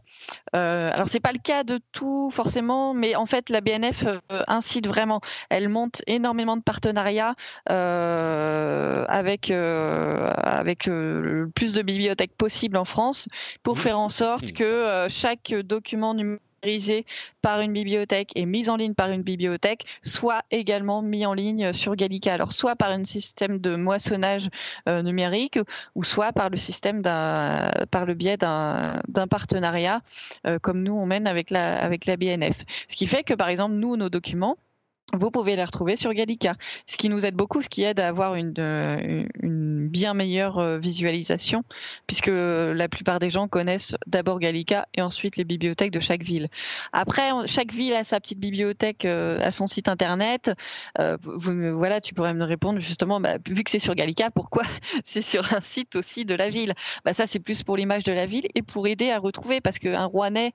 Euh, 0.54 0.90
alors, 0.92 1.08
c'est 1.08 1.20
pas 1.20 1.32
le 1.32 1.38
cas 1.42 1.64
de 1.64 1.80
tout 1.92 2.30
forcément, 2.30 2.92
mais 2.92 3.16
en 3.16 3.26
fait, 3.26 3.48
la 3.48 3.62
BNF 3.62 4.04
euh, 4.06 4.42
incite 4.48 4.86
vraiment. 4.86 5.20
Elle 5.48 5.68
monte 5.68 6.02
énormément 6.06 6.56
de 6.56 6.62
partenariats 6.62 7.34
avec, 7.66 9.50
avec 9.50 10.86
le 10.86 11.50
plus 11.54 11.74
de 11.74 11.82
bibliothèques 11.82 12.36
possible 12.36 12.76
en 12.76 12.84
France 12.84 13.28
pour 13.62 13.76
mmh. 13.76 13.80
faire 13.80 13.98
en 13.98 14.08
sorte 14.10 14.50
mmh. 14.50 14.52
que 14.52 15.06
chaque 15.08 15.54
document 15.54 16.14
numérique 16.14 16.42
par 17.42 17.60
une 17.60 17.72
bibliothèque 17.72 18.32
et 18.34 18.46
mise 18.46 18.68
en 18.68 18.76
ligne 18.76 18.94
par 18.94 19.10
une 19.10 19.22
bibliothèque, 19.22 19.84
soit 20.02 20.42
également 20.50 21.02
mis 21.02 21.24
en 21.26 21.34
ligne 21.34 21.72
sur 21.72 21.96
Gallica. 21.96 22.34
Alors 22.34 22.52
soit 22.52 22.76
par 22.76 22.90
un 22.90 23.04
système 23.04 23.58
de 23.58 23.76
moissonnage 23.76 24.48
euh, 24.88 25.02
numérique, 25.02 25.58
ou 25.94 26.04
soit 26.04 26.32
par 26.32 26.50
le 26.50 26.56
système 26.56 27.02
d'un, 27.02 27.70
par 27.90 28.06
le 28.06 28.14
biais 28.14 28.36
d'un, 28.36 29.00
partenariat, 29.30 30.00
euh, 30.46 30.58
comme 30.58 30.82
nous 30.82 30.94
on 30.94 31.06
mène 31.06 31.26
avec 31.26 31.50
la, 31.50 31.78
avec 31.82 32.06
la 32.06 32.16
BNF. 32.16 32.64
Ce 32.88 32.96
qui 32.96 33.06
fait 33.06 33.22
que 33.22 33.34
par 33.34 33.48
exemple 33.48 33.74
nous 33.74 33.96
nos 33.96 34.08
documents 34.08 34.56
vous 35.12 35.30
pouvez 35.30 35.56
les 35.56 35.64
retrouver 35.64 35.96
sur 35.96 36.12
Gallica, 36.12 36.54
ce 36.86 36.96
qui 36.96 37.08
nous 37.08 37.26
aide 37.26 37.34
beaucoup, 37.34 37.62
ce 37.62 37.68
qui 37.68 37.82
aide 37.82 38.00
à 38.00 38.08
avoir 38.08 38.34
une, 38.34 38.54
euh, 38.58 39.24
une 39.42 39.88
bien 39.88 40.14
meilleure 40.14 40.58
euh, 40.58 40.78
visualisation, 40.78 41.64
puisque 42.06 42.30
la 42.30 42.88
plupart 42.88 43.18
des 43.18 43.30
gens 43.30 43.48
connaissent 43.48 43.96
d'abord 44.06 44.38
Gallica 44.38 44.86
et 44.94 45.02
ensuite 45.02 45.36
les 45.36 45.44
bibliothèques 45.44 45.90
de 45.90 46.00
chaque 46.00 46.22
ville. 46.22 46.48
Après, 46.92 47.30
chaque 47.46 47.72
ville 47.72 47.94
a 47.94 48.04
sa 48.04 48.20
petite 48.20 48.38
bibliothèque 48.38 49.04
euh, 49.04 49.40
à 49.40 49.52
son 49.52 49.66
site 49.66 49.88
internet. 49.88 50.52
Voilà, 50.96 52.00
tu 52.00 52.14
pourrais 52.14 52.34
me 52.34 52.44
répondre 52.44 52.80
justement, 52.80 53.20
bah, 53.20 53.38
vu 53.48 53.64
que 53.64 53.70
c'est 53.70 53.78
sur 53.78 53.94
Gallica, 53.94 54.30
pourquoi 54.30 54.62
c'est 55.04 55.22
sur 55.22 55.54
un 55.54 55.60
site 55.60 55.96
aussi 55.96 56.24
de 56.24 56.34
la 56.34 56.48
ville? 56.48 56.74
Bah, 57.04 57.14
Ça, 57.14 57.26
c'est 57.26 57.40
plus 57.40 57.62
pour 57.62 57.76
l'image 57.76 58.04
de 58.04 58.12
la 58.12 58.26
ville 58.26 58.46
et 58.54 58.62
pour 58.62 58.86
aider 58.86 59.10
à 59.10 59.18
retrouver, 59.18 59.60
parce 59.60 59.78
qu'un 59.78 60.04
Rouennais 60.04 60.52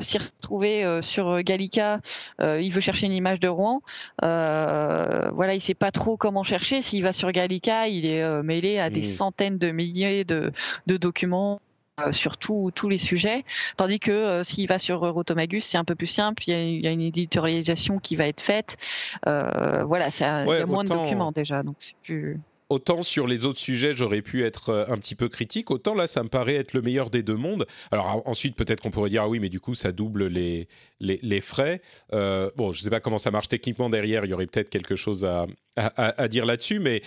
s'y 0.00 0.18
retrouver 0.18 1.00
sur 1.02 1.42
Gallica, 1.42 2.00
il 2.40 2.70
veut 2.70 2.80
chercher 2.80 3.06
une 3.06 3.12
image 3.12 3.40
de 3.40 3.48
Rouen. 3.48 3.82
Euh, 4.22 5.30
voilà, 5.32 5.54
il 5.54 5.60
sait 5.60 5.74
pas 5.74 5.90
trop 5.90 6.16
comment 6.16 6.42
chercher. 6.42 6.82
S'il 6.82 7.02
va 7.02 7.12
sur 7.12 7.30
Gallica, 7.32 7.88
il 7.88 8.06
est 8.06 8.22
euh, 8.22 8.42
mêlé 8.42 8.78
à 8.78 8.90
des 8.90 9.00
mmh. 9.00 9.04
centaines 9.04 9.58
de 9.58 9.70
milliers 9.70 10.24
de, 10.24 10.52
documents 10.86 11.60
euh, 12.00 12.12
sur 12.12 12.36
tous 12.36 12.72
les 12.88 12.98
sujets. 12.98 13.44
Tandis 13.76 13.98
que 13.98 14.42
s'il 14.44 14.68
va 14.68 14.78
sur 14.78 15.00
Rotomagus, 15.00 15.64
c'est 15.64 15.78
un 15.78 15.84
peu 15.84 15.94
plus 15.94 16.06
simple. 16.06 16.42
Il 16.46 16.80
y, 16.80 16.86
a, 16.86 16.90
une 16.90 17.02
éditorialisation 17.02 17.98
qui 17.98 18.16
va 18.16 18.26
être 18.26 18.40
faite. 18.40 18.76
voilà, 19.24 20.08
il 20.08 20.20
y 20.20 20.24
a 20.24 20.66
moins 20.66 20.84
de 20.84 20.88
documents 20.88 21.32
déjà, 21.32 21.62
donc 21.62 21.76
c'est 21.78 21.96
plus 22.02 22.40
autant 22.68 23.02
sur 23.02 23.26
les 23.26 23.44
autres 23.44 23.58
sujets, 23.58 23.94
j'aurais 23.94 24.22
pu 24.22 24.44
être 24.44 24.70
euh, 24.70 24.84
un 24.88 24.98
petit 24.98 25.14
peu 25.14 25.28
critique, 25.28 25.70
autant 25.70 25.94
là, 25.94 26.06
ça 26.06 26.22
me 26.22 26.28
paraît 26.28 26.54
être 26.54 26.72
le 26.72 26.82
meilleur 26.82 27.10
des 27.10 27.22
deux 27.22 27.36
mondes. 27.36 27.66
Alors 27.90 28.22
ensuite, 28.26 28.56
peut-être 28.56 28.80
qu'on 28.80 28.90
pourrait 28.90 29.10
dire, 29.10 29.22
ah 29.22 29.28
oui, 29.28 29.40
mais 29.40 29.48
du 29.48 29.60
coup, 29.60 29.74
ça 29.74 29.92
double 29.92 30.26
les, 30.26 30.68
les, 31.00 31.40
frais. 31.40 31.80
Euh, 32.12 32.50
bon, 32.56 32.72
je 32.72 32.80
ne 32.80 32.84
sais 32.84 32.90
pas 32.90 33.00
comment 33.00 33.18
ça 33.18 33.30
marche 33.30 33.48
techniquement 33.48 33.90
derrière, 33.90 34.24
il 34.24 34.30
y 34.30 34.34
aurait 34.34 34.46
peut-être 34.46 34.70
quelque 34.70 34.96
chose 34.96 35.24
à, 35.24 35.46
à, 35.76 36.28
dire 36.28 36.46
là-dessus, 36.46 36.80
mais 36.80 37.02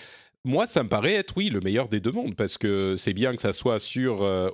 moi, 0.46 0.68
ça 0.68 0.84
me 0.84 0.90
paraît 0.90 1.16
être, 1.16 1.34
oui, 1.36 1.50
le 1.50 1.60
meilleur 1.60 1.90
des 1.90 2.00
deux 2.00 2.12
mondes, 2.12 2.36
parce 2.36 2.58
que 2.58 2.96
c'est 2.98 3.14
bien 3.14 3.36
que 3.36 3.42
ça 3.42 3.52
soit 3.52 3.80
sur, 3.80 4.24
euh, 4.24 4.50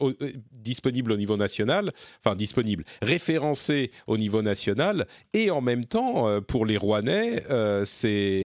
disponible 0.51 1.11
au 1.11 1.17
niveau 1.17 1.37
national, 1.37 1.91
enfin 2.23 2.35
disponible, 2.35 2.83
référencé 3.01 3.91
au 4.07 4.17
niveau 4.17 4.41
national, 4.41 5.05
et 5.33 5.51
en 5.51 5.61
même 5.61 5.85
temps, 5.85 6.41
pour 6.41 6.65
les 6.65 6.77
Rouennais, 6.77 7.43
c'est 7.85 8.44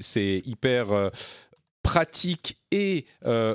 C'est 0.00 0.42
hyper. 0.44 0.92
Euh, 0.92 1.10
pratique 1.82 2.58
et 2.72 3.06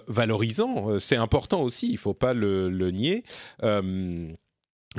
valorisant. 0.08 1.00
C'est 1.00 1.18
important 1.18 1.64
aussi, 1.64 1.90
il 1.90 1.94
ne 1.94 1.98
faut 1.98 2.14
pas 2.14 2.34
le, 2.34 2.70
nier 2.90 3.26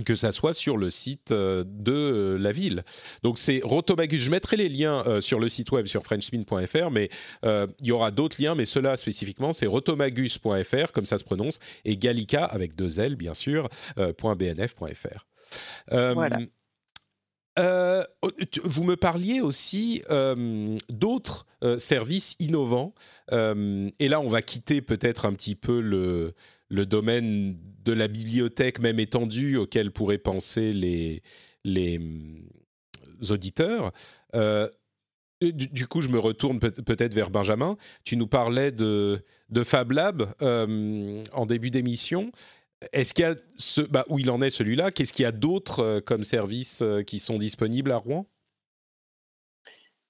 que 0.07 0.14
ça 0.14 0.33
soit 0.33 0.55
sur 0.55 0.76
le 0.76 0.91
site 0.91 1.33
euh, 1.33 1.64
de 1.66 1.93
euh, 1.93 2.39
la 2.39 2.53
ville. 2.53 2.83
Donc 3.22 3.39
c'est 3.39 3.61
Rotomagus. 3.62 4.20
Je 4.20 4.30
mettrai 4.30 4.57
les 4.57 4.68
liens 4.68 5.03
euh, 5.07 5.20
sur 5.20 5.39
le 5.39 5.49
site 5.49 5.70
web 5.70 5.87
sur 5.87 6.03
frenchspin.fr, 6.03 6.91
mais 6.91 7.11
il 7.45 7.87
y 7.87 7.93
aura 7.93 8.11
d'autres 8.11 8.41
liens, 8.43 8.55
mais 8.55 8.64
cela 8.64 8.97
spécifiquement, 8.97 9.53
c'est 9.53 9.66
rotomagus.fr, 9.66 10.93
comme 10.93 11.07
ça 11.07 11.18
se 11.18 11.24
prononce, 11.24 11.59
et 11.85 11.97
Gallica, 11.97 12.45
avec 12.45 12.74
deux 12.74 13.01
L 13.01 13.16
bien 13.16 13.35
sûr, 13.35 13.68
.bnf.fr. 13.97 15.26
voilà. 15.91 16.39
Vous 17.57 18.84
me 18.84 18.94
parliez 18.94 19.40
aussi 19.40 20.03
d'autres 20.88 21.46
services 21.78 22.36
innovants, 22.38 22.94
et 23.30 24.09
là 24.09 24.20
on 24.20 24.28
va 24.28 24.42
quitter 24.42 24.80
peut-être 24.82 25.26
un 25.26 25.32
petit 25.34 25.55
peu 25.55 25.80
le, 25.80 26.34
domaine 26.86 27.57
de 27.84 27.92
la 27.92 28.09
bibliothèque 28.09 28.78
même 28.80 28.98
étendue 28.98 29.57
auquel 29.57 29.90
pourraient 29.90 30.18
penser 30.18 30.72
les, 30.72 31.98
mm, 31.98 32.48
auditeurs. 33.30 33.92
Euh, 34.34 34.68
du, 35.50 35.86
coup, 35.88 36.00
je 36.00 36.09
me 36.09 36.18
retourne 36.18 36.61
peut-être 36.61 37.14
vers 37.14 37.30
Benjamin. 37.30 37.76
Tu 38.05 38.16
nous 38.16 38.28
parlais 38.28 38.70
de, 38.70 39.24
de 39.50 39.64
Fab 39.64 39.90
Lab 39.90 40.32
euh, 40.40 41.24
en 41.32 41.46
début 41.46 41.70
d'émission. 41.70 42.30
Est-ce 42.93 43.14
qu'il 43.14 43.24
y 43.24 43.28
a 43.28 43.35
bah, 43.91 44.05
où 44.09 44.18
il 44.18 44.30
en 44.30 44.41
est 44.41 44.51
celui-là 44.51 44.91
Qu'est-ce 44.91 45.12
qu'il 45.12 45.22
y 45.22 45.26
a 45.26 45.33
d'autres 45.33 45.80
euh, 45.80 46.01
comme 46.01 46.22
services 46.22 46.83
qui 47.07 47.18
sont 47.18 47.39
disponibles 47.39 47.93
à 47.93 47.97
Rouen? 47.97 48.26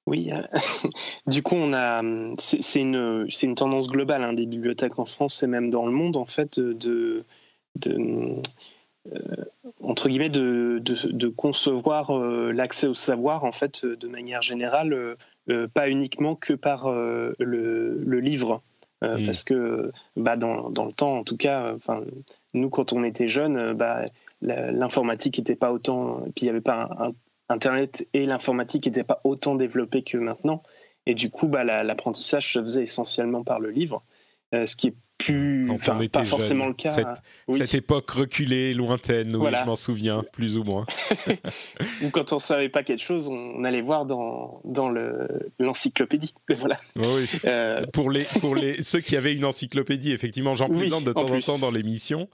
Oui, 0.06 0.30
euh, 0.32 0.42
du 1.26 1.42
coup, 1.42 1.54
on 1.54 1.72
a, 1.72 2.02
c'est 2.38 2.80
une, 2.80 3.26
une 3.42 3.54
tendance 3.54 3.88
globale 3.88 4.24
hein, 4.24 4.32
des 4.32 4.46
bibliothèques 4.46 4.98
en 4.98 5.04
France 5.04 5.42
et 5.42 5.46
même 5.46 5.70
dans 5.70 5.86
le 5.86 5.92
monde, 5.92 6.16
en 6.16 6.26
fait, 6.26 6.58
de, 6.58 7.24
de 7.76 8.40
euh, 9.12 9.44
entre 9.80 10.08
guillemets, 10.08 10.28
de, 10.28 10.80
de, 10.80 11.28
concevoir 11.28 12.10
euh, 12.10 12.52
l'accès 12.52 12.86
au 12.86 12.94
savoir, 12.94 13.44
en 13.44 13.52
fait, 13.52 13.84
de 13.84 14.08
manière 14.08 14.42
générale, 14.42 15.16
pas 15.74 15.88
uniquement 15.88 16.36
que 16.36 16.54
par 16.54 16.90
le, 16.90 17.34
le, 17.38 18.20
livre. 18.20 18.62
Mmh. 19.02 19.26
Parce 19.26 19.42
que 19.42 19.90
bah, 20.16 20.36
dans, 20.36 20.70
dans, 20.70 20.84
le 20.84 20.92
temps, 20.92 21.18
en 21.18 21.24
tout 21.24 21.36
cas, 21.36 21.74
enfin, 21.74 22.02
nous, 22.54 22.70
quand 22.70 22.92
on 22.92 23.02
était 23.02 23.26
jeunes, 23.26 23.72
bah, 23.72 24.04
l'informatique 24.40 25.38
n'était 25.38 25.56
pas 25.56 25.72
autant, 25.72 26.20
puis 26.36 26.42
il 26.42 26.44
n'y 26.44 26.50
avait 26.50 26.60
pas 26.60 26.88
un, 26.98 27.12
Internet 27.52 28.08
et 28.14 28.26
l'informatique 28.26 28.86
n'étaient 28.86 29.04
pas 29.04 29.20
autant 29.24 29.54
développés 29.54 30.02
que 30.02 30.16
maintenant. 30.16 30.62
Et 31.06 31.14
du 31.14 31.30
coup, 31.30 31.48
bah, 31.48 31.64
l'apprentissage 31.64 32.52
se 32.52 32.60
faisait 32.60 32.84
essentiellement 32.84 33.44
par 33.44 33.60
le 33.60 33.70
livre, 33.70 34.02
euh, 34.54 34.66
ce 34.66 34.76
qui 34.76 34.88
est 34.88 34.94
plus, 35.24 35.70
enfin, 35.70 35.98
pas 36.08 36.24
forcément 36.24 36.66
le 36.66 36.74
cas. 36.74 36.94
Cette, 37.50 37.74
époque 37.74 38.10
reculée, 38.10 38.74
lointaine, 38.74 39.36
oui, 39.36 39.50
je 39.58 39.66
m'en 39.66 39.76
souviens, 39.76 40.22
plus 40.32 40.56
ou 40.56 40.64
moins. 40.64 40.86
ou 42.02 42.10
quand 42.10 42.32
on 42.32 42.38
savait 42.38 42.68
pas 42.68 42.82
quelque 42.82 43.02
chose, 43.02 43.28
on 43.28 43.64
allait 43.64 43.82
voir 43.82 44.06
dans, 44.06 44.60
dans 44.64 44.92
l'encyclopédie. 45.58 46.34
voilà. 46.48 46.78
oui. 46.96 47.26
Euh, 47.44 47.82
pour 47.92 48.10
les, 48.10 48.24
pour 48.40 48.54
les, 48.54 48.82
ceux 48.82 49.00
qui 49.00 49.16
avaient 49.16 49.34
une 49.34 49.44
encyclopédie, 49.44 50.12
effectivement, 50.12 50.54
j'en 50.54 50.68
présente 50.68 51.04
de 51.04 51.12
temps 51.12 51.30
en, 51.30 51.40
temps 51.40 51.58
dans 51.58 51.70
l'émission. 51.70 52.28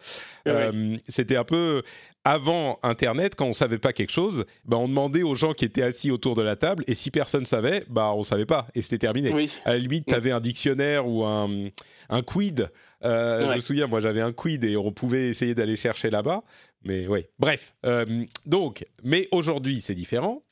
Euh, 0.46 0.96
c'était 1.08 1.36
un 1.36 1.44
peu 1.44 1.82
avant 2.28 2.78
Internet, 2.82 3.34
quand 3.36 3.46
on 3.46 3.54
savait 3.54 3.78
pas 3.78 3.94
quelque 3.94 4.12
chose, 4.12 4.44
bah, 4.66 4.76
on 4.76 4.86
demandait 4.86 5.22
aux 5.22 5.34
gens 5.34 5.54
qui 5.54 5.64
étaient 5.64 5.82
assis 5.82 6.10
autour 6.10 6.34
de 6.34 6.42
la 6.42 6.56
table, 6.56 6.84
et 6.86 6.94
si 6.94 7.10
personne 7.10 7.46
savait, 7.46 7.84
bah 7.88 8.12
on 8.14 8.22
savait 8.22 8.44
pas, 8.44 8.68
et 8.74 8.82
c'était 8.82 8.98
terminé. 8.98 9.48
À 9.64 9.72
la 9.72 9.78
limite, 9.78 10.04
tu 10.06 10.14
avais 10.14 10.30
un 10.30 10.40
dictionnaire 10.40 11.08
ou 11.08 11.24
un, 11.24 11.68
un 12.10 12.22
quid. 12.22 12.68
Euh, 13.02 13.48
je 13.48 13.54
me 13.54 13.60
souviens, 13.60 13.86
moi 13.86 14.02
j'avais 14.02 14.20
un 14.20 14.32
quid 14.32 14.62
et 14.64 14.76
on 14.76 14.92
pouvait 14.92 15.28
essayer 15.28 15.54
d'aller 15.54 15.76
chercher 15.76 16.10
là-bas. 16.10 16.42
Mais 16.84 17.06
oui, 17.06 17.24
bref. 17.38 17.74
Euh, 17.86 18.24
donc, 18.44 18.84
mais 19.02 19.28
aujourd'hui 19.30 19.80
c'est 19.80 19.94
différent. 19.94 20.42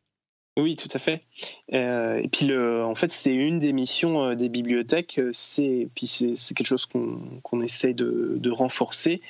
Oui, 0.58 0.74
tout 0.74 0.88
à 0.94 0.98
fait. 0.98 1.22
Euh, 1.74 2.16
et 2.16 2.28
puis, 2.28 2.56
en 2.56 2.94
fait, 2.94 3.10
c'est 3.12 3.34
une 3.34 3.58
des 3.58 3.74
missions 3.74 4.24
euh, 4.24 4.34
des 4.34 4.48
bibliothèques. 4.48 5.18
Euh, 5.18 5.28
c'est, 5.32 5.86
puis 5.94 6.06
c'est, 6.06 6.54
quelque 6.54 6.66
chose 6.66 6.86
qu'on, 6.86 7.20
qu'on 7.42 7.60
essaie 7.60 7.92
de, 7.92 8.36
de 8.38 8.50
renforcer. 8.50 9.20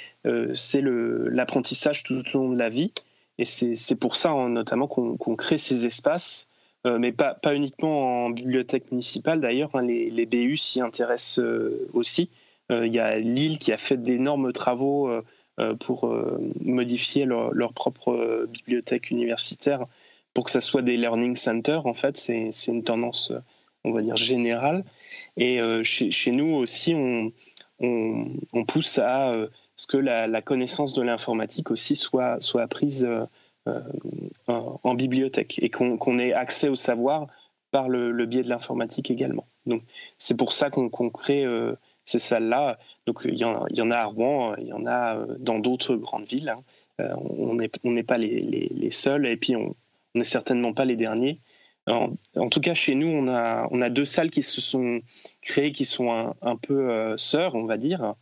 c'est 0.55 0.81
le, 0.81 1.29
l'apprentissage 1.29 2.05
tout 2.05 2.22
au 2.35 2.39
long 2.39 2.51
de 2.51 2.59
la 2.59 2.68
vie. 2.68 2.93
Et 3.39 3.45
c'est, 3.45 3.74
c'est 3.74 3.97
pour 3.97 4.14
ça, 4.14 4.31
hein, 4.31 4.51
notamment, 4.51 4.87
qu'on, 4.87 5.16
qu'on 5.16 5.35
crée 5.35 5.59
ces 5.59 5.85
espaces. 5.85 6.47
mais 6.85 7.11
pas, 7.11 7.35
pas 7.35 7.57
uniquement 7.57 8.27
en 8.27 8.31
bibliothèque 8.31 8.93
municipale, 8.93 9.41
d'ailleurs. 9.41 9.70
Hein, 9.74 9.83
les, 9.83 10.07
les, 10.11 10.27
BU 10.27 10.57
s'y 10.57 10.81
intéressent 10.81 11.45
aussi. 11.93 12.31
Il 12.70 12.95
y 12.95 13.01
a 13.01 13.18
Lille 13.18 13.59
qui 13.59 13.72
a 13.72 13.77
fait 13.77 13.97
d'énormes 13.97 14.53
travaux 14.53 15.11
pour 15.81 16.14
modifier 16.61 17.24
leur, 17.24 17.53
leur 17.53 17.72
propre 17.72 18.47
bibliothèque 18.49 19.11
universitaire 19.11 19.87
pour 20.37 20.45
que 20.45 20.51
ça 20.51 20.61
soit 20.61 20.82
des 20.82 20.99
learning 20.99 21.34
centers, 21.34 21.87
en 21.87 21.95
fait, 21.95 22.18
c'est 22.18 22.51
une 22.66 22.84
tendance, 22.84 23.32
on 23.84 23.93
va 23.93 24.03
dire, 24.03 24.16
générale. 24.16 24.84
Et 25.39 25.62
euh, 25.62 25.82
chez, 25.82 26.11
chez, 26.11 26.30
nous 26.30 26.57
aussi, 26.57 26.95
on, 26.95 27.32
on, 27.80 28.64
pousse 28.66 28.99
à 28.99 29.30
euh, 29.32 29.49
ce 29.76 29.87
que 29.87 29.97
la, 29.97 30.43
connaissance 30.43 30.93
de 30.93 31.01
l'informatique 31.01 31.70
aussi 31.70 31.97
soit, 31.97 32.39
soit 32.43 32.61
apprise 32.61 33.09
euh, 33.66 33.80
en, 34.47 34.95
bibliothèque 34.95 35.59
et 35.62 35.70
qu'on 35.70 36.18
ait 36.18 36.34
accès 36.34 36.68
au 36.68 36.76
savoir 36.76 37.28
par 37.70 37.89
le, 37.89 38.26
biais 38.26 38.43
de 38.43 38.51
l'informatique 38.51 39.11
également. 39.11 39.47
Donc, 39.64 39.84
c'est 40.18 40.37
pour 40.37 40.53
ça 40.53 40.68
qu'on 40.68 40.91
crée 41.09 41.47
ces 42.05 42.18
salles-là. 42.18 42.78
Donc, 43.07 43.22
il 43.24 43.39
y, 43.39 43.45
en, 43.47 43.66
il 43.68 43.78
y, 43.78 43.80
en, 43.80 43.91
a 43.91 43.97
à 43.97 44.05
Rouen, 44.05 44.55
il 44.59 44.66
y 44.66 44.72
en 44.74 44.84
a 44.84 45.16
dans 45.39 45.59
d'autres 45.61 45.97
grandes 45.97 46.26
villes. 46.26 46.51
Hein. 46.99 47.16
on 47.30 47.55
n'est 47.55 47.70
on 47.84 48.03
pas 48.03 48.18
les, 48.18 48.41
les, 48.41 48.70
les, 48.74 48.91
seuls. 48.91 49.26
Et 49.26 49.39
puis, 49.39 49.57
on, 49.57 49.74
on 50.17 50.19
n'est 50.19 50.25
certainement 50.25 50.73
pas 50.73 50.87
les 50.87 50.97
derniers. 50.97 51.39
En, 51.87 52.49
tout 52.51 52.61
cas, 52.61 52.75
chez 52.75 52.97
nous, 52.97 53.07
on 53.07 53.29
a, 53.29 53.91
deux 53.91 54.05
salles 54.05 54.31
qui 54.31 54.43
se 54.43 54.61
sont 54.61 55.01
créées, 55.41 55.71
qui 55.71 55.85
sont 55.85 56.35
un, 56.43 56.57
peu 56.57 56.91
euh, 56.91 57.17
sœurs, 57.17 57.55
on 57.55 57.64
va 57.64 57.77
dire. 57.77 58.14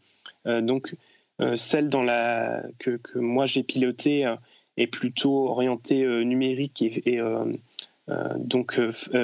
Euh, 0.47 0.61
donc, 0.61 0.95
euh, 1.41 1.57
celle 1.57 1.89
dans 1.89 2.03
la, 2.03 2.63
que, 2.79 3.01
moi 3.15 3.47
j'ai 3.47 3.63
pilotée 3.63 4.33
est 4.77 4.87
plutôt 4.87 5.49
orientée 5.49 6.05
numérique 6.25 6.83
et, 6.83 7.21
donc 8.37 8.79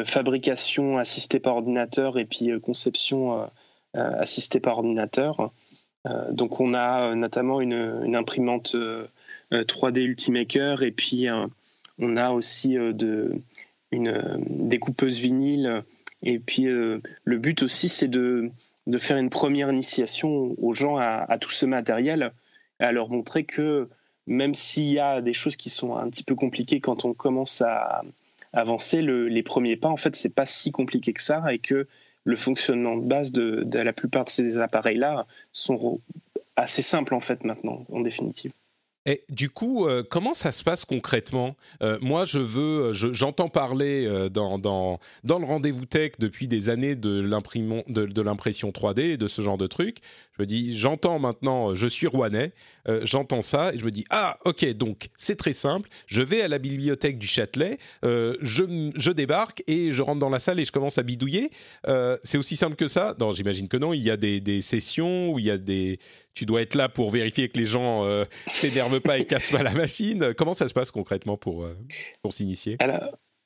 fabrication 0.05 0.97
assistée 0.97 1.39
par 1.39 1.57
ordinateur 1.57 2.19
et 2.19 2.25
puis 2.25 2.51
conception 2.63 3.51
assistée 3.93 4.61
par 4.61 4.79
ordinateur. 4.79 5.53
donc, 6.31 6.61
on 6.61 6.73
a 6.73 7.15
notamment 7.15 7.61
une, 7.61 8.01
une 8.05 8.17
imprimante 8.17 8.75
3D 9.53 10.01
Ultimaker 10.01 10.83
et 10.83 10.93
puis 10.93 11.27
on 12.01 12.17
a 12.17 12.31
aussi 12.31 12.77
euh, 12.77 13.29
une 13.93 14.09
euh, 14.09 14.37
découpeuse 14.49 15.19
vinyle. 15.19 15.85
Et 16.23 16.39
puis 16.39 16.67
euh, 16.67 17.01
le 17.25 17.39
but 17.39 17.63
aussi, 17.63 17.89
c'est 17.89 18.09
de, 18.09 18.51
faire 18.99 19.19
une 19.19 19.31
première 19.31 19.71
initiation 19.71 20.55
aux 20.59 20.75
gens 20.75 20.97
à, 20.97 21.39
tout 21.39 21.51
ce 21.51 21.65
matériel, 21.65 22.33
à 22.81 22.91
leur 22.91 23.09
montrer 23.09 23.45
que 23.45 23.89
même 24.27 24.55
s'il 24.55 24.91
y 24.91 24.99
a 24.99 25.21
des 25.21 25.33
choses 25.33 25.57
qui 25.57 25.71
sont 25.71 25.97
un 25.97 26.09
petit 26.11 26.25
peu 26.25 26.35
compliquées 26.35 26.81
quand 26.81 27.05
on 27.05 27.15
commence 27.15 27.63
à 27.63 28.03
avancer, 28.53 29.01
les 29.01 29.43
premiers 29.43 29.77
pas, 29.77 29.89
en 29.89 29.97
fait, 29.97 30.17
c'est 30.17 30.35
pas 30.35 30.47
si 30.47 30.73
compliqué 30.73 31.13
que 31.13 31.23
ça 31.23 31.53
et 31.53 31.59
que 31.59 31.87
le 32.25 32.37
fonctionnement 32.37 32.97
de 32.97 33.07
base 33.07 33.33
de, 33.33 33.63
de 33.65 33.79
la 33.79 33.93
plupart 33.93 34.25
de 34.25 34.31
ces 34.31 34.59
appareils-là 34.59 35.27
sont 35.53 36.01
assez 36.57 36.83
simples 36.83 37.15
en 37.15 37.21
fait 37.21 37.45
maintenant, 37.45 37.87
en 37.93 38.01
définitive. 38.01 38.53
Du 39.31 39.49
coup, 39.49 39.87
euh, 39.87 40.03
comment 40.09 40.35
ça 40.35 40.53
se 40.53 40.63
passe 40.63 40.85
concrètement? 40.85 41.57
Euh, 41.83 41.99
Moi, 42.03 42.27
je 42.27 42.39
veux, 42.39 42.93
j'entends 42.93 43.49
parler 43.49 44.05
euh, 44.07 44.29
dans, 44.29 44.59
dans, 44.59 45.01
dans, 45.25 45.39
le 45.39 45.47
rendez-vous 45.47 45.87
tech 45.87 46.13
depuis 46.19 46.49
des 46.49 46.69
années 46.69 46.97
de 46.97 47.19
l'impression 47.19 47.83
de, 47.89 48.05
de 48.05 48.23
3D 48.23 49.01
et 49.01 49.17
de 49.17 49.27
ce 49.27 49.41
genre 49.41 49.57
de 49.57 49.67
trucs. 49.67 50.01
Je 50.37 50.43
me 50.43 50.47
dis, 50.47 50.77
j'entends 50.77 51.19
maintenant, 51.19 51.75
je 51.75 51.87
suis 51.87 52.07
rouennais, 52.07 52.53
j'entends 53.03 53.43
ça 53.43 53.73
et 53.75 53.79
je 53.79 53.85
me 53.85 53.91
dis, 53.91 54.05
ah, 54.11 54.39
ok, 54.45 54.67
donc 54.75 55.09
c'est 55.17 55.37
très 55.37 55.53
simple. 55.53 55.89
Je 56.07 56.23
vais 56.23 56.43
à 56.43 56.49
la 56.49 56.59
bibliothèque 56.59 57.19
du 57.19 57.27
Châtelet, 57.27 57.79
je, 58.03 58.91
je, 58.95 59.11
débarque 59.11 59.63
et 59.67 59.93
je 59.93 60.03
rentre 60.03 60.19
dans 60.19 60.31
la 60.31 60.39
salle 60.39 60.61
et 60.61 60.65
je 60.65 60.73
commence 60.73 60.99
à 60.99 61.03
bidouiller. 61.03 61.51
c'est 62.23 62.39
aussi 62.39 62.57
simple 62.57 62.77
que 62.77 62.89
ça 62.89 63.15
Non, 63.19 63.33
j'imagine 63.33 63.69
que 63.69 63.77
non. 63.77 63.93
Il 63.93 64.03
y 64.03 64.11
a 64.11 64.17
des, 64.17 64.41
des 64.41 64.63
sessions 64.63 65.33
où 65.33 65.39
il 65.39 65.47
y 65.47 65.51
a 65.51 65.59
des 65.59 65.99
tu 66.35 66.47
dois 66.47 66.63
être 66.63 66.75
là 66.75 66.89
pour 66.89 67.11
vérifier 67.11 67.49
que 67.49 67.59
les 67.59 67.67
gens 67.67 68.05
euh, 68.05 68.25
s'énervent 68.91 69.03
pas 69.03 69.19
et 69.19 69.27
cassent 69.27 69.51
pas 69.51 69.63
la 69.63 69.73
machine. 69.73 70.35
Comment 70.37 70.55
ça 70.55 70.69
se 70.69 70.75
passe 70.75 70.91
concrètement 70.91 71.37
pour, 71.37 71.65
euh, 71.65 71.77
pour 72.23 72.33
s'initier? 72.33 72.77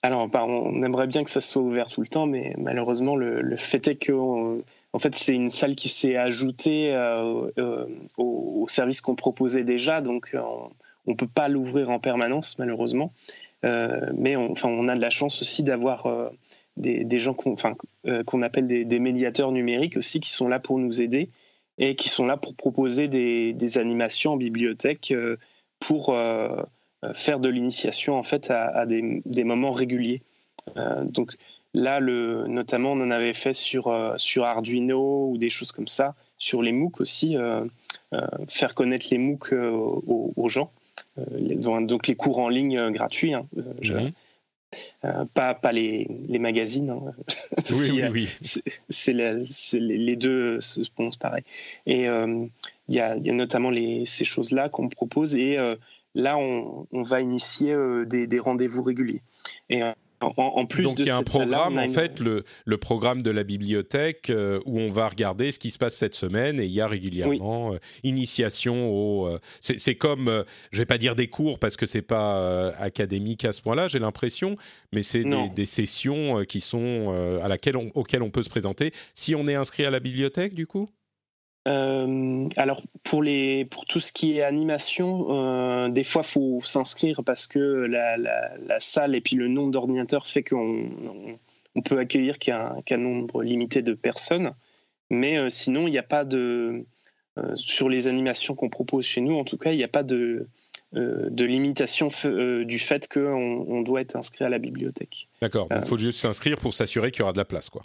Alors, 0.03 0.29
on 0.35 0.83
aimerait 0.83 1.07
bien 1.07 1.25
que 1.25 1.31
ça 1.31 1.41
soit 1.41 1.63
ouvert 1.63 1.87
tout 1.87 2.03
le 2.03 2.09
temps, 2.09 2.27
mais 2.27 2.55
malheureusement, 2.59 3.17
le, 3.17 3.57
fait 3.57 3.89
est 3.89 3.97
que 3.97 4.63
fait, 4.99 5.15
c'est 5.15 5.35
une 5.35 5.49
salle 5.49 5.77
qui 5.77 5.89
s'est 5.89 6.17
ajoutée 6.17 6.93
euh, 6.93 7.87
au, 8.19 8.67
service 8.69 9.01
qu'on 9.01 9.15
proposait 9.15 9.65
déjà, 9.65 10.01
donc 10.01 10.37
on 11.07 11.11
ne 11.11 11.15
peut 11.17 11.27
pas 11.27 11.49
l'ouvrir 11.49 11.91
en 11.91 12.01
permanence, 12.01 12.59
malheureusement. 12.59 13.13
mais 13.63 14.37
on, 14.37 14.53
enfin, 14.53 14.69
on 14.69 14.89
a 14.89 14.95
de 14.95 15.01
la 15.01 15.11
chance 15.11 15.41
aussi 15.41 15.63
d'avoir 15.63 16.07
des, 16.77 17.19
gens 17.19 17.35
qu'on 17.35 18.43
appelle 18.43 18.67
des, 18.67 18.99
médiateurs 18.99 19.53
numériques 19.53 19.97
aussi 19.97 20.21
qui 20.21 20.31
sont 20.31 20.49
là 20.49 20.59
pour 20.59 20.79
nous 20.79 21.01
aider 21.01 21.31
et 21.79 21.97
qui 21.97 22.09
sont 22.09 22.27
là 22.27 22.37
pour 22.37 22.55
proposer 22.55 23.09
des, 23.09 23.79
animations 23.79 24.33
en 24.33 24.37
bibliothèque 24.37 25.13
pour 25.81 26.17
faire 27.15 27.41
de 27.41 27.49
l'initiation 27.49 28.17
en 28.17 28.23
fait 28.23 28.51
à, 28.51 28.87
des, 28.87 29.45
moments 29.45 29.73
réguliers. 29.73 30.23
donc 31.03 31.37
là, 31.75 32.01
notamment, 32.01 32.93
on 32.93 33.01
en 33.01 33.11
avait 33.11 33.33
fait 33.33 33.55
sur, 33.55 34.15
sur 34.17 34.45
Arduino 34.45 35.31
ou 35.31 35.39
des 35.39 35.51
choses 35.51 35.73
comme 35.73 35.89
ça, 35.89 36.15
sur 36.39 36.63
les 36.63 36.73
MOOC 36.73 37.01
aussi, 37.01 37.37
faire 38.49 38.75
connaître 38.75 39.09
les 39.11 39.19
MOOC 39.19 39.53
aux, 39.53 40.49
gens. 40.49 40.71
donc 41.17 42.07
les 42.07 42.15
cours 42.15 42.39
en 42.39 42.49
ligne 42.49 42.91
gratuits. 42.91 43.35
Hein, 43.35 43.47
mhm. 43.83 44.13
Euh, 45.05 45.25
pas, 45.35 45.55
pas 45.55 45.73
les, 45.73 46.09
les 46.29 46.39
magazines. 46.39 46.91
Hein. 46.91 47.03
oui, 47.71 47.91
oui, 47.93 48.03
oui. 48.11 48.29
C'est 48.89 49.13
les, 49.13 50.17
deux 50.17 50.61
se 50.61 50.81
pensent 50.95 51.17
pareil. 51.17 51.45
Et 51.87 52.09
euh, 52.09 52.47
il 52.89 52.95
y, 52.95 53.01
a, 53.01 53.17
y, 53.17 53.31
a, 53.31 53.33
notamment 53.33 53.71
les, 53.71 54.05
ces 54.07 54.25
choses-là 54.25 54.69
qu'on 54.69 54.89
propose. 54.89 55.35
Et 55.35 55.59
euh, 55.59 55.77
là, 56.15 56.39
on, 56.39 56.87
on, 56.93 57.03
va 57.03 57.21
initier 57.21 57.77
des, 58.07 58.27
des 58.27 58.39
rendez-vous 58.39 58.83
réguliers. 58.83 59.23
Et 59.69 59.83
en, 60.37 60.67
plus 60.67 60.83
Donc 60.85 60.99
il 60.99 61.07
y 61.07 61.11
a 61.11 61.17
un 61.17 61.23
programme, 61.23 61.79
en 61.79 61.89
fait, 61.89 62.21
le, 62.21 62.45
le, 62.65 62.79
programme 62.79 63.23
de 63.23 63.31
la 63.31 63.45
bibliothèque 63.45 64.31
euh, 64.31 64.61
où 64.67 64.79
on 64.79 64.89
va 64.89 65.09
regarder 65.09 65.53
ce 65.53 65.59
qui 65.59 65.71
se 65.71 65.79
passe 65.79 65.95
cette 65.95 66.15
semaine 66.15 66.61
et 66.61 66.65
il 66.65 66.73
y 66.73 66.81
a 66.81 66.87
régulièrement 66.87 67.75
euh, 67.75 67.79
initiation 68.03 68.91
au. 68.91 69.29
Euh, 69.29 69.39
c'est 69.61 69.95
comme, 69.95 70.45
je 70.73 70.79
vais 70.79 70.87
pas 70.87 70.99
dire 70.99 71.15
des 71.15 71.29
cours 71.29 71.59
parce 71.59 71.77
que 71.77 71.87
c'est 71.87 72.03
pas 72.03 72.69
académique 72.79 73.45
à 73.45 73.53
ce 73.53 73.63
point-là, 73.63 73.89
j'ai 73.89 73.99
l'impression, 73.99 74.57
mais 74.93 75.03
c'est 75.03 75.25
des, 75.25 75.49
des, 75.55 75.67
sessions 75.67 76.45
qui 76.45 76.61
sont 76.61 77.39
à 77.43 77.49
laquelle 77.49 77.77
auxquelles 77.95 78.23
on 78.23 78.31
peut 78.31 78.43
se 78.43 78.51
présenter 78.51 78.93
si 79.15 79.35
on 79.35 79.49
est 79.49 79.55
inscrit 79.55 79.85
à 79.85 79.91
la 79.91 80.01
bibliothèque, 80.01 80.55
du 80.55 80.67
coup? 80.67 80.89
Euh, 81.67 82.47
alors 82.57 82.83
pour 83.05 83.23
les 83.23 83.65
pour 83.65 83.87
tout 83.87 84.01
ce 84.01 84.13
qui 84.13 84.39
est 84.39 84.43
animation, 84.43 85.29
euh, 85.31 85.89
des 85.89 86.05
fois 86.05 86.23
faut 86.23 86.61
s'inscrire 86.63 87.23
parce 87.25 87.47
que 87.47 87.59
la, 87.59 88.19
la, 88.19 88.81
salle 88.81 89.15
et 89.15 89.23
puis 89.23 89.37
le 89.37 89.49
nombre 89.49 89.71
d'ordinateurs 89.71 90.27
fait 90.27 90.43
qu'on 90.43 90.91
on, 91.75 91.83
peut 91.83 91.99
accueillir 91.99 92.39
qu'un 92.39 92.99
nombre 92.99 93.43
limité 93.43 93.81
de 93.81 93.95
personnes. 93.95 94.53
Mais 95.09 95.39
euh, 95.39 95.49
sinon 95.49 95.87
il 95.87 95.93
n'y 95.93 95.99
a 95.99 96.03
pas 96.03 96.25
de 96.25 96.85
sur 97.55 97.89
les 97.89 98.07
animations 98.07 98.55
qu'on 98.55 98.69
propose 98.69 99.07
chez 99.07 99.21
nous, 99.21 99.37
en 99.37 99.45
tout 99.45 99.57
cas 99.57 99.73
il 99.73 99.79
n'y 99.79 99.85
a 99.85 99.89
pas 99.89 100.03
de 100.03 100.47
de 100.93 101.45
limitation 101.45 102.07
du 102.07 102.79
fait 102.79 103.09
qu'on 103.13 103.67
on 103.69 103.83
doit 103.83 104.01
être 104.01 104.15
inscrit 104.15 104.45
à 104.45 104.49
la 104.49 104.61
bibliothèque. 104.61 105.29
D'accord. 105.43 105.67
Il 105.75 105.89
faut 105.89 105.99
juste 105.99 106.19
s'inscrire 106.19 106.57
pour 106.57 106.73
s'assurer 106.73 107.11
qu'il 107.11 107.21
y 107.21 107.23
aura 107.25 107.33
de 107.33 107.39
la 107.39 107.45
place, 107.45 107.69
quoi. 107.69 107.85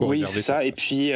Oui, 0.00 0.24
c'est 0.26 0.40
ça. 0.40 0.64
Et 0.64 0.72
puis, 0.72 1.12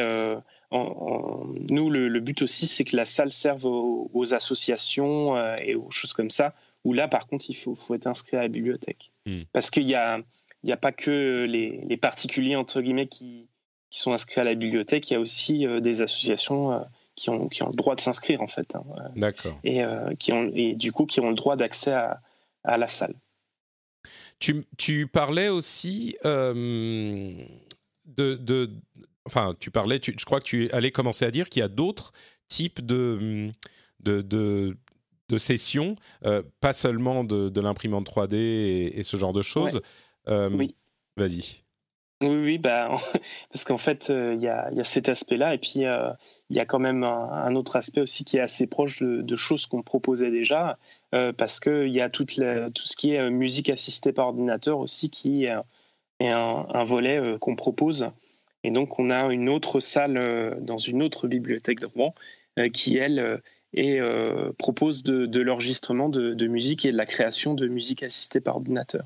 nous, 0.71 1.89
le, 1.89 2.19
but 2.19 2.41
aussi, 2.41 2.67
c'est 2.67 2.83
que 2.83 2.95
la 2.95 3.05
salle 3.05 3.31
serve 3.31 3.65
aux, 3.65 4.33
associations 4.33 5.35
euh, 5.35 5.55
et 5.57 5.75
aux 5.75 5.91
choses 5.91 6.13
comme 6.13 6.29
ça, 6.29 6.53
où 6.83 6.93
là, 6.93 7.07
par 7.07 7.27
contre, 7.27 7.49
il 7.49 7.55
faut, 7.55 7.75
faut 7.75 7.95
être 7.95 8.07
inscrit 8.07 8.37
à 8.37 8.41
la 8.41 8.47
bibliothèque. 8.47 9.11
Hmm. 9.25 9.43
Parce 9.53 9.69
qu'il 9.69 9.85
n'y 9.85 9.95
a, 9.95 10.21
a 10.67 10.77
pas 10.77 10.91
que 10.91 11.45
les, 11.45 11.97
particuliers, 11.97 12.55
entre 12.55 12.81
guillemets, 12.81 13.07
qui, 13.07 13.47
qui, 13.89 13.99
sont 13.99 14.13
inscrits 14.13 14.41
à 14.41 14.43
la 14.43 14.55
bibliothèque, 14.55 15.09
il 15.09 15.13
y 15.13 15.17
a 15.17 15.19
aussi 15.19 15.65
euh, 15.65 15.79
des 15.79 16.01
associations 16.01 16.73
euh, 16.73 16.79
qui, 17.15 17.29
ont, 17.29 17.47
qui 17.47 17.63
ont 17.63 17.69
le 17.69 17.75
droit 17.75 17.95
de 17.95 18.01
s'inscrire, 18.01 18.41
en 18.41 18.47
fait. 18.47 18.75
Hein, 18.75 18.83
D'accord. 19.15 19.57
Et, 19.63 19.81
qui 20.19 20.33
ont, 20.33 20.51
et 20.53 20.73
du 20.73 20.91
coup, 20.91 21.05
qui 21.05 21.19
ont 21.19 21.29
le 21.29 21.35
droit 21.35 21.55
d'accès 21.55 21.93
à, 21.93 22.21
à, 22.63 22.77
la 22.77 22.87
salle. 22.87 23.15
Tu, 24.39 24.65
tu 24.77 25.07
parlais 25.07 25.49
aussi 25.49 26.17
de, 28.05 28.35
de, 28.35 28.69
enfin, 29.25 29.53
tu 29.59 29.71
parlais, 29.71 29.99
je 30.01 30.25
crois 30.25 30.39
que 30.39 30.45
tu 30.45 30.69
allais 30.71 30.91
commencer 30.91 31.25
à 31.25 31.31
dire 31.31 31.49
qu'il 31.49 31.61
y 31.61 31.63
a 31.63 31.67
d'autres 31.67 32.13
types 32.47 32.85
de, 32.85 33.51
de, 34.01 34.21
de, 34.21 35.37
sessions, 35.37 35.95
euh, 36.25 36.43
pas 36.61 36.73
seulement 36.73 37.23
de, 37.23 37.59
l'imprimante 37.59 38.07
3D 38.09 38.35
et, 38.35 39.03
ce 39.03 39.17
genre 39.17 39.33
de 39.33 39.41
choses. 39.41 39.81
Euh, 40.27 40.49
oui. 40.51 40.75
Vas-y. 41.17 41.63
Oui, 42.21 42.35
oui, 42.35 42.57
bah, 42.57 42.95
parce 43.51 43.65
qu'en 43.65 43.77
fait, 43.77 44.09
euh, 44.09 44.33
il 44.35 44.41
y, 44.41 44.47
a, 44.47 44.71
y, 44.71 44.79
a, 44.79 44.83
cet 44.83 45.09
aspect-là, 45.09 45.53
et 45.53 45.57
puis 45.57 45.79
il 45.79 46.55
y 46.55 46.59
a 46.59 46.65
quand 46.65 46.79
même 46.79 47.03
un, 47.03 47.55
autre 47.55 47.75
aspect 47.75 48.01
aussi 48.01 48.23
qui 48.23 48.37
est 48.37 48.41
assez 48.41 48.67
proche 48.67 49.01
de, 49.01 49.35
choses 49.35 49.65
qu'on 49.65 49.81
proposait 49.81 50.31
déjà, 50.31 50.77
parce 51.11 51.59
qu'il 51.59 51.89
y 51.89 52.01
a 52.01 52.09
toute 52.09 52.35
tout 52.35 52.83
ce 52.83 52.95
qui 52.95 53.13
est 53.13 53.29
musique 53.29 53.69
assistée 53.69 54.13
par 54.13 54.27
ordinateur 54.27 54.79
aussi, 54.79 55.09
qui 55.09 55.45
est, 55.45 55.51
un, 56.21 56.67
un, 56.73 56.83
volet 56.83 57.37
qu'on 57.39 57.55
propose 57.55 58.11
et 58.65 58.71
donc, 58.71 58.97
on 58.97 59.11
a 59.11 59.31
une 59.31 59.47
autre 59.47 59.79
salle 59.79 60.17
euh, 60.17 60.55
dans 60.59 60.77
une 60.77 61.03
autre 61.03 61.27
bibliothèque 61.27 61.79
de 61.79 61.85
Rouen 61.85 62.15
euh, 62.57 62.67
qui, 62.67 62.97
elle, 62.97 63.39
euh, 63.77 64.51
propose 64.57 65.03
de, 65.03 65.39
l'enregistrement 65.39 66.09
de, 66.09 66.47
musique 66.47 66.83
et 66.83 66.91
de 66.91 66.97
la 66.97 67.05
création 67.05 67.53
de 67.53 67.67
musique 67.67 68.01
assistée 68.01 68.41
par 68.41 68.55
ordinateur. 68.55 69.05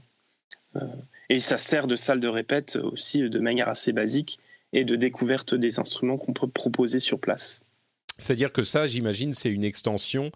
et 1.30 1.42
ça 1.42 1.58
sert 1.58 1.88
de 1.88 1.98
salle 1.98 2.22
de 2.22 2.30
répète 2.30 2.78
aussi 2.78 3.30
de 3.30 3.40
manière 3.40 3.68
assez 3.68 3.92
basique 3.92 4.40
et 4.72 4.86
de 4.86 4.96
découverte 4.96 5.56
des 5.56 5.80
instruments 5.80 6.18
qu'on 6.18 6.32
peut 6.32 6.48
proposer 6.48 7.00
sur 7.00 7.20
place. 7.20 7.60
C'est-à-dire 8.18 8.54
que 8.54 8.64
ça, 8.64 8.88
j'imagine, 8.88 9.34
c'est 9.34 9.50
une 9.50 9.66
extension 9.66 10.32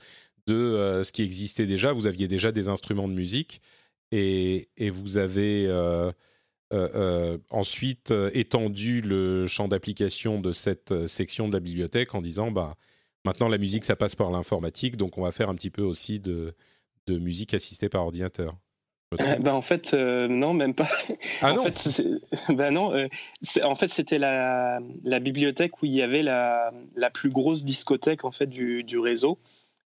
de 0.48 1.02
ce 1.06 1.14
qui 1.14 1.22
existait 1.22 1.66
déjà. 1.66 1.94
Vous 1.94 2.08
aviez 2.08 2.28
déjà 2.28 2.52
des 2.52 2.68
instruments 2.68 3.08
de 3.08 3.14
musique 3.14 3.62
et, 4.12 4.68
vous 4.80 5.18
avez 5.18 5.70
euh, 6.74 7.38
ensuite 7.50 8.12
euh, 8.12 8.30
étendu 8.34 9.02
le 9.02 9.46
champ 9.48 9.68
d'application 9.68 10.40
de 10.40 10.52
cette 10.52 11.08
section 11.08 11.48
de 11.48 11.54
la 11.54 11.60
bibliothèque 11.60 12.16
en 12.16 12.22
disant 12.22 12.52
bah 12.52 12.76
maintenant 13.26 13.48
la 13.48 13.58
musique 13.58 13.86
ça 13.86 13.96
passe 13.96 14.16
par 14.16 14.32
l'informatique 14.32 14.98
donc 14.98 15.18
on 15.18 15.22
va 15.22 15.32
faire 15.32 15.50
un 15.50 15.56
petit 15.56 15.70
peu 15.70 15.84
aussi 15.84 16.20
de, 16.20 16.56
de 17.08 17.18
musique 17.18 17.54
assistée 17.54 17.90
par 17.90 18.04
ordinateur. 18.04 18.56
bah 19.42 19.54
en 19.54 19.62
fait 19.62 19.94
non 19.94 20.54
même 20.54 20.74
pas. 20.74 20.90
Ah 21.42 21.54
non. 21.54 21.66
bah 22.50 22.72
non. 22.72 22.92
en 23.64 23.76
fait 23.76 23.90
c'était 23.90 24.18
la, 24.18 24.80
la, 25.04 25.20
bibliothèque 25.20 25.84
où 25.84 25.86
il 25.86 25.94
y 25.94 26.02
avait 26.02 26.24
la, 26.24 26.74
la 26.96 27.12
plus 27.12 27.30
grosse 27.30 27.64
discothèque 27.64 28.26
en 28.26 28.32
fait 28.32 28.48
du, 28.48 28.84
du 28.84 28.98
réseau. 28.98 29.38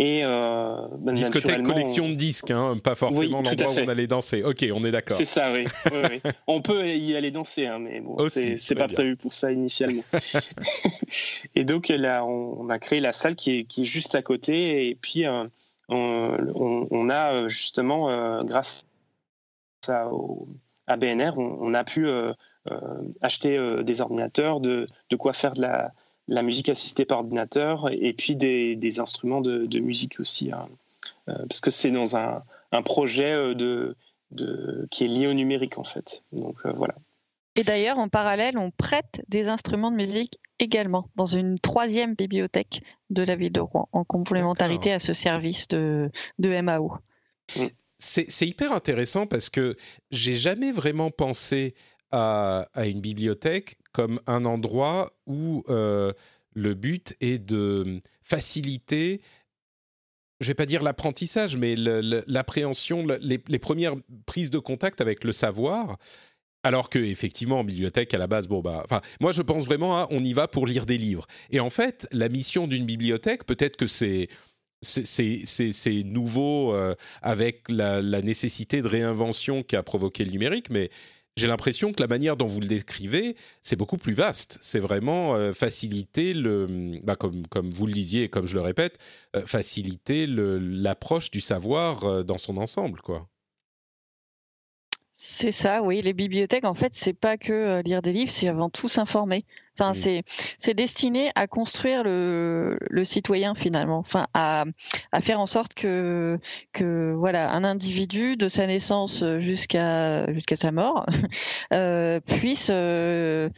Et 0.00 0.22
euh, 0.24 0.88
ben, 0.98 1.12
Discothèque, 1.12 1.62
collection 1.62 2.08
de 2.08 2.14
disques, 2.14 2.50
hein, 2.50 2.76
pas 2.82 2.96
forcément 2.96 3.42
l'endroit 3.42 3.70
où 3.70 3.78
on 3.78 3.88
allait 3.88 4.08
danser. 4.08 4.42
Ok, 4.42 4.64
on 4.74 4.84
est 4.84 4.90
d'accord. 4.90 5.16
C'est 5.16 5.24
ça, 5.24 5.52
oui. 5.52 5.66
On 6.48 6.60
peut 6.62 6.88
y 6.88 7.14
aller 7.14 7.30
danser, 7.30 7.66
hein, 7.66 7.78
mais 7.78 8.00
bon, 8.00 8.16
c'est 8.28 8.74
pas 8.74 8.88
prévu 8.88 9.16
pour 9.16 9.32
ça 9.32 9.52
initialement. 9.52 10.02
et 11.54 11.64
donc 11.64 11.88
là, 11.88 12.24
on, 12.24 12.68
a 12.70 12.78
créé 12.80 12.98
la 12.98 13.12
salle 13.12 13.36
qui 13.36 13.58
est, 13.58 13.64
qui 13.64 13.82
est 13.82 13.86
juste 13.86 14.16
à 14.16 14.22
côté, 14.22 14.88
et 14.88 14.96
puis 14.96 15.26
euh, 15.26 15.44
on, 15.88 17.08
a 17.08 17.34
euh, 17.34 17.48
justement, 17.48 18.10
euh, 18.10 18.42
grâce 18.42 18.86
à, 19.86 20.08
au, 20.08 20.48
à 20.88 20.96
BNR, 20.96 21.38
on, 21.38 21.72
a 21.72 21.84
pu 21.84 22.08
acheter 23.20 23.82
des 23.84 24.00
ordinateurs, 24.00 24.58
de, 24.60 24.88
de 25.10 25.16
quoi 25.16 25.32
faire 25.32 25.52
de 25.52 25.62
la 25.62 25.92
la 26.28 26.42
musique 26.42 26.68
assistée 26.68 27.04
par 27.04 27.18
ordinateur 27.18 27.88
et 27.90 28.12
puis 28.12 28.36
des, 28.36 29.00
instruments 29.00 29.40
de, 29.40 29.78
musique 29.78 30.20
aussi, 30.20 30.52
hein. 30.52 30.68
euh, 31.28 31.34
parce 31.48 31.60
que 31.60 31.70
c'est 31.70 31.90
dans 31.90 32.16
un, 32.16 32.42
projet 32.84 33.32
euh, 33.32 33.54
de, 34.30 34.88
qui 34.90 35.04
est 35.04 35.08
lié 35.08 35.26
au 35.26 35.34
numérique 35.34 35.78
en 35.78 35.84
fait. 35.84 36.22
Donc 36.32 36.56
euh, 36.64 36.72
voilà. 36.72 36.94
Et 37.56 37.62
d'ailleurs, 37.62 37.98
en 37.98 38.08
parallèle, 38.08 38.58
on 38.58 38.72
prête 38.72 39.22
des 39.28 39.46
instruments 39.46 39.92
de 39.92 39.96
musique 39.96 40.40
également 40.58 41.08
dans 41.14 41.26
une 41.26 41.58
troisième 41.58 42.14
bibliothèque 42.14 42.82
de 43.10 43.22
la 43.22 43.36
ville 43.36 43.52
de 43.52 43.60
Rouen, 43.60 43.88
en 43.92 44.04
complémentarité 44.04 44.92
à 44.92 44.98
ce 44.98 45.12
service 45.12 45.68
de, 45.68 46.10
de 46.40 46.60
MAO. 46.60 46.94
Mm. 47.56 47.66
C'est 48.00 48.46
hyper 48.46 48.72
intéressant 48.72 49.26
parce 49.26 49.48
que 49.48 49.76
j'ai 50.10 50.34
jamais 50.34 50.72
vraiment 50.72 51.10
pensé 51.10 51.74
à, 52.10 52.68
à, 52.74 52.86
une 52.86 53.00
bibliothèque 53.00 53.78
comme 53.94 54.20
un 54.26 54.44
endroit 54.44 55.12
où 55.26 55.64
euh, 55.70 56.12
le 56.52 56.74
but 56.74 57.16
est 57.20 57.38
de 57.38 58.00
faciliter 58.22 59.22
je 60.40 60.48
vais 60.48 60.54
pas 60.54 60.66
dire 60.66 60.82
l'apprentissage, 60.82 61.56
mais 61.56 61.74
l'appréhension, 61.76 63.06
les, 63.20 63.58
premières 63.58 63.94
prises 64.26 64.50
de 64.50 64.58
contact 64.58 65.00
avec 65.00 65.24
le 65.24 65.32
savoir. 65.32 65.96
Alors 66.62 66.88
que 66.88 66.98
effectivement 66.98 67.60
en 67.60 67.64
bibliothèque 67.64 68.14
à 68.14 68.18
la 68.18 68.26
base, 68.26 68.48
bon 68.48 68.60
bah, 68.60 68.82
enfin 68.84 69.02
moi 69.20 69.32
je 69.32 69.42
pense 69.42 69.66
vraiment 69.66 69.98
à 69.98 70.08
on 70.10 70.18
y 70.18 70.32
va 70.32 70.48
pour 70.48 70.66
lire 70.66 70.86
des 70.86 70.96
livres. 70.96 71.26
Et 71.50 71.60
en 71.60 71.68
fait 71.68 72.08
la 72.10 72.30
mission 72.30 72.66
d'une 72.66 72.86
bibliothèque, 72.86 73.44
peut-être 73.44 73.76
que 73.76 73.86
c'est 73.86 74.28
nouveau 76.04 76.74
euh, 76.74 76.94
avec 77.20 77.68
la, 77.68 78.00
la, 78.00 78.22
nécessité 78.22 78.80
de 78.80 78.88
réinvention 78.88 79.62
qui 79.62 79.76
a 79.76 79.82
provoqué 79.82 80.24
le 80.24 80.30
numérique, 80.30 80.70
mais 80.70 80.90
j'ai 81.36 81.48
l'impression 81.48 81.92
que 81.92 82.00
la 82.00 82.06
manière 82.06 82.36
dont 82.36 82.46
vous 82.46 82.60
le 82.60 82.68
décrivez, 82.68 83.36
c'est 83.60 83.76
beaucoup 83.76 83.96
plus 83.96 84.14
vaste. 84.14 84.58
C'est 84.60 84.78
vraiment 84.78 85.34
euh, 85.34 85.52
faciliter 85.52 86.32
le, 86.32 87.00
bah, 87.02 87.16
comme, 87.16 87.46
comme 87.48 87.70
vous 87.70 87.86
le 87.86 87.92
disiez 87.92 88.24
et 88.24 88.28
comme 88.28 88.46
je 88.46 88.54
le 88.54 88.60
répète, 88.60 88.98
euh, 89.34 89.44
faciliter 89.46 90.26
l'approche 90.28 91.30
du 91.30 91.40
savoir 91.40 92.04
euh, 92.04 92.22
dans 92.22 92.38
son 92.38 92.56
ensemble, 92.56 93.00
quoi. 93.00 93.28
C'est 95.12 95.52
ça, 95.52 95.82
oui. 95.82 96.02
Les 96.02 96.12
bibliothèques, 96.12 96.64
en 96.64 96.74
fait, 96.74 96.94
c'est 96.94 97.12
pas 97.12 97.36
que 97.36 97.82
lire 97.84 98.02
des 98.02 98.12
livres, 98.12 98.30
c'est 98.30 98.48
avant 98.48 98.68
tout 98.68 98.88
s'informer. 98.88 99.44
Enfin, 99.78 99.94
c'est 99.94 100.22
c'est 100.58 100.74
destiné 100.74 101.30
à 101.34 101.46
construire 101.46 102.04
le, 102.04 102.78
le 102.90 103.04
citoyen 103.04 103.54
finalement, 103.54 103.98
enfin 103.98 104.26
à, 104.34 104.64
à 105.12 105.20
faire 105.20 105.40
en 105.40 105.46
sorte 105.46 105.74
que 105.74 106.38
que 106.72 107.12
voilà 107.16 107.52
un 107.52 107.64
individu 107.64 108.36
de 108.36 108.48
sa 108.48 108.66
naissance 108.66 109.24
jusqu'à 109.40 110.32
jusqu'à 110.32 110.56
sa 110.56 110.72
mort 110.72 111.06
euh, 111.72 112.20
puisse 112.20 112.68
euh, 112.70 113.48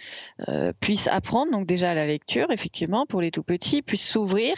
euh, 0.49 0.73
puisse 0.81 1.09
apprendre 1.09 1.53
donc 1.53 1.67
déjà 1.67 1.95
la 1.95 2.07
lecture 2.07 2.51
effectivement 2.51 3.07
pour 3.07 3.21
les 3.21 3.31
tout 3.31 3.43
petits, 3.43 3.83
puisse 3.83 4.07
s'ouvrir, 4.09 4.55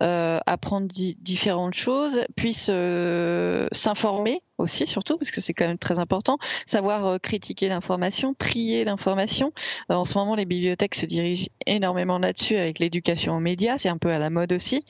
euh, 0.00 0.38
apprendre 0.46 0.86
différentes 0.88 1.74
choses, 1.74 2.24
puisse 2.36 2.68
euh, 2.70 3.68
s'informer 3.72 4.42
aussi 4.62 4.86
surtout 4.86 5.18
parce 5.18 5.30
que 5.30 5.40
c'est 5.40 5.54
quand 5.54 5.66
même 5.66 5.78
très 5.78 5.98
important, 5.98 6.38
savoir 6.66 7.06
euh, 7.06 7.18
critiquer 7.18 7.68
l'information, 7.68 8.34
trier 8.34 8.84
l'information. 8.84 9.52
en 9.88 10.04
ce 10.04 10.16
moment, 10.16 10.34
les 10.34 10.44
bibliothèques 10.44 10.94
se 10.94 11.06
dirige 11.06 11.48
énormément 11.66 12.18
là-dessus 12.18 12.56
avec 12.56 12.78
l'éducation 12.78 13.36
aux 13.36 13.40
médias, 13.40 13.78
c'est 13.78 13.88
un 13.88 13.98
peu 13.98 14.10
à 14.10 14.18
la 14.18 14.30
mode 14.30 14.52
aussi. 14.52 14.84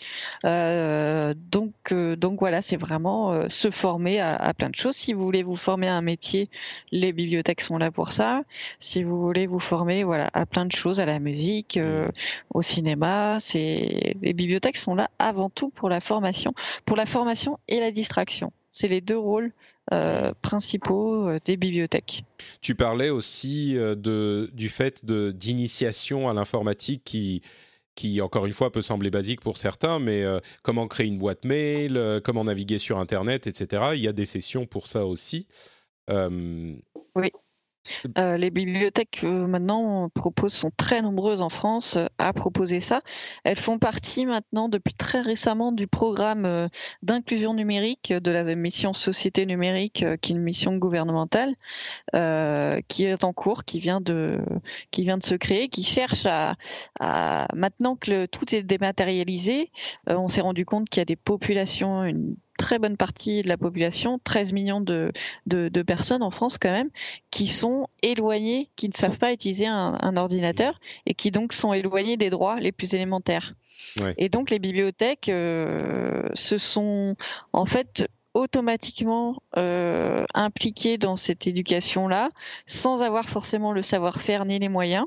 Euh, 0.45 1.35
donc, 1.37 1.73
euh, 1.93 2.17
donc 2.17 2.41
voilà, 2.41 2.63
c'est 2.63 2.77
vraiment 2.77 3.33
euh, 3.33 3.49
se 3.49 3.71
former 3.71 4.21
à, 4.21 4.53
plein 4.55 4.71
de 4.71 4.75
choses. 4.77 4.97
Si 4.97 5.13
vous 5.13 5.25
voulez 5.25 5.43
vous 5.43 5.57
former 5.57 5.89
à 5.89 5.97
un 5.97 6.03
métier, 6.03 6.49
les 6.91 7.13
bibliothèques 7.13 7.61
sont 7.61 7.79
là 7.79 7.91
pour 7.91 8.13
ça. 8.13 8.43
Si 8.79 9.03
vous 9.03 9.21
voulez 9.21 9.47
vous 9.47 9.59
former, 9.61 10.05
voilà, 10.05 10.31
à 10.35 10.47
plein 10.47 10.67
de 10.67 10.73
choses, 10.73 11.01
à 11.01 11.07
la 11.07 11.19
musique, 11.19 11.79
au 12.55 12.63
cinéma, 12.63 13.39
les 13.55 14.35
bibliothèques 14.35 14.77
sont 14.77 14.95
là 14.95 15.11
avant 15.19 15.51
tout 15.51 15.71
pour 15.71 15.89
la 15.89 16.01
formation, 16.01 16.55
pour 16.85 16.97
la 16.97 17.07
formation 17.07 17.59
et 17.69 17.81
la 17.81 17.91
distraction. 17.91 18.53
C'est 18.73 18.89
les 18.89 19.03
deux 19.03 19.19
rôles 19.19 19.53
euh, 19.93 20.33
principaux 20.41 21.29
euh, 21.29 21.39
des 21.45 21.57
bibliothèques. 21.57 22.25
Tu 22.63 22.75
parlais 22.75 23.11
aussi 23.11 23.77
euh, 23.77 23.95
de, 23.95 24.51
du 24.55 24.71
fait 24.71 25.05
d'initiation 25.05 26.31
à 26.31 26.35
l'informatique 26.35 27.03
qui, 27.05 27.43
qui, 27.95 28.23
encore 28.23 28.47
une 28.47 28.55
fois, 28.55 28.73
peut 28.73 28.81
sembler 28.81 29.11
basique 29.11 29.43
pour 29.43 29.59
certains, 29.59 29.99
mais 29.99 30.25
comment 30.63 30.89
créer 30.89 31.09
une 31.09 31.19
boîte 31.19 31.45
mail, 31.45 32.21
comment 32.25 32.45
naviguer 32.45 32.79
sur 32.79 32.99
Internet, 32.99 33.47
etc. 33.47 33.91
Il 33.95 34.01
y 34.01 34.09
a 34.09 34.13
des 34.13 34.25
sessions 34.25 34.65
pour 34.65 34.87
ça 34.87 35.05
aussi. 35.05 35.47
oui. 36.09 37.31
Euh, 38.19 38.37
les 38.37 38.51
bibliothèques 38.51 39.21
euh, 39.25 39.47
maintenant 39.47 40.09
proposent, 40.11 40.55
sont 40.55 40.71
très 40.77 41.03
nombreuses 41.03 41.43
en 41.43 41.49
France 41.49 41.97
euh, 41.97 42.07
à 42.19 42.33
proposer 42.33 42.81
ça. 42.81 43.03
Elles 43.45 43.59
font 43.59 43.79
partie 43.79 44.25
maintenant 44.27 44.69
depuis 44.69 44.95
très 44.95 45.21
récemment 45.21 45.73
du 45.73 45.87
programme 45.87 46.69
d'inclusion 47.03 47.55
numérique 47.55 48.13
de 48.13 48.31
la 48.31 48.43
mission 48.55 48.93
Société 48.93 49.47
numérique, 49.47 50.05
qui 50.21 50.33
est 50.33 50.35
une 50.35 50.43
mission 50.43 50.77
gouvernementale, 50.77 51.55
qui 52.89 53.05
est 53.05 53.25
en 53.25 53.33
cours, 53.33 53.65
qui 53.65 53.81
vient 53.81 54.01
de, 54.01 54.39
qui 54.91 55.03
vient 55.03 55.19
de 55.19 55.25
se 55.25 55.35
créer, 55.35 55.69
qui 55.69 55.83
cherche 55.83 56.27
à, 56.27 56.57
maintenant 57.55 57.97
que 57.97 58.27
tout 58.27 58.55
est 58.55 58.63
dématérialisé, 58.63 59.71
on 60.07 60.29
s'est 60.29 60.41
rendu 60.41 60.65
compte 60.65 60.89
qu'il 60.89 61.01
y 61.01 61.03
a 61.03 61.07
des 61.07 61.17
populations, 61.17 62.05
une 62.05 62.37
très 62.63 62.79
bonne 62.79 62.97
partie 62.97 63.43
de 63.43 63.49
la 63.49 63.57
population, 63.57 64.21
13 64.23 64.53
millions 64.53 64.81
de, 64.81 65.13
de, 65.47 65.83
personnes 65.83 66.23
en 66.23 66.31
France 66.31 66.59
quand 66.59 66.71
même, 66.71 66.91
qui 67.33 67.49
sont 67.49 67.89
éloignées, 68.03 68.71
qui 68.77 68.89
ne 68.89 68.95
savent 68.95 69.19
pas 69.19 69.33
utiliser 69.33 69.67
un, 69.67 70.17
ordinateur 70.17 70.79
et 71.07 71.15
qui 71.15 71.33
donc 71.33 71.53
sont 71.53 71.73
éloignées 71.73 72.17
des 72.17 72.31
droits 72.31 72.61
les 72.61 72.71
plus 72.71 72.95
élémentaires. 72.95 73.55
Et 74.17 74.29
donc 74.29 74.51
les 74.51 74.61
bibliothèques 74.61 75.29
euh, 75.29 76.29
se 76.35 76.57
sont 76.57 77.17
en 77.53 77.67
fait 77.67 78.07
automatiquement 78.33 79.43
euh, 79.57 80.25
impliquées 80.35 80.99
dans 80.99 81.17
cette 81.17 81.49
éducation-là, 81.49 82.31
sans 82.67 83.03
avoir 83.03 83.29
forcément 83.29 83.73
le 83.73 83.83
savoir-faire 83.83 84.45
ni 84.45 84.61
les 84.61 84.69
moyens. 84.69 85.05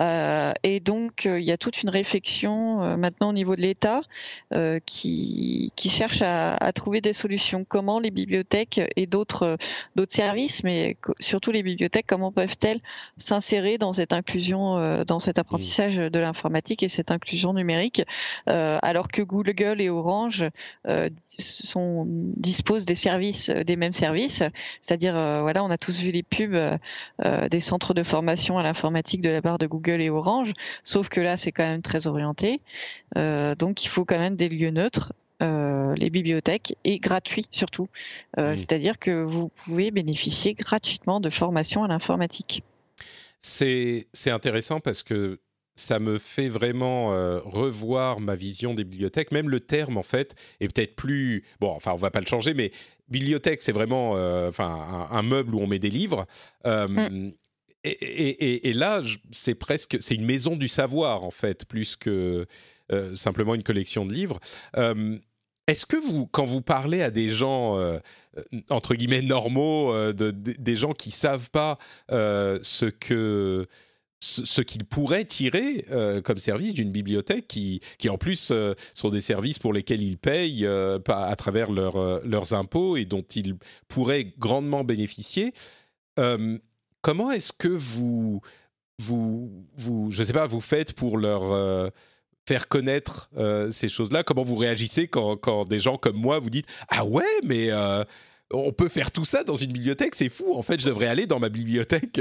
Euh, 0.00 0.52
et 0.62 0.80
donc, 0.80 1.26
euh, 1.26 1.38
il 1.38 1.46
y 1.46 1.52
a 1.52 1.56
toute 1.56 1.82
une 1.82 1.90
réflexion 1.90 2.82
euh, 2.82 2.96
maintenant 2.96 3.30
au 3.30 3.32
niveau 3.32 3.56
de 3.56 3.60
l'État 3.60 4.00
qui, 4.86 5.72
qui, 5.76 5.90
cherche 5.90 6.22
à, 6.22 6.54
à, 6.54 6.72
trouver 6.72 7.00
des 7.00 7.12
solutions. 7.12 7.64
Comment 7.68 7.98
les 7.98 8.10
bibliothèques 8.10 8.80
et 8.96 9.06
d'autres 9.06 9.56
d'autres 9.96 10.14
services, 10.14 10.62
mais 10.64 10.96
surtout 11.20 11.52
les 11.52 11.62
bibliothèques, 11.62 12.06
comment 12.06 12.32
peuvent-elles 12.32 12.80
s'insérer 13.16 13.78
dans 13.78 13.92
cette 13.92 14.12
inclusion, 14.12 15.04
dans 15.04 15.20
cet 15.20 15.38
apprentissage 15.38 15.96
de 15.96 16.18
l'informatique 16.18 16.82
et 16.82 16.88
cette 16.88 17.10
inclusion 17.10 17.54
numérique, 17.54 18.02
alors 18.46 19.08
que 19.08 19.22
Google 19.22 19.80
et 19.80 19.88
Orange 19.90 20.44
sont, 21.38 22.04
disposent 22.08 22.84
des 22.84 22.94
services, 22.94 23.50
des 23.50 23.76
mêmes 23.76 23.92
services, 23.92 24.42
c'est-à-dire 24.80 25.14
voilà, 25.14 25.64
on 25.64 25.70
a 25.70 25.78
tous 25.78 26.00
vu 26.00 26.10
les 26.10 26.22
pubs 26.22 26.78
des 27.50 27.60
centres 27.60 27.94
de 27.94 28.02
formation 28.02 28.58
à 28.58 28.62
l'informatique 28.62 29.20
de 29.20 29.30
la 29.30 29.42
part 29.42 29.58
de 29.58 29.66
Google 29.66 30.00
et 30.00 30.10
Orange, 30.10 30.52
sauf 30.84 31.08
que 31.08 31.20
là, 31.20 31.36
c'est 31.36 31.52
quand 31.52 31.64
même 31.64 31.82
très 31.82 32.06
orienté. 32.06 32.60
Euh, 33.16 33.54
donc, 33.54 33.84
il 33.84 33.88
faut 33.88 34.04
quand 34.04 34.18
même 34.18 34.36
des 34.36 34.48
lieux 34.48 34.70
neutres. 34.70 35.12
Euh, 35.42 35.92
les 35.96 36.08
bibliothèques 36.08 36.76
et 36.84 37.00
gratuits 37.00 37.48
surtout. 37.50 37.88
Euh, 38.38 38.54
c'est-à-dire 38.54 38.96
que 39.00 39.24
vous 39.24 39.48
pouvez 39.48 39.90
bénéficier 39.90 40.54
gratuitement 40.54 41.18
de 41.18 41.30
formations 41.30 41.82
à 41.82 41.88
l'informatique. 41.88 42.62
C'est 43.40 44.06
intéressant 44.26 44.78
parce 44.78 45.02
que 45.02 45.40
ça 45.74 45.98
me 45.98 46.18
fait 46.18 46.48
vraiment 46.48 47.08
revoir 47.44 48.20
ma 48.20 48.34
vision 48.34 48.74
des 48.74 48.84
bibliothèques. 48.84 49.32
Même 49.32 49.48
le 49.48 49.60
terme, 49.60 49.96
en 49.96 50.02
fait, 50.02 50.34
est 50.60 50.72
peut-être 50.72 50.94
plus... 50.96 51.44
Bon, 51.60 51.70
enfin, 51.70 51.92
on 51.92 51.96
va 51.96 52.10
pas 52.10 52.20
le 52.20 52.26
changer, 52.26 52.54
mais 52.54 52.72
bibliothèque, 53.08 53.62
c'est 53.62 53.72
vraiment 53.72 54.12
enfin, 54.48 55.08
un, 55.10 55.22
meuble 55.22 55.54
où 55.54 55.60
on 55.60 55.66
met 55.66 55.78
des 55.78 55.90
livres. 55.90 56.26
Mm. 56.64 57.30
Et, 57.84 58.72
là, 58.74 59.02
c'est 59.32 59.56
presque, 59.56 59.98
c'est 60.00 60.14
une 60.14 60.24
maison 60.24 60.56
du 60.56 60.68
savoir 60.68 61.24
en 61.24 61.32
fait, 61.32 61.64
plus 61.64 61.96
que 61.96 62.46
euh, 62.92 63.16
simplement 63.16 63.54
une 63.54 63.64
collection 63.64 64.06
de 64.06 64.12
livres. 64.12 64.38
Euh, 64.76 65.18
est-ce 65.66 65.86
que 65.86 65.96
vous, 65.96 66.26
quand 66.26 66.44
vous 66.44 66.60
parlez 66.60 67.02
à 67.02 67.10
des 67.10 67.30
gens 67.30 67.78
euh, 67.78 67.98
entre 68.68 68.94
guillemets 68.94 69.22
normaux, 69.22 69.92
de, 70.12 70.30
des 70.30 70.76
gens 70.76 70.92
qui 70.92 71.10
savent 71.10 71.50
pas 71.50 71.78
ce 72.08 72.86
que 72.86 73.66
ce, 74.24 74.60
qu'ils 74.60 74.84
pourraient 74.84 75.24
tirer 75.24 75.84
comme 76.24 76.38
service 76.38 76.74
d'une 76.74 76.90
bibliothèque, 76.90 77.48
qui, 77.48 77.80
qui 77.98 78.08
en 78.08 78.18
plus 78.18 78.52
sont 78.94 79.08
des 79.10 79.20
services 79.20 79.58
pour 79.58 79.72
lesquels 79.72 80.02
ils 80.02 80.18
payent 80.18 80.66
à 80.66 81.36
travers 81.36 81.70
leurs 81.70 82.54
impôts 82.54 82.96
et 82.96 83.04
dont 83.04 83.24
ils 83.34 83.56
pourraient 83.88 84.32
grandement 84.38 84.84
bénéficier. 84.84 85.52
Comment 87.02 87.32
est-ce 87.32 87.52
que 87.52 87.68
vous, 87.68 88.40
vous, 88.98 89.66
vous, 89.76 90.10
je 90.10 90.22
sais 90.22 90.32
pas, 90.32 90.46
vous 90.46 90.60
faites 90.60 90.92
pour 90.92 91.18
leur 91.18 91.52
euh, 91.52 91.88
faire 92.46 92.68
connaître 92.68 93.28
euh, 93.36 93.72
ces 93.72 93.88
choses-là? 93.88 94.22
Comment 94.22 94.44
vous 94.44 94.54
réagissez 94.54 95.08
quand, 95.08 95.36
quand, 95.36 95.64
des 95.64 95.80
gens 95.80 95.96
comme 95.96 96.16
moi 96.16 96.38
vous 96.38 96.50
dites 96.50 96.66
Ah 96.88 97.04
ouais, 97.04 97.24
mais 97.42 97.72
euh, 97.72 98.04
on 98.52 98.72
peut 98.72 98.88
faire 98.88 99.10
tout 99.10 99.24
ça 99.24 99.44
dans 99.44 99.56
une 99.56 99.72
bibliothèque, 99.72 100.14
c'est 100.14 100.28
fou. 100.28 100.54
En 100.54 100.62
fait, 100.62 100.80
je 100.80 100.86
devrais 100.86 101.06
aller 101.06 101.26
dans 101.26 101.40
ma 101.40 101.48
bibliothèque, 101.48 102.20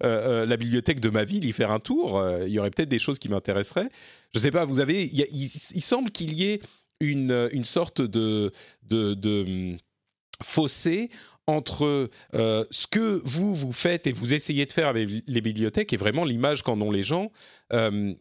la 0.00 0.56
bibliothèque 0.56 1.00
de 1.00 1.10
ma 1.10 1.24
ville, 1.24 1.44
y 1.44 1.52
faire 1.52 1.70
un 1.70 1.80
tour. 1.80 2.22
Il 2.46 2.52
y 2.52 2.58
aurait 2.58 2.70
peut-être 2.70 2.88
des 2.88 2.98
choses 2.98 3.18
qui 3.18 3.28
m'intéresseraient. 3.28 3.90
Je 4.34 4.38
sais 4.38 4.50
pas, 4.50 4.64
vous 4.64 4.80
avez. 4.80 5.04
Il, 5.04 5.82
semble 5.82 6.10
qu'il 6.10 6.34
y 6.34 6.44
ait 6.44 6.60
une, 7.00 7.48
une 7.52 7.64
sorte 7.64 8.00
de, 8.00 8.52
de, 8.82 9.42
hum, 9.42 9.78
fossé 10.42 11.10
entre 11.46 12.10
euh, 12.34 12.64
ce 12.70 12.86
que 12.86 13.20
vous, 13.24 13.54
vous 13.54 13.72
faites 13.72 14.06
et 14.06 14.12
vous 14.12 14.34
essayez 14.34 14.66
de 14.66 14.72
faire 14.72 14.88
avec 14.88 15.08
les 15.26 15.40
bibliothèques 15.40 15.92
et 15.92 15.96
vraiment 15.96 16.24
l'image 16.24 16.62
qu'en 16.62 16.80
ont 16.80 16.90
les 16.90 17.02
gens. 17.02 17.32
Euh, 17.72 18.14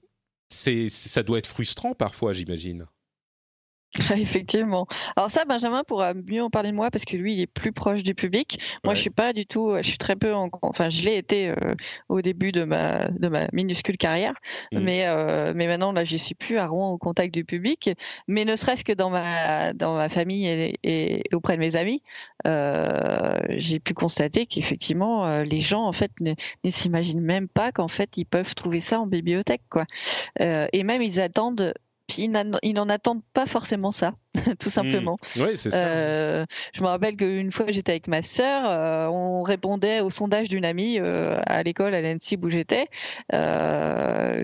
ça 0.50 1.24
doit 1.24 1.38
être 1.38 1.48
frustrant 1.48 1.94
parfois, 1.94 2.34
j'imagine. 2.34 2.86
Effectivement. 4.16 4.88
Alors 5.18 5.30
ça, 5.30 5.44
Benjamin 5.44 5.84
pourra 5.84 6.14
mieux 6.14 6.42
en 6.42 6.50
parler 6.50 6.72
de 6.72 6.76
moi 6.76 6.90
parce 6.92 7.04
que 7.04 7.18
lui, 7.18 7.34
il 7.34 7.42
est 7.42 7.48
plus 7.48 7.74
proche 7.74 8.04
du 8.04 8.16
public. 8.16 8.58
Moi, 8.86 8.94
je 8.94 9.02
suis 9.02 9.10
pas 9.10 9.34
du 9.34 9.46
tout. 9.46 9.76
Je 9.78 9.88
suis 9.88 9.98
très 9.98 10.16
peu. 10.16 10.34
En, 10.34 10.50
enfin, 10.62 10.90
je 10.90 11.04
l'ai 11.04 11.18
été 11.18 11.50
euh, 11.50 11.76
au 12.08 12.22
début 12.22 12.54
de 12.54 12.64
ma 12.64 13.10
de 13.10 13.28
ma 13.28 13.48
minuscule 13.52 13.98
carrière, 13.98 14.34
mmh. 14.72 14.80
mais 14.80 15.08
euh, 15.08 15.52
mais 15.54 15.68
maintenant 15.68 15.92
là, 15.92 16.06
je 16.06 16.16
suis 16.16 16.36
plus 16.36 16.58
à 16.58 16.68
Rouen 16.68 16.92
au 16.92 16.98
contact 16.98 17.34
du 17.34 17.44
public. 17.44 17.92
Mais 18.30 18.46
ne 18.46 18.56
serait-ce 18.56 18.86
que 18.86 18.94
dans 18.94 19.10
ma 19.10 19.74
dans 19.74 19.98
ma 19.98 20.08
famille 20.08 20.48
et, 20.84 21.24
auprès 21.34 21.56
de 21.56 21.60
mes 21.60 21.76
amis, 21.76 22.02
euh, 22.48 23.40
j'ai 23.50 23.80
pu 23.82 23.94
constater 23.94 24.46
qu'effectivement, 24.46 25.42
les 25.42 25.60
gens 25.60 25.86
en 25.86 25.92
fait 25.92 26.12
ne, 26.22 26.34
ne 26.64 26.72
s'imaginent 26.72 27.20
même 27.20 27.50
pas 27.50 27.74
qu'en 27.74 27.90
fait 27.90 28.16
ils 28.16 28.26
peuvent 28.26 28.56
trouver 28.56 28.80
ça 28.80 29.02
en 29.02 29.08
bibliothèque, 29.08 29.64
quoi. 29.70 29.86
et 30.40 30.84
même 30.84 31.02
ils 31.02 31.20
attendent 31.20 31.74
ils 32.18 32.32
n'en 32.32 32.90
attendent 32.90 33.24
pas 33.34 33.46
forcément 33.46 33.92
ça. 33.92 34.14
tout 34.60 34.70
simplement. 34.70 35.18
Mmh. 35.36 35.42
Oui, 35.42 35.50
c'est 35.56 35.72
ça. 35.72 35.84
Euh, 35.84 36.46
je 36.74 36.82
me 36.82 36.88
rappelle 36.88 37.18
qu'une 37.18 37.52
fois 37.52 37.66
j'étais 37.70 37.92
avec 37.92 38.08
ma 38.08 38.22
sœur, 38.22 38.64
euh, 38.66 39.08
on 39.08 39.44
répondait 39.44 40.00
au 40.00 40.10
sondage 40.10 40.48
d'une 40.48 40.64
amie 40.64 41.00
euh, 41.00 41.40
à 41.46 41.64
l'école, 41.64 41.94
à 41.94 42.02
l'ENSI 42.02 42.38
où 42.42 42.50
j'étais, 42.50 42.88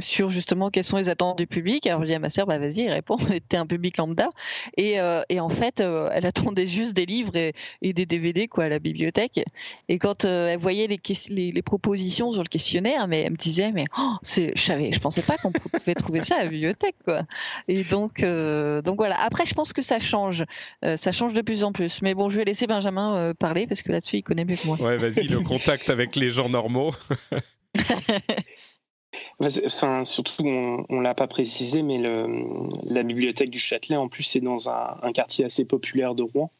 sur 0.02 0.30
justement 0.30 0.70
quelles 0.70 0.84
sont 0.84 0.98
les 0.98 1.10
attentes 1.10 1.38
du 1.38 1.48
public. 1.48 1.88
Alors 1.88 2.02
je 2.02 2.08
dis 2.08 2.14
à 2.14 2.20
ma 2.20 2.30
sœur, 2.30 2.48
bah 2.48 2.58
vas-y, 2.58 2.90
réponds, 2.90 3.18
t'es 3.50 3.58
un 3.58 3.66
public 3.66 3.98
lambda. 3.98 4.28
Et, 4.76 4.98
et 5.30 5.40
en 5.40 5.50
fait, 5.50 5.80
elle 5.80 6.26
attendait 6.26 6.68
juste 6.68 6.94
des 6.94 7.06
livres 7.06 7.36
et, 7.36 7.54
des 7.82 8.06
DVD 8.06 8.48
quoi, 8.48 8.66
à 8.66 8.70
la 8.70 8.80
bibliothèque. 8.80 9.42
Et 9.88 10.00
quand 10.00 10.26
elle 10.26 10.60
voyait 10.60 10.88
les, 10.88 11.00
les, 11.30 11.62
propositions 11.62 12.34
sur 12.34 12.44
le 12.44 12.48
questionnaire, 12.48 13.08
mais 13.08 13.22
elle 13.22 13.32
me 13.32 13.38
disait, 13.38 13.72
mais 13.72 13.86
oh, 13.98 14.16
je 14.24 14.52
savais, 14.56 14.92
je 14.92 15.00
pensais 15.00 15.22
pas 15.22 15.38
qu'on 15.38 15.52
pouvait 15.52 15.96
trouver 15.96 16.22
ça 16.22 16.36
à 16.38 16.44
la 16.44 16.50
bibliothèque. 16.50 16.96
Quoi. 17.06 17.22
Et 17.68 17.84
donc, 17.84 18.22
donc 18.22 18.98
voilà. 18.98 19.18
Après, 19.22 19.46
je 19.46 19.54
pense 19.54 19.74
que 19.74 19.77
ça 19.82 20.00
change. 20.00 20.44
Euh, 20.84 20.98
ça 20.98 21.12
change 21.12 21.34
de 21.34 21.42
plus 21.42 21.64
en 21.64 21.72
plus. 21.72 22.02
Mais 22.02 22.14
bon, 22.14 22.30
je 22.30 22.38
vais 22.38 22.46
laisser 22.46 22.68
Benjamin 22.68 23.16
euh, 23.16 23.34
parler 23.34 23.68
parce 23.68 23.82
que 23.82 23.92
là-dessus, 23.92 24.18
il 24.18 24.24
connaît 24.24 24.46
mieux 24.46 24.56
que 24.56 24.68
moi. 24.68 24.78
Ouais, 24.80 24.98
vas-y, 24.98 25.28
le 25.28 25.40
contact 25.40 25.90
avec 25.90 26.16
les 26.16 26.32
gens 26.32 26.50
normaux. 26.50 26.94
Enfin, 29.40 30.04
surtout, 30.04 30.44
on 30.46 30.86
ne 30.90 31.02
l'a 31.02 31.16
pas 31.16 31.28
précisé, 31.28 31.82
mais 31.82 31.98
le, 31.98 32.28
la 32.84 33.02
bibliothèque 33.02 33.50
du 33.50 33.58
Châtelet, 33.58 33.96
en 33.96 34.10
plus, 34.10 34.24
c'est 34.24 34.42
dans 34.42 34.70
un, 34.70 35.12
quartier 35.12 35.46
assez 35.46 35.66
populaire 35.66 36.14
de 36.14 36.24
Rouen. 36.24 36.52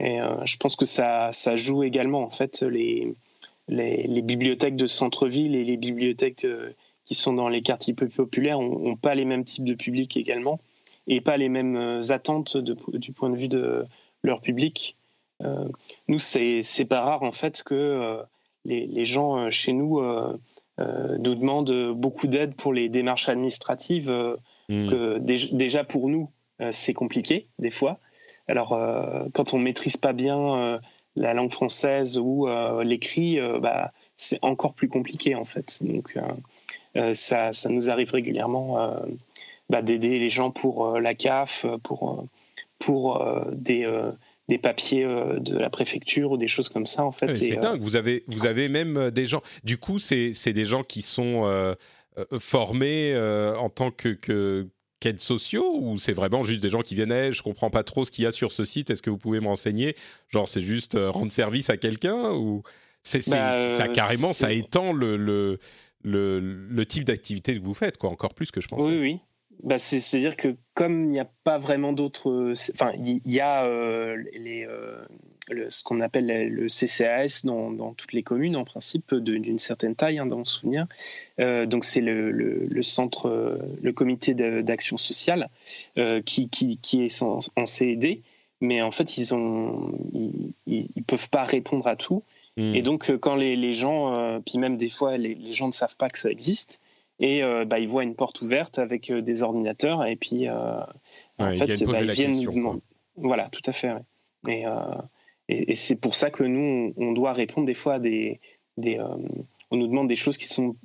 Et 0.00 0.20
euh, 0.20 0.44
je 0.46 0.56
pense 0.56 0.76
que 0.76 0.86
ça, 0.86 1.30
ça 1.32 1.56
joue 1.56 1.82
également, 1.82 2.22
en 2.22 2.30
fait, 2.30 2.62
les, 2.62 3.14
les, 3.68 4.22
bibliothèques 4.22 4.76
de 4.76 4.86
centre-ville 4.86 5.54
et 5.54 5.64
les 5.64 5.76
bibliothèques 5.76 6.46
qui 7.04 7.14
sont 7.14 7.32
dans 7.32 7.48
les 7.48 7.60
quartiers 7.60 7.94
peu 7.94 8.08
populaires 8.08 8.60
n'ont 8.60 8.96
pas 8.96 9.14
les 9.14 9.24
mêmes 9.24 9.44
types 9.44 9.64
de 9.64 9.74
publics 9.74 10.16
également 10.16 10.60
et 11.08 11.20
pas 11.20 11.36
les 11.36 11.48
mêmes 11.48 11.76
euh, 11.76 12.10
attentes 12.10 12.56
du 12.56 13.12
point 13.12 13.30
de 13.30 13.36
vue 13.36 13.48
de 13.48 13.84
leur 14.22 14.40
public. 14.40 14.96
Euh, 15.42 15.68
nous, 16.06 16.18
c'est 16.18 16.86
pas 16.88 17.00
rare 17.00 17.22
en 17.22 17.32
fait 17.32 17.62
que 17.62 17.74
euh, 17.74 18.22
les, 18.64 19.04
gens 19.04 19.50
chez 19.50 19.72
nous 19.72 20.00
nous 20.78 21.34
demandent 21.34 21.92
beaucoup 21.92 22.26
d'aide 22.26 22.54
pour 22.54 22.72
les 22.72 22.88
démarches 22.88 23.28
administratives, 23.28 24.12
parce 24.68 24.86
hmm. 24.86 24.88
que 24.88 25.18
déjà 25.18 25.84
pour 25.84 26.08
nous, 26.08 26.28
c'est 26.70 26.92
compliqué 26.92 27.46
des 27.58 27.70
fois. 27.70 27.98
Alors, 28.46 28.78
quand 29.32 29.54
on 29.54 29.58
maîtrise 29.58 29.96
pas 29.96 30.12
bien 30.12 30.80
la 31.16 31.34
langue 31.34 31.52
française 31.52 32.18
ou 32.18 32.46
l'écrit, 32.82 33.38
bah, 33.60 33.92
c'est 34.16 34.38
encore 34.42 34.74
plus 34.74 34.88
compliqué 34.88 35.34
en 35.34 35.44
fait. 35.44 35.78
Donc, 35.82 36.18
ça, 37.14 37.52
ça, 37.52 37.68
nous 37.70 37.88
arrive 37.88 38.12
régulièrement 38.12 38.98
bah, 39.68 39.82
d'aider 39.82 40.18
les 40.18 40.28
gens 40.28 40.50
pour 40.50 40.86
euh, 40.86 41.00
la 41.00 41.14
CAF, 41.14 41.66
pour, 41.82 42.20
euh, 42.20 42.24
pour 42.78 43.22
euh, 43.22 43.44
des 43.52 43.86
des 44.48 44.56
papiers 44.56 45.04
de 45.04 45.58
la 45.58 45.68
préfecture 45.68 46.32
ou 46.32 46.38
des 46.38 46.48
choses 46.48 46.70
comme 46.70 46.86
ça 46.86 47.04
en 47.04 47.12
fait. 47.12 47.34
c'est 47.34 47.56
dingue. 47.56 47.82
Vous 47.82 47.96
avez 47.96 48.24
vous 48.28 48.46
avez 48.46 48.70
même 48.70 49.10
des 49.10 49.26
gens. 49.26 49.42
Du 49.62 49.76
coup, 49.76 49.98
c'est 49.98 50.52
des 50.52 50.64
gens 50.64 50.82
qui 50.82 51.02
sont 51.02 51.74
formés 52.40 53.14
en 53.58 53.68
tant 53.68 53.90
que, 53.90 54.08
que 54.08 54.66
qu'aides 55.00 55.20
sociaux 55.20 55.78
ou 55.78 55.98
c'est 55.98 56.14
vraiment 56.14 56.44
juste 56.44 56.62
des 56.62 56.70
gens 56.70 56.80
qui 56.80 56.94
viennent 56.94 57.30
Je 57.30 57.32
je 57.32 57.42
comprends 57.42 57.68
pas 57.68 57.84
trop 57.84 58.06
ce 58.06 58.10
qu'il 58.10 58.24
y 58.24 58.26
a 58.26 58.32
sur 58.32 58.52
ce 58.52 58.64
site. 58.64 58.88
Est-ce 58.88 59.02
que 59.02 59.10
vous 59.10 59.18
pouvez 59.18 59.40
me 59.40 59.48
renseigner 59.48 59.94
Genre 60.30 60.48
c'est 60.48 60.62
juste 60.62 60.96
rendre 60.98 61.30
service 61.30 61.68
à 61.68 61.76
quelqu'un 61.76 62.32
ou 62.32 62.62
c'est 63.02 63.28
bah, 63.28 63.68
ça 63.68 63.86
carrément 63.88 64.32
ça 64.32 64.50
étend 64.50 64.94
le 64.94 65.18
le, 65.18 65.58
le, 66.02 66.40
le 66.40 66.86
type 66.86 67.04
d'activité 67.04 67.54
que 67.54 67.62
vous 67.62 67.74
faites 67.74 67.98
quoi 67.98 68.08
encore 68.08 68.32
plus 68.32 68.50
que 68.50 68.62
je 68.62 68.68
pensais. 68.68 68.86
Oui 68.86 68.98
oui 68.98 69.20
bah 69.62 69.78
C'est-à-dire 69.78 70.36
que 70.36 70.56
comme 70.74 71.04
il 71.04 71.10
n'y 71.10 71.20
a 71.20 71.28
pas 71.44 71.58
vraiment 71.58 71.92
d'autres... 71.92 72.54
Enfin, 72.72 72.92
il 73.02 73.20
y, 73.26 73.40
a 73.40 73.64
euh, 73.64 74.16
les, 74.34 74.64
euh, 74.66 74.96
le, 75.50 75.68
ce 75.70 75.82
qu'on 75.82 76.00
appelle 76.00 76.26
le 76.26 76.66
CCAS 76.68 77.42
dans, 77.44 77.70
dans, 77.70 77.92
toutes 77.94 78.12
les 78.12 78.22
communes, 78.22 78.56
en 78.56 78.64
principe, 78.64 79.14
d'une 79.14 79.58
certaine 79.58 79.96
taille, 79.96 80.18
hein, 80.18 80.26
dans 80.26 80.38
mon 80.38 80.44
souvenir. 80.44 80.86
Euh, 81.40 81.66
donc 81.66 81.84
c'est 81.84 82.00
le, 82.00 82.30
le, 82.30 82.82
centre, 82.82 83.58
le 83.82 83.92
comité 83.92 84.34
d'action 84.34 84.96
sociale 84.96 85.48
qui, 86.24 86.48
qui, 86.48 86.78
qui, 86.78 87.04
est 87.04 87.22
en, 87.22 87.40
en, 87.56 87.66
CED. 87.66 88.20
Mais 88.60 88.82
en 88.82 88.90
fait, 88.90 89.18
ils 89.18 89.34
ont, 89.34 89.92
ils, 90.12 90.52
ils 90.66 91.04
peuvent 91.04 91.30
pas 91.30 91.44
répondre 91.44 91.86
à 91.86 91.96
tout. 91.96 92.22
Hmm. 92.56 92.74
Et 92.74 92.82
donc, 92.82 93.16
quand 93.18 93.36
les, 93.36 93.56
les 93.56 93.74
gens, 93.74 94.40
puis 94.44 94.58
même 94.58 94.76
des 94.76 94.88
fois, 94.88 95.16
les, 95.16 95.34
les, 95.34 95.52
gens 95.52 95.66
ne 95.68 95.72
savent 95.72 95.96
pas 95.96 96.08
que 96.08 96.18
ça 96.18 96.30
existe, 96.30 96.80
et 97.20 97.42
euh, 97.42 97.64
bah, 97.64 97.78
ils 97.78 97.88
voient 97.88 98.04
une 98.04 98.14
porte 98.14 98.42
ouverte 98.42 98.78
avec 98.78 99.10
euh, 99.10 99.20
des 99.22 99.42
ordinateurs 99.42 100.04
et 100.06 100.16
puis 100.16 100.48
euh, 100.48 100.80
en 101.38 101.50
fait 101.54 101.84
bah, 101.84 102.00
ils 102.00 102.10
viennent 102.12 102.80
voilà 103.16 103.48
tout 103.48 103.62
à 103.66 103.72
fait 103.72 103.92
et, 104.46 104.64
et, 105.48 105.74
c'est 105.74 105.96
pour 105.96 106.14
ça 106.14 106.30
que 106.30 106.44
nous 106.44 106.94
on, 106.96 107.12
doit 107.12 107.32
répondre 107.32 107.66
des 107.66 107.74
fois 107.74 107.94
à 107.94 107.98
des, 107.98 108.38
des 108.76 109.00
on 109.70 109.76
nous 109.76 109.88
demande 109.88 110.06
des 110.06 110.16
choses 110.16 110.36
qui 110.36 110.46
sont 110.46 110.76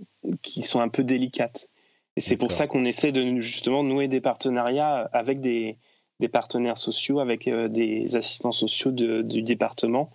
qui 0.42 0.64
sont 0.64 0.80
un 0.80 0.90
peu 0.90 1.04
délicates. 1.04 1.70
Et 2.16 2.20
c'est 2.20 2.38
pour 2.38 2.52
ça 2.52 2.66
qu'on 2.66 2.86
essaie 2.86 3.12
de 3.12 3.40
justement 3.40 3.84
nouer 3.84 4.08
des 4.08 4.22
partenariats 4.22 5.10
avec 5.14 5.40
des, 5.40 5.78
des 6.20 6.28
partenaires 6.28 6.80
sociaux 6.80 7.20
avec 7.20 7.48
des 7.48 8.16
assistants 8.16 8.52
sociaux 8.52 8.92
du 8.92 9.44
département 9.44 10.10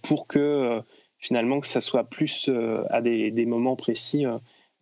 pour 0.00 0.26
que 0.26 0.80
finalement 1.18 1.60
que 1.60 1.66
ça 1.66 1.82
soit 1.82 2.04
plus 2.04 2.48
à 2.88 3.02
des, 3.02 3.30
des 3.30 3.44
moments 3.44 3.76
précis 3.76 4.24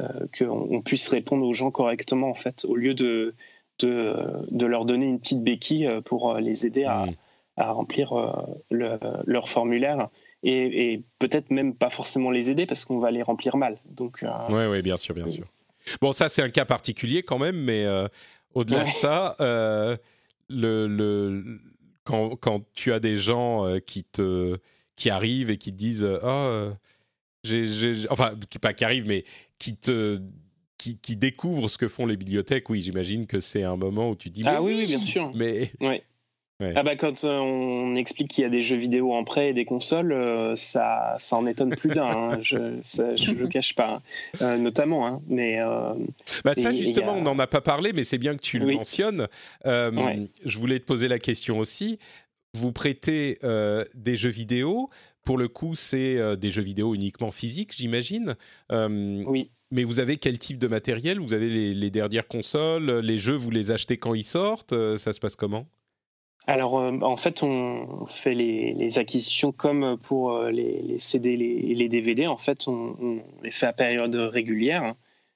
euh, 0.03 0.26
qu'on 0.36 0.82
puisse 0.82 1.09
répondre 1.09 1.46
aux 1.46 1.53
gens 1.53 1.70
correctement, 1.70 2.28
en 2.28 2.34
fait, 2.34 2.64
au 2.64 2.76
lieu 2.76 2.94
de, 2.94 3.34
de, 3.80 4.66
leur 4.66 4.84
donner 4.84 5.07
une 5.07 5.20
petite 5.20 5.42
béquille 5.42 5.86
euh, 5.86 6.00
pour 6.00 6.34
euh, 6.34 6.40
les 6.40 6.66
aider 6.66 6.84
à, 6.84 7.07
mm. 7.07 7.14
remplir 7.57 8.14
leur 8.70 9.48
formulaire 9.48 10.09
et, 10.42 11.03
peut-être 11.18 11.50
même 11.50 11.74
pas 11.74 11.90
forcément 11.90 12.30
les 12.30 12.50
aider 12.50 12.66
parce 12.66 12.84
qu'on 12.84 12.98
va 12.98 13.11
les 13.11 13.22
remplir 13.22 13.57
mal. 13.57 13.78
Donc, 13.90 14.24
oui, 14.48 14.64
oui, 14.70 14.82
bien 14.82 14.96
sûr, 14.96 15.14
bien 15.14 15.28
sûr. 15.30 15.46
Bon, 16.00 16.12
ça, 16.12 16.28
c'est 16.28 16.42
un 16.42 16.50
cas 16.50 16.64
particulier 16.64 17.22
quand 17.22 17.38
même, 17.38 17.57
mais 17.57 17.86
au-delà 18.55 18.84
de 18.84 18.90
ça, 18.90 19.36
le, 19.38 20.86
le, 20.86 21.61
quand, 22.05 22.36
quand, 22.36 22.62
tu 22.72 22.92
as 22.92 23.00
des 23.00 23.18
gens 23.18 23.78
qui, 23.86 24.05
te, 24.05 24.59
qui 24.96 25.11
arrivent 25.11 25.50
et 25.50 25.59
qui 25.59 25.72
te 25.72 25.78
disent 25.78 26.09
Ah, 26.22 26.72
enfin, 28.11 28.34
pas 28.61 28.72
qui 28.72 28.84
arrivent, 28.84 29.07
mais 29.07 29.24
qui 29.59 29.76
te 29.76 30.20
qui, 30.78 30.99
qui, 30.99 31.16
découvrent 31.16 31.68
ce 31.68 31.78
que 31.78 31.86
font 31.86 32.07
les 32.07 32.16
bibliothèques, 32.16 32.68
oui, 32.68 32.80
j'imagine 32.80 33.26
que 33.26 33.38
c'est 33.38 33.62
un 33.62 33.76
moment 33.76 34.11
où 34.11 34.16
tu 34.16 34.30
dis. 34.30 34.43
Ah 34.45 34.61
oui, 34.61 34.74
oui, 34.76 34.86
bien 34.86 35.01
sûr. 35.01 35.30
Mais. 35.34 35.72
Ouais. 35.80 36.03
Ah 36.76 36.82
bah 36.82 36.97
quand 36.97 37.24
euh, 37.24 37.38
on 37.38 37.95
explique 37.95 38.28
qu'il 38.28 38.43
y 38.43 38.45
a 38.47 38.51
des 38.51 38.62
jeux 38.62 38.76
vidéo 38.76 39.12
en 39.12 39.24
prêt 39.24 39.51
et 39.51 39.53
des 39.53 39.64
consoles, 39.64 40.12
euh, 40.12 40.55
ça, 40.55 41.16
ça 41.18 41.36
en 41.36 41.47
étonne 41.47 41.74
plus 41.74 41.90
d'un. 41.90 42.07
Hein. 42.07 42.38
je 42.40 42.57
ne 42.57 43.38
le 43.38 43.49
cache 43.49 43.74
pas, 43.74 43.95
hein. 43.95 44.03
euh, 44.43 44.57
notamment. 44.59 45.07
Hein. 45.07 45.20
Mais 45.28 45.59
bah 46.45 46.55
ça 46.55 46.72
justement, 46.72 47.14
on 47.14 47.22
n'en 47.22 47.38
a 47.38 47.47
pas 47.47 47.61
parlé, 47.61 47.93
mais 47.93 48.05
c'est 48.05 48.18
bien 48.18 48.36
que 48.36 48.43
tu 48.43 48.59
le 48.59 48.74
mentionnes. 48.74 49.28
Je 49.64 50.59
voulais 50.59 50.78
te 50.78 50.84
poser 50.84 51.09
la 51.09 51.18
question 51.18 51.59
aussi. 51.59 51.99
Vous 52.55 52.72
prêtez 52.72 53.38
des 53.95 54.16
jeux 54.16 54.30
vidéo, 54.30 54.90
pour 55.25 55.39
le 55.39 55.49
coup, 55.49 55.75
c'est 55.75 56.18
euh, 56.18 56.37
des 56.37 56.51
jeux 56.51 56.62
vidéo 56.62 56.95
uniquement 56.95 57.31
physiques, 57.31 57.73
j'imagine. 57.77 58.37
Euh, 58.70 59.23
oui. 59.27 59.51
Mais 59.70 59.85
vous 59.85 60.01
avez 60.01 60.18
quel 60.18 60.39
type 60.39 60.59
de 60.59 60.66
matériel? 60.66 61.18
Vous 61.18 61.33
avez 61.33 61.73
les, 61.73 61.91
dernières 61.91 62.29
consoles 62.29 62.99
Les 62.99 63.16
jeux, 63.16 63.37
vous 63.37 63.51
les 63.51 63.70
achetez 63.70 63.97
quand 63.97 64.12
ils 64.12 64.25
sortent 64.25 64.75
euh, 64.75 64.99
Ça 64.99 65.14
se 65.14 65.20
passe 65.20 65.35
comment? 65.35 65.66
Alors, 66.47 66.75
en 66.75 67.16
fait, 67.16 67.43
on 67.45 68.05
fait 68.05 68.33
les, 68.33 68.99
acquisitions 68.99 69.53
comme 69.53 69.97
pour 69.97 70.43
les, 70.43 70.99
CD 70.99 71.31
et 71.31 71.75
les, 71.75 71.89
DVD. 71.89 72.27
En 72.27 72.37
fait, 72.37 72.66
on, 72.66 73.23
les 73.45 73.53
fait 73.53 73.66
à 73.66 73.73
période 73.73 74.14
régulière. 74.16 74.95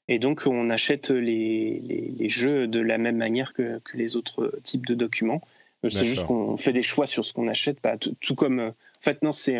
Et 0.08 0.18
donc, 0.18 0.42
on 0.46 0.68
achète 0.68 1.10
les, 1.10 2.28
jeux 2.28 2.66
de 2.66 2.80
la 2.80 2.98
même 2.98 3.16
manière 3.16 3.52
que, 3.54 3.80
les 3.94 4.16
autres 4.16 4.52
types 4.64 4.84
de 4.84 4.94
documents. 4.94 5.40
C'est 5.82 6.04
juste 6.04 6.24
qu'on 6.26 6.56
fait 6.56 6.72
des 6.72 6.82
choix 6.82 7.06
sur 7.06 7.24
ce 7.24 7.32
qu'on 7.32 7.48
achète, 7.48 7.80
pas 7.80 7.96
tout, 7.96 8.34
comme 8.34 8.60
en 8.60 8.72
fait, 9.00 9.22
non, 9.22 9.32
c'est 9.32 9.58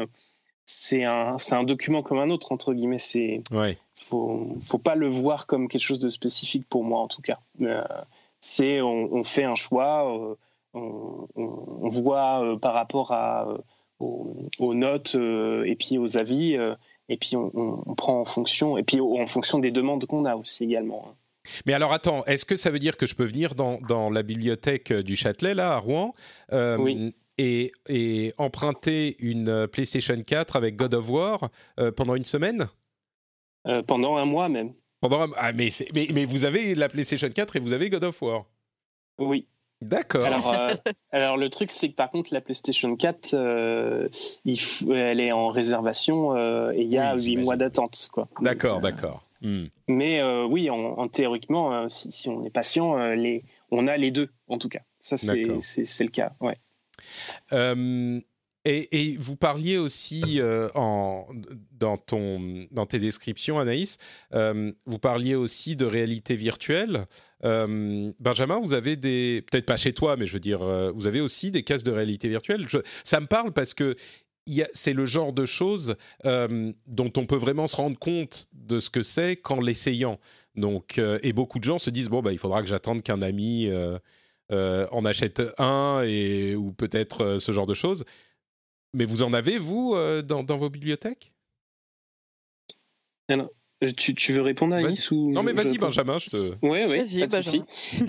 c'est 0.67 1.05
un, 1.05 1.37
un, 1.53 1.63
document 1.63 2.03
comme 2.03 2.19
un 2.19 2.29
autre, 2.29 2.51
entre 2.51 2.75
guillemets. 2.75 2.99
C'est, 2.99 3.43
ouais. 3.53 3.79
faut, 3.99 4.57
faut 4.61 4.79
pas 4.79 4.97
le 4.97 5.07
voir 5.07 5.47
comme 5.47 5.69
quelque 5.69 5.83
chose 5.83 6.01
de 6.01 6.11
spécifique 6.11 6.69
pour 6.69 6.83
moi, 6.85 7.01
en 7.01 7.07
tout 7.07 7.23
cas. 7.23 7.39
Euh, 7.63 7.83
c'est, 8.41 8.83
on, 8.83 9.23
fait 9.23 9.45
un 9.45 9.55
choix, 9.55 10.13
euh, 10.13 10.35
on, 10.75 11.29
on, 11.37 11.89
voit 11.89 12.43
euh, 12.45 12.57
par 12.57 12.75
rapport 12.75 13.13
à, 13.13 13.47
aux, 14.01 14.75
notes 14.75 15.15
et 15.15 15.77
puis 15.77 15.99
aux 15.99 16.19
avis, 16.19 16.59
et 17.09 17.17
puis 17.17 17.37
on, 17.37 17.95
prend 17.97 18.21
en 18.21 18.25
fonction, 18.25 18.77
et 18.77 18.83
puis 18.83 19.01
en 19.01 19.27
fonction 19.27 19.61
des 19.61 19.71
demandes 19.71 20.05
qu'on 20.07 20.25
a 20.25 20.35
aussi 20.35 20.65
également. 20.65 21.07
Hein. 21.09 21.15
Mais 21.67 21.73
alors 21.73 21.93
attends, 21.93 22.25
est-ce 22.27 22.45
que 22.45 22.57
ça 22.57 22.71
veut 22.71 22.79
dire 22.79 22.97
que 22.97 23.07
je 23.07 23.15
peux 23.15 23.27
venir 23.27 23.55
dans, 23.55 23.81
dans 23.81 24.11
la 24.11 24.23
bibliothèque 24.23 24.93
du 24.93 25.17
Châtelet, 25.17 25.55
là, 25.55 25.73
à 25.73 25.79
Rouen 25.79 26.13
Oui 26.53 27.13
et, 27.39 28.33
emprunter 28.39 29.17
une 29.19 29.49
euh, 29.49 29.67
PlayStation 29.67 30.19
4 30.21 30.57
avec 30.57 30.77
God 30.77 30.95
of 30.95 31.09
War 31.11 31.51
euh, 31.79 31.93
pendant 31.93 32.15
une 32.15 32.25
semaine? 32.25 32.69
Euh, 33.67 33.83
Pendant 33.83 34.17
un 34.17 34.25
mois 34.25 34.49
même. 34.49 34.73
Pendant 35.01 35.27
ah, 35.37 35.53
mais, 35.53 35.71
mais, 35.95 36.09
mais, 36.13 36.25
vous 36.25 36.45
avez 36.45 36.75
la 36.75 36.89
PlayStation 36.89 37.29
4 37.29 37.57
et 37.57 37.61
vous 37.61 37.73
avez 37.73 37.91
God 37.91 38.05
of 38.05 38.23
War 38.23 38.47
Oui. 39.19 39.47
D'accord. 39.83 40.25
Alors, 40.25 40.53
euh, 40.53 40.75
alors, 41.13 41.37
le 41.37 41.51
truc, 41.51 41.71
c'est 41.71 41.91
que 41.91 41.95
par 41.95 42.11
contre, 42.11 42.33
la 42.33 42.41
PlayStation 42.41 42.97
4, 42.97 43.35
euh, 43.35 44.09
il 44.45 44.59
elle 44.91 45.21
est 45.21 45.33
en 45.33 45.49
réservation 45.49 46.35
euh, 46.35 46.73
et 46.73 46.83
il 46.83 46.89
y 46.89 46.99
a 46.99 47.15
Oui, 47.15 47.25
8 47.25 47.37
mois 47.39 47.57
d'attente. 47.57 48.09
quoi. 48.13 48.29
D'accord, 48.41 48.79
euh, 48.79 48.81
d'accord. 48.81 49.26
Hmm. 49.47 49.67
Mais 49.87 50.21
euh, 50.21 50.45
oui, 50.45 50.71
en, 50.71 50.77
en 50.77 51.07
théoriquement, 51.07 51.89
si, 51.89 52.11
si 52.11 52.29
on 52.29 52.45
est 52.45 52.51
patient, 52.51 52.97
les, 53.15 53.45
on 53.71 53.87
a 53.87 53.97
les 53.97 54.11
deux, 54.11 54.29
en 54.49 54.59
tout 54.59 54.69
cas. 54.69 54.81
Ça, 54.99 55.17
c'est 55.17 55.35
le 55.37 56.11
cas. 56.11 56.33
Ouais. 56.41 56.57
Euh, 57.53 58.21
et, 58.65 59.13
et 59.13 59.17
vous 59.17 59.37
parliez 59.37 59.79
aussi 59.79 60.41
euh, 60.41 60.69
en, 60.75 61.29
dans, 61.71 61.97
ton, 61.97 62.67
dans 62.73 62.87
tes 62.87 62.99
descriptions, 62.99 63.61
Anaïs, 63.61 63.99
euh, 64.35 64.73
vous 64.87 64.99
parliez 64.99 65.37
aussi 65.37 65.77
de 65.77 65.85
réalité 65.85 66.35
virtuelle. 66.35 67.05
Euh, 67.45 68.11
Benjamin, 68.19 68.59
vous 68.59 68.73
avez 68.75 68.97
des, 68.97 69.45
peut-être 69.49 69.67
pas 69.67 69.77
chez 69.77 69.93
toi, 69.93 70.17
mais 70.17 70.27
je 70.27 70.33
veux 70.33 70.41
dire, 70.41 70.63
euh, 70.63 70.91
vous 70.93 71.07
avez 71.07 71.21
aussi 71.21 71.53
des 71.53 71.63
cases 71.63 71.85
de 71.85 71.93
réalité 71.93 72.29
virtuelle. 72.29 72.65
Je- 72.67 72.79
ça 73.05 73.21
me 73.21 73.27
parle 73.27 73.53
parce 73.53 73.75
que 73.75 73.95
c'est 74.73 74.93
le 74.93 75.07
genre 75.07 75.33
de 75.33 75.45
choses 75.45 75.97
euh, 76.25 76.73
dont 76.87 77.13
on 77.17 77.27
peut 77.27 77.37
vraiment 77.37 77.67
se 77.67 77.77
rendre 77.77 77.99
compte 77.99 78.49
de 78.53 78.81
ce 78.81 78.91
que 78.91 79.03
c'est 79.03 79.37
qu'en 79.37 79.61
l'essayant. 79.61 80.19
Donc, 80.55 80.99
euh, 80.99 81.19
et 81.23 81.33
beaucoup 81.33 81.59
de 81.59 81.65
gens 81.65 81.79
se 81.79 81.91
disent 81.91 82.09
bon, 82.09 82.23
bah, 82.23 82.33
il 82.33 82.39
faudra 82.39 82.63
que 82.63 82.69
j'attende 82.69 83.03
qu'un 83.03 83.23
ami 83.23 83.67
euh, 83.69 83.99
en 84.51 85.05
achète 85.05 85.43
un 85.59 86.03
et 86.05 86.55
ou 86.55 86.73
peut-être 86.73 87.39
ce 87.39 87.53
genre 87.53 87.67
de 87.67 87.75
choses. 87.75 88.05
Mais 88.95 89.05
vous 89.05 89.23
en 89.23 89.33
avez 89.33 89.59
vous 89.59 89.95
dans, 90.25 90.43
dans 90.43 90.57
vos 90.57 90.71
bibliothèques? 90.71 91.33
Euh, 93.31 93.47
Tu, 93.97 94.15
tu 94.15 94.33
veux 94.33 94.41
répondre 94.41 94.75
à. 94.75 94.79
Alice 94.79 95.11
ou 95.11 95.31
Non, 95.33 95.43
mais 95.43 95.53
vas-y, 95.53 95.75
je- 95.75 95.81
Benjamin, 95.81 96.19
je 96.19 96.31
te. 96.31 96.37
Oui, 96.63 96.81
oui, 96.89 96.99
Vas-y, 96.99 97.27
pas 97.29 97.39
de 97.39 97.43
souci. 97.43 97.63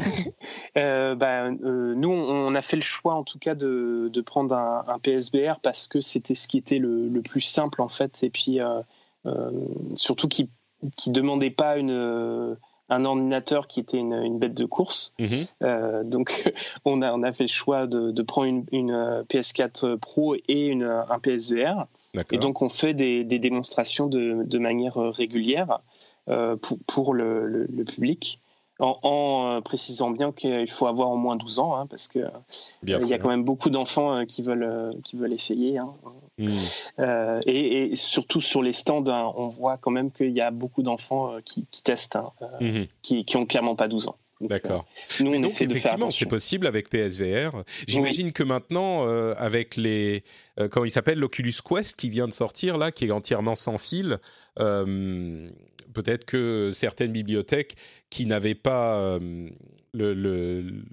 Euh, 0.78 1.15
bah, 1.15 1.45
euh, 1.47 1.93
nous, 1.95 2.09
on 2.09 2.53
a 2.55 2.61
fait 2.61 2.76
le 2.76 2.84
choix, 2.84 3.15
en 3.15 3.24
tout 3.24 3.39
cas, 3.39 3.55
de, 3.55 4.09
de 4.13 4.22
prendre 4.22 4.55
un, 4.55 4.84
un 4.88 4.99
PSVR 4.99 5.59
parce 5.61 5.88
que 5.88 6.01
c'était 6.01 6.36
ce 6.36 6.47
qui 6.47 6.57
était 6.57 6.78
le, 6.78 7.07
le 7.09 7.22
plus 7.22 7.41
simple, 7.41 7.82
en 7.82 7.88
fait, 7.89 8.24
et 8.24 8.30
puis 8.30 8.61
euh, 8.61 8.82
euh, 9.26 9.51
surtout 9.95 10.28
qui 10.28 10.49
qui 10.95 11.09
demandait 11.09 11.49
pas 11.49 11.78
une, 11.78 11.89
euh, 11.91 12.53
un 12.89 13.03
ordinateur 13.03 13.68
qui 13.68 13.80
était 13.80 13.97
une, 13.97 14.13
une 14.13 14.38
bête 14.38 14.53
de 14.53 14.65
course. 14.65 15.13
Mhm. 15.20 15.28
Euh, 15.63 16.03
donc, 16.03 16.53
on 16.86 17.01
a, 17.01 17.11
on 17.13 17.24
a 17.24 17.34
fait 17.34 17.45
le 17.45 17.49
choix 17.49 17.88
de, 17.88 18.11
de 18.11 18.22
prendre 18.22 18.47
une, 18.47 18.65
une, 18.72 18.91
euh, 18.91 19.24
PS4 19.24 19.97
Pro 19.97 20.36
et 20.47 20.68
une, 20.68 20.84
un 20.84 21.20
PSVR. 21.20 21.88
Et 22.36 22.38
donc, 22.39 22.61
on 22.61 22.70
fait 22.70 22.93
des, 22.93 23.24
des 23.24 23.39
démonstrations 23.39 24.07
de, 24.07 24.43
de 24.43 24.57
manière 24.59 24.97
euh, 24.97 25.09
régulière 25.09 25.80
euh, 26.30 26.55
pour, 26.55 26.78
pour 26.88 27.13
le, 27.13 27.45
le- 27.45 27.65
le 27.70 27.84
public, 27.84 28.39
en, 28.80 28.97
en, 29.01 29.47
euh, 29.57 29.61
précisant 29.61 30.11
bien 30.11 30.32
qu'il 30.32 30.70
faut 30.70 30.86
avoir 30.88 31.09
au 31.09 31.18
moins 31.18 31.36
12 31.36 31.57
ans, 31.59 31.76
hein, 31.76 31.88
parce 31.88 32.07
qu'il 32.07 32.30
Bien 32.84 32.99
il 32.99 33.07
y 33.07 33.13
a 33.13 33.18
quand 33.18 33.30
même 33.30 33.43
beaucoup 33.43 33.70
d'enfants 33.72 34.24
qui, 34.26 34.41
veulent, 34.43 34.93
qui 35.03 35.15
veulent 35.15 35.34
essayer. 35.34 35.78
hein. 35.80 35.93
Euh, 36.99 37.41
et, 37.47 37.91
et 37.91 37.95
surtout 37.95 38.41
sur 38.41 38.61
les 38.61 38.74
stands, 38.74 39.03
hein, 39.07 39.32
on 39.36 39.47
voit 39.47 39.78
quand 39.78 39.89
même 39.91 40.11
qu'il 40.11 40.30
y 40.32 40.41
a 40.41 40.51
beaucoup 40.51 40.84
d'enfants 40.84 41.38
qui, 41.43 41.65
qui 41.72 41.82
testent, 41.82 42.20
Mhm. 42.61 42.86
qui, 43.01 43.26
qui 43.26 43.38
ont 43.38 43.45
clairement 43.47 43.76
pas 43.76 43.88
12 43.88 44.07
ans. 44.07 44.15
D'accord. 44.39 44.85
euh, 45.19 45.23
nous, 45.23 45.31
Mais 45.31 45.38
on 45.38 45.41
donc 45.41 45.51
essaie 45.51 45.65
de 45.65 45.73
faire 45.73 45.93
effectivement, 45.93 46.11
c'est 46.11 46.25
possible 46.27 46.67
avec 46.67 46.89
PSVR. 46.89 47.63
J'imagine 47.88 48.31
que 48.31 48.43
maintenant, 48.43 49.07
euh, 49.07 49.33
avec 49.38 49.75
les, 49.75 50.23
euh, 50.59 50.67
comment 50.67 50.85
il 50.85 50.91
s'appelle, 50.91 51.17
l'Oculus 51.19 51.53
Quest 51.67 51.95
qui 51.95 52.09
vient 52.09 52.27
de 52.27 52.33
sortir 52.33 52.77
là, 52.77 52.91
qui 52.91 53.05
est 53.05 53.11
entièrement 53.11 53.55
sans 53.55 53.77
fil, 53.77 54.19
euh, 54.59 55.49
peut-être 55.93 56.25
que 56.25 56.69
certaines 56.71 57.11
bibliothèques 57.11 57.75
qui 58.09 58.25
n'avaient 58.27 58.55
pas 58.55 59.17
le, 59.93 60.13
le- 60.13 60.83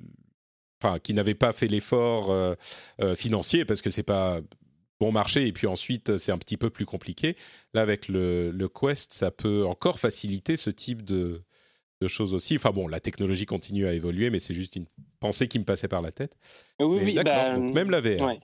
enfin, 0.82 0.99
qui 0.99 1.12
n'avaient 1.14 1.34
pas 1.34 1.53
fait 1.53 1.66
l'effort 1.68 2.34
financier 3.16 3.64
parce 3.64 3.82
que 3.82 3.90
c'est 3.90 4.03
pas 4.03 4.40
bon 5.01 5.12
marché 5.12 5.47
et 5.47 5.53
puis 5.53 5.66
ensuite 5.66 6.16
c'est 6.18 6.32
un 6.32 6.38
petit 6.38 6.57
peu 6.57 6.70
plus 6.70 6.86
compliqué. 6.86 7.36
Là, 7.74 7.82
avec 7.82 8.09
le, 8.09 8.51
le 8.53 8.68
Quest, 8.68 9.12
ça 9.12 9.30
peut 9.30 9.66
encore 9.66 9.99
faciliter 9.99 10.57
ce 10.57 10.70
type 10.70 11.03
de 11.05 11.42
de 12.05 12.09
choses 12.09 12.34
aussi. 12.34 12.57
Enfin 12.57 12.70
bon, 12.70 12.86
la 12.86 13.00
technologie 13.00 13.46
continue 13.46 13.86
à 13.86 13.92
évoluer, 13.94 14.30
mais 14.30 14.38
c'est 14.38 14.55
juste 14.55 14.76
une 14.76 14.84
pensée 15.20 15.48
qui 15.48 15.59
me 15.59 15.64
passait 15.64 15.88
par 15.88 16.02
la 16.02 16.12
tête. 16.12 16.36
Oui, 16.80 16.98
Mais 16.98 17.05
oui, 17.05 17.14
d'accord, 17.14 17.34
bah, 17.34 17.57
donc 17.59 17.74
même 17.74 17.90
la 17.90 18.00
VR. 18.00 18.22
ouais. 18.22 18.40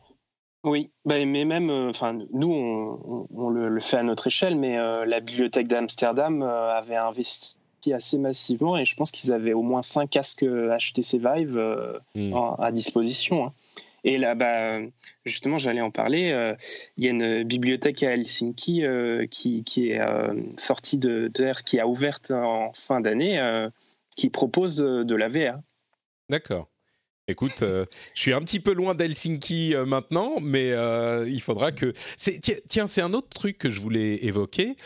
Oui, 0.64 0.90
bah, 1.06 1.24
mais 1.24 1.44
même, 1.46 1.70
euh, 1.70 1.88
enfin, 1.88 2.18
nous, 2.32 2.52
on, 2.52 3.00
on- 3.06 3.26
on 3.34 3.48
le, 3.48 3.68
le 3.70 3.80
fait 3.80 3.96
à 3.96 4.02
notre 4.02 4.26
échelle, 4.26 4.56
mais 4.56 4.78
euh, 4.78 5.06
la 5.06 5.20
bibliothèque 5.20 5.68
d'Amsterdam 5.68 6.42
euh, 6.42 6.70
avait 6.76 6.96
investi 6.96 7.56
assez 7.94 8.18
massivement 8.18 8.76
et 8.76 8.84
je 8.84 8.94
pense 8.94 9.10
qu'ils 9.10 9.32
avaient 9.32 9.54
au 9.54 9.62
moins 9.62 9.80
5 9.80 10.10
casques 10.10 10.44
HTC 10.44 11.16
Vive 11.18 11.58
Hmm. 12.14 12.34
à 12.58 12.70
disposition. 12.72 13.46
hein. 13.46 13.52
Et 14.04 14.18
là, 14.18 14.34
bah, 14.34 14.80
justement, 15.24 15.58
j'allais 15.58 15.80
en 15.80 15.90
parler. 15.90 16.30
euh, 16.32 16.54
Il 16.96 17.04
y 17.04 17.08
a 17.08 17.10
une 17.10 17.44
bibliothèque 17.44 18.02
à 18.02 18.14
Helsinki 18.14 18.84
euh, 18.84 19.26
qui, 19.26 19.64
est 19.76 20.00
euh, 20.00 20.34
sortie 20.56 20.98
de, 20.98 21.30
de 21.32 21.52
qui 21.64 21.80
a 21.80 21.86
ouverte 21.86 22.30
en 22.30 22.72
fin 22.74 23.00
d'année, 23.00 23.40
qui 24.16 24.30
propose 24.30 24.76
de 24.76 25.14
la 25.14 25.28
VR. 25.28 25.58
D'accord. 26.28 26.68
Écoute, 27.28 27.60
je 27.60 27.86
suis 28.14 28.32
un 28.32 28.40
petit 28.40 28.58
peu 28.58 28.72
loin 28.72 28.94
d'Helsinki 28.94 29.74
maintenant, 29.86 30.40
mais 30.40 30.70
il 31.26 31.40
faudra 31.40 31.72
que. 31.72 31.92
tiens, 32.68 32.86
c'est 32.86 33.02
un 33.02 33.12
autre 33.12 33.28
truc 33.28 33.58
que 33.58 33.70
je 33.70 33.80
voulais 33.80 34.24
évoquer. 34.24 34.76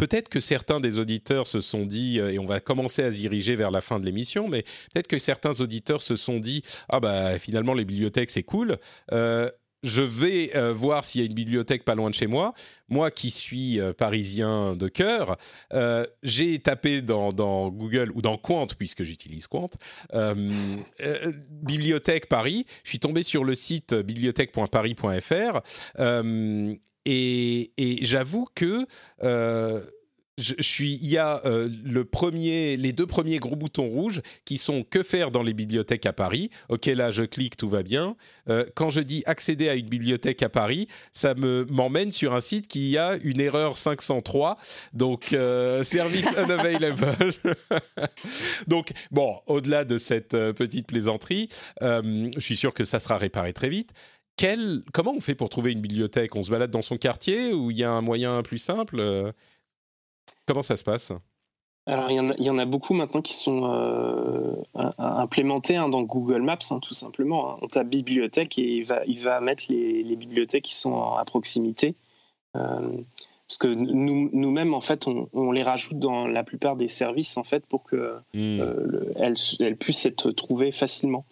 Peut-être 0.00 0.30
que 0.30 0.40
certains 0.40 0.80
des 0.80 0.98
auditeurs 0.98 1.46
se 1.46 1.60
sont 1.60 1.84
dit, 1.84 2.18
euh, 2.18 2.32
et 2.32 2.38
on 2.38 2.46
va 2.46 2.58
commencer 2.58 3.02
à 3.02 3.12
se 3.12 3.18
diriger 3.18 3.54
vers 3.54 3.70
la 3.70 3.82
fin 3.82 4.00
de 4.00 4.06
l'émission, 4.06 4.48
mais 4.48 4.62
peut-être 4.62 5.08
que 5.08 5.18
certains 5.18 5.60
auditeurs 5.60 6.00
se 6.00 6.16
sont 6.16 6.40
dit, 6.40 6.62
ah 6.88 7.00
bah 7.00 7.38
finalement 7.38 7.74
les 7.74 7.84
bibliothèques 7.84 8.30
c'est 8.30 8.42
cool. 8.42 8.78
Euh, 9.12 9.50
je 9.82 10.00
vais 10.00 10.56
euh, 10.56 10.72
voir 10.72 11.04
s'il 11.04 11.20
y 11.20 11.24
a 11.24 11.26
une 11.26 11.34
bibliothèque 11.34 11.84
pas 11.84 11.94
loin 11.94 12.08
de 12.08 12.14
chez 12.14 12.26
moi. 12.26 12.54
Moi 12.88 13.10
qui 13.10 13.30
suis 13.30 13.78
parisien 13.98 14.74
de 14.74 14.88
cœur, 14.88 15.36
j'ai 16.22 16.58
tapé 16.60 17.02
dans, 17.02 17.28
dans 17.28 17.68
Google 17.68 18.10
ou 18.14 18.22
dans 18.22 18.38
Quant, 18.38 18.68
puisque 18.78 19.04
j'utilise 19.04 19.48
Quant, 19.48 19.68
Bibliothèque 21.50 22.26
Paris. 22.26 22.64
Je 22.84 22.88
suis 22.88 23.00
tombé 23.00 23.22
sur 23.22 23.44
le 23.44 23.54
site 23.54 23.94
bibliothèque.paris.fr 23.94 25.60
et, 27.06 27.98
j'avoue 28.02 28.46
que 28.54 28.86
euh, 29.22 29.80
il 30.78 31.06
y 31.06 31.18
a 31.18 31.42
euh, 31.44 31.68
le 31.84 32.04
premier, 32.04 32.78
les 32.78 32.92
deux 32.92 33.06
premiers 33.06 33.38
gros 33.38 33.56
boutons 33.56 33.88
rouges 33.88 34.22
qui 34.46 34.56
sont 34.56 34.84
que 34.84 35.02
faire 35.02 35.30
dans 35.30 35.42
les 35.42 35.52
bibliothèques 35.52 36.06
à 36.06 36.14
Paris. 36.14 36.50
Ok, 36.70 36.86
là 36.86 37.10
je 37.10 37.24
clique, 37.24 37.58
tout 37.58 37.68
va 37.68 37.82
bien. 37.82 38.16
Euh, 38.48 38.64
quand 38.74 38.88
je 38.88 39.00
dis 39.00 39.22
accéder 39.26 39.68
à 39.68 39.74
une 39.74 39.88
bibliothèque 39.88 40.42
à 40.42 40.48
Paris, 40.48 40.88
ça 41.12 41.34
me 41.34 41.66
m'emmène 41.70 42.10
sur 42.10 42.34
un 42.34 42.40
site 42.40 42.68
qui 42.68 42.96
a 42.96 43.16
une 43.22 43.40
erreur 43.40 43.76
503, 43.76 44.56
donc 44.94 45.24
service 45.82 46.28
unavailable. 46.38 47.06
donc 48.66 48.92
bon, 49.10 49.40
au-delà 49.46 49.84
de 49.84 49.98
cette 49.98 50.30
petite 50.30 50.86
plaisanterie, 50.86 51.48
je 51.82 52.30
suis 52.38 52.56
sûr 52.56 52.72
que 52.72 52.84
ça 52.84 52.98
sera 52.98 53.18
réparé 53.18 53.52
très 53.52 53.68
vite. 53.68 53.92
Quel, 54.40 54.82
comment 54.94 55.12
on 55.14 55.20
fait 55.20 55.34
pour 55.34 55.50
trouver 55.50 55.72
une 55.72 55.82
bibliothèque? 55.82 56.34
On 56.34 56.42
se 56.42 56.50
balade 56.50 56.70
dans 56.70 56.80
son 56.80 56.96
quartier 56.96 57.52
ou 57.52 57.70
il 57.70 57.76
y 57.76 57.84
a 57.84 57.90
un 57.90 58.00
moyen 58.00 58.42
plus 58.42 58.56
simple 58.56 58.96
Euh, 58.98 59.32
Comment 60.46 60.62
ça 60.62 60.76
se 60.76 60.82
passe? 60.84 61.12
Alors, 61.84 62.10
il 62.10 62.16
y, 62.16 62.20
en 62.20 62.30
a, 62.30 62.34
il 62.38 62.44
y 62.44 62.48
en 62.50 62.56
a 62.58 62.64
beaucoup 62.64 62.94
maintenant 62.94 63.20
qui 63.20 63.34
sont 63.34 63.70
euh, 63.70 64.54
im- 64.74 64.94
implémentés 64.98 65.76
hein, 65.76 65.90
dans 65.90 66.00
Google 66.02 66.40
Maps, 66.40 66.56
hein, 66.70 66.78
tout 66.80 66.94
simplement. 66.94 67.50
hein. 67.52 67.58
On 67.60 67.66
tape 67.66 67.88
bibliothèque 67.88 68.58
et 68.58 68.76
il 68.78 68.84
va, 68.84 69.04
il 69.06 69.20
va 69.20 69.42
mettre 69.42 69.64
les, 69.68 70.02
les 70.02 70.16
bibliothèques 70.16 70.64
qui 70.64 70.74
sont 70.74 71.02
à 71.02 71.24
proximité. 71.26 71.94
Euh, 72.56 72.96
parce 73.46 73.58
que 73.58 73.68
nous- 73.68 74.30
nous-mêmes, 74.32 74.72
en 74.72 74.80
fait, 74.80 75.06
on, 75.06 75.28
on 75.34 75.52
les 75.52 75.62
rajoute 75.64 75.98
dans 75.98 76.26
la 76.26 76.44
plupart 76.44 76.76
des 76.76 76.88
services, 76.88 77.36
en 77.36 77.44
fait, 77.44 77.66
pour 77.66 77.82
que 77.82 78.14
Hmm. 78.32 78.60
euh, 78.60 78.74
le- 78.86 79.12
elles, 79.16 79.34
elles 79.58 79.76
puissent 79.76 80.06
être 80.06 80.30
trouvées 80.30 80.72
facilement. 80.72 81.26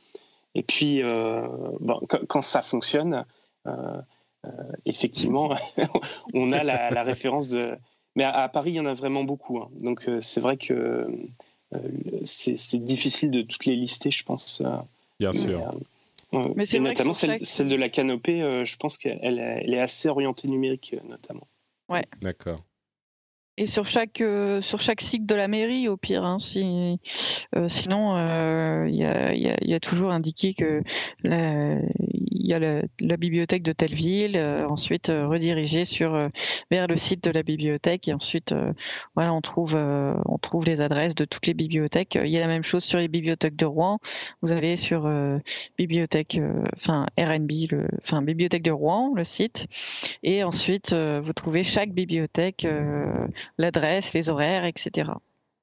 Et 0.54 0.62
puis, 0.62 1.02
euh, 1.02 1.46
bon, 1.80 2.00
quand, 2.08 2.26
quand 2.26 2.42
ça 2.42 2.62
fonctionne, 2.62 3.24
euh, 3.66 4.00
euh, 4.46 4.50
effectivement, 4.86 5.54
on 6.34 6.52
a 6.52 6.64
la, 6.64 6.90
la 6.90 7.02
référence 7.02 7.48
de. 7.48 7.76
Mais 8.16 8.24
à, 8.24 8.32
à 8.32 8.48
Paris, 8.48 8.70
il 8.70 8.76
y 8.76 8.80
en 8.80 8.86
a 8.86 8.94
vraiment 8.94 9.24
beaucoup. 9.24 9.58
hein. 9.58 9.68
Donc, 9.80 10.08
euh, 10.08 10.20
c'est 10.20 10.40
vrai 10.40 10.56
que 10.56 11.08
euh, 11.74 11.90
c'est 12.24 12.82
difficile 12.84 13.30
de 13.30 13.42
toutes 13.42 13.66
les 13.66 13.76
lister, 13.76 14.10
je 14.10 14.24
pense. 14.24 14.60
euh, 14.64 14.78
Bien 15.20 15.32
sûr. 15.32 15.60
euh, 16.32 16.38
ouais. 16.38 16.52
Mais 16.56 16.64
Et 16.72 16.80
notamment 16.80 17.12
celle, 17.12 17.38
de 17.68 17.76
la 17.76 17.88
canopée, 17.88 18.42
euh, 18.42 18.64
je 18.64 18.76
pense 18.76 18.96
qu'elle 18.96 19.18
elle 19.22 19.74
est 19.74 19.80
assez 19.80 20.08
orientée 20.08 20.48
numérique, 20.48 20.94
euh, 20.96 21.08
notamment. 21.08 21.46
D'accord. 22.20 22.64
Et 23.60 23.66
sur 23.66 23.86
chaque, 23.86 24.20
euh, 24.20 24.60
sur 24.60 24.80
chaque 24.80 25.00
site 25.00 25.26
de 25.26 25.34
la 25.34 25.48
mairie, 25.48 25.88
au 25.88 25.96
pire. 25.96 26.24
hein, 26.24 26.38
si, 26.38 27.00
euh, 27.56 27.68
sinon, 27.68 28.16
euh, 28.16 28.86
il 28.88 28.94
y, 28.94 29.04
a, 29.04 29.34
y 29.34 29.52
y 29.60 29.74
a 29.74 29.80
toujours 29.80 30.12
indiqué 30.12 30.54
que 30.54 30.80
là, 31.24 31.74
il 32.38 32.46
y 32.46 32.54
a 32.54 32.58
la, 32.58 33.16
bibliothèque 33.16 33.62
de 33.62 33.72
telle 33.72 33.94
ville, 33.94 34.38
ensuite 34.68 35.08
rediriger 35.08 35.84
sur 35.84 36.30
vers 36.70 36.86
le 36.86 36.96
site 36.96 37.24
de 37.24 37.30
la 37.30 37.42
bibliothèque 37.42 38.08
et 38.08 38.14
ensuite 38.14 38.54
voilà 39.14 39.34
on 39.34 39.40
trouve 39.40 39.74
on 39.74 40.38
trouve 40.38 40.64
les 40.64 40.80
adresses 40.80 41.14
de 41.14 41.24
toutes 41.24 41.46
les 41.46 41.54
bibliothèques. 41.54 42.18
Il 42.22 42.30
y 42.30 42.36
a 42.36 42.40
la 42.40 42.46
même 42.46 42.62
chose 42.62 42.84
sur 42.84 42.98
les 42.98 43.08
bibliothèques 43.08 43.56
de 43.56 43.66
Rouen. 43.66 43.98
Vous 44.42 44.52
allez 44.52 44.76
sur 44.76 45.10
bibliothèque 45.76 46.40
enfin 46.76 47.06
RNB 47.18 47.50
le 47.70 47.88
enfin 48.02 48.22
bibliothèque 48.22 48.62
de 48.62 48.70
Rouen 48.70 49.12
le 49.14 49.24
site 49.24 49.66
et 50.22 50.44
ensuite 50.44 50.94
vous 50.94 51.32
trouvez 51.32 51.62
chaque 51.62 51.92
bibliothèque 51.92 52.66
l'adresse, 53.58 54.14
les 54.14 54.28
horaires, 54.30 54.64
etc. 54.64 55.10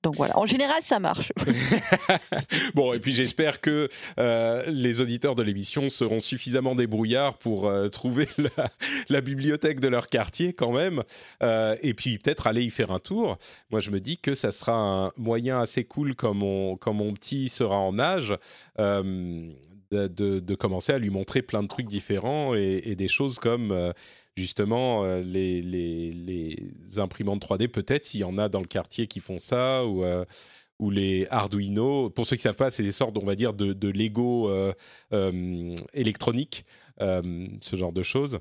Donc 0.05 0.17
voilà, 0.17 0.37
en 0.37 0.45
général, 0.45 0.83
ça 0.83 0.99
marche. 0.99 1.33
bon, 2.75 2.93
et 2.93 2.99
puis 2.99 3.11
j'espère 3.11 3.59
que 3.59 3.89
euh, 4.19 4.63
les 4.67 5.01
auditeurs 5.01 5.33
de 5.33 5.41
l'émission 5.41 5.89
seront 5.89 6.19
suffisamment 6.19 6.75
débrouillards 6.75 7.39
pour 7.39 7.67
euh, 7.67 7.89
trouver 7.89 8.27
la, 9.09 9.21
bibliothèque 9.21 9.79
de 9.79 9.87
leur 9.87 10.05
quartier 10.05 10.53
quand 10.53 10.71
même, 10.71 11.01
euh, 11.41 11.75
et 11.81 11.95
puis 11.95 12.19
peut-être 12.19 12.45
aller 12.45 12.61
y 12.61 12.69
faire 12.69 12.91
un 12.91 12.99
tour. 12.99 13.39
Moi, 13.71 13.79
je 13.79 13.89
me 13.89 13.99
dis 13.99 14.19
que 14.19 14.35
ça 14.35 14.51
sera 14.51 14.73
un 14.73 15.11
moyen 15.17 15.59
assez 15.59 15.85
cool 15.85 16.13
quand 16.13 16.35
mon, 16.35 16.77
quand 16.77 16.93
mon 16.93 17.11
petit 17.11 17.49
sera 17.49 17.77
en 17.79 17.97
âge. 17.97 18.35
De, 19.91 20.55
commencer 20.55 20.91
à 20.91 20.97
lui 20.97 21.09
montrer 21.09 21.41
plein 21.41 21.63
de 21.63 21.67
trucs 21.69 21.87
différents 21.87 22.53
et, 22.53 22.81
et 22.83 22.95
des 22.95 23.07
choses 23.07 23.39
comme 23.39 23.93
justement 24.37 25.03
euh, 25.05 25.21
les, 25.21 26.55
imprimantes 26.97 27.45
3D, 27.45 27.67
peut-être 27.67 28.05
s'il 28.05 28.21
y 28.21 28.23
en 28.23 28.37
a 28.37 28.49
dans 28.49 28.59
le 28.59 28.67
quartier 28.67 29.07
qui 29.07 29.19
font 29.19 29.39
ça, 29.39 29.85
ou, 29.85 30.03
euh, 30.03 30.25
les 30.81 31.25
Arduino. 31.29 32.09
Pour 32.09 32.25
ceux 32.25 32.35
qui 32.35 32.41
ne 32.41 32.49
savent 32.49 32.55
pas, 32.55 32.71
c'est 32.71 32.83
des 32.83 32.91
sortes, 32.91 33.17
on 33.17 33.25
va 33.25 33.35
dire, 33.35 33.53
de, 33.53 33.73
de 33.73 33.89
Lego 33.89 34.49
euh, 34.49 34.73
électroniques, 35.93 36.65
ce 36.99 37.75
genre 37.75 37.93
de 37.93 38.03
choses 38.03 38.39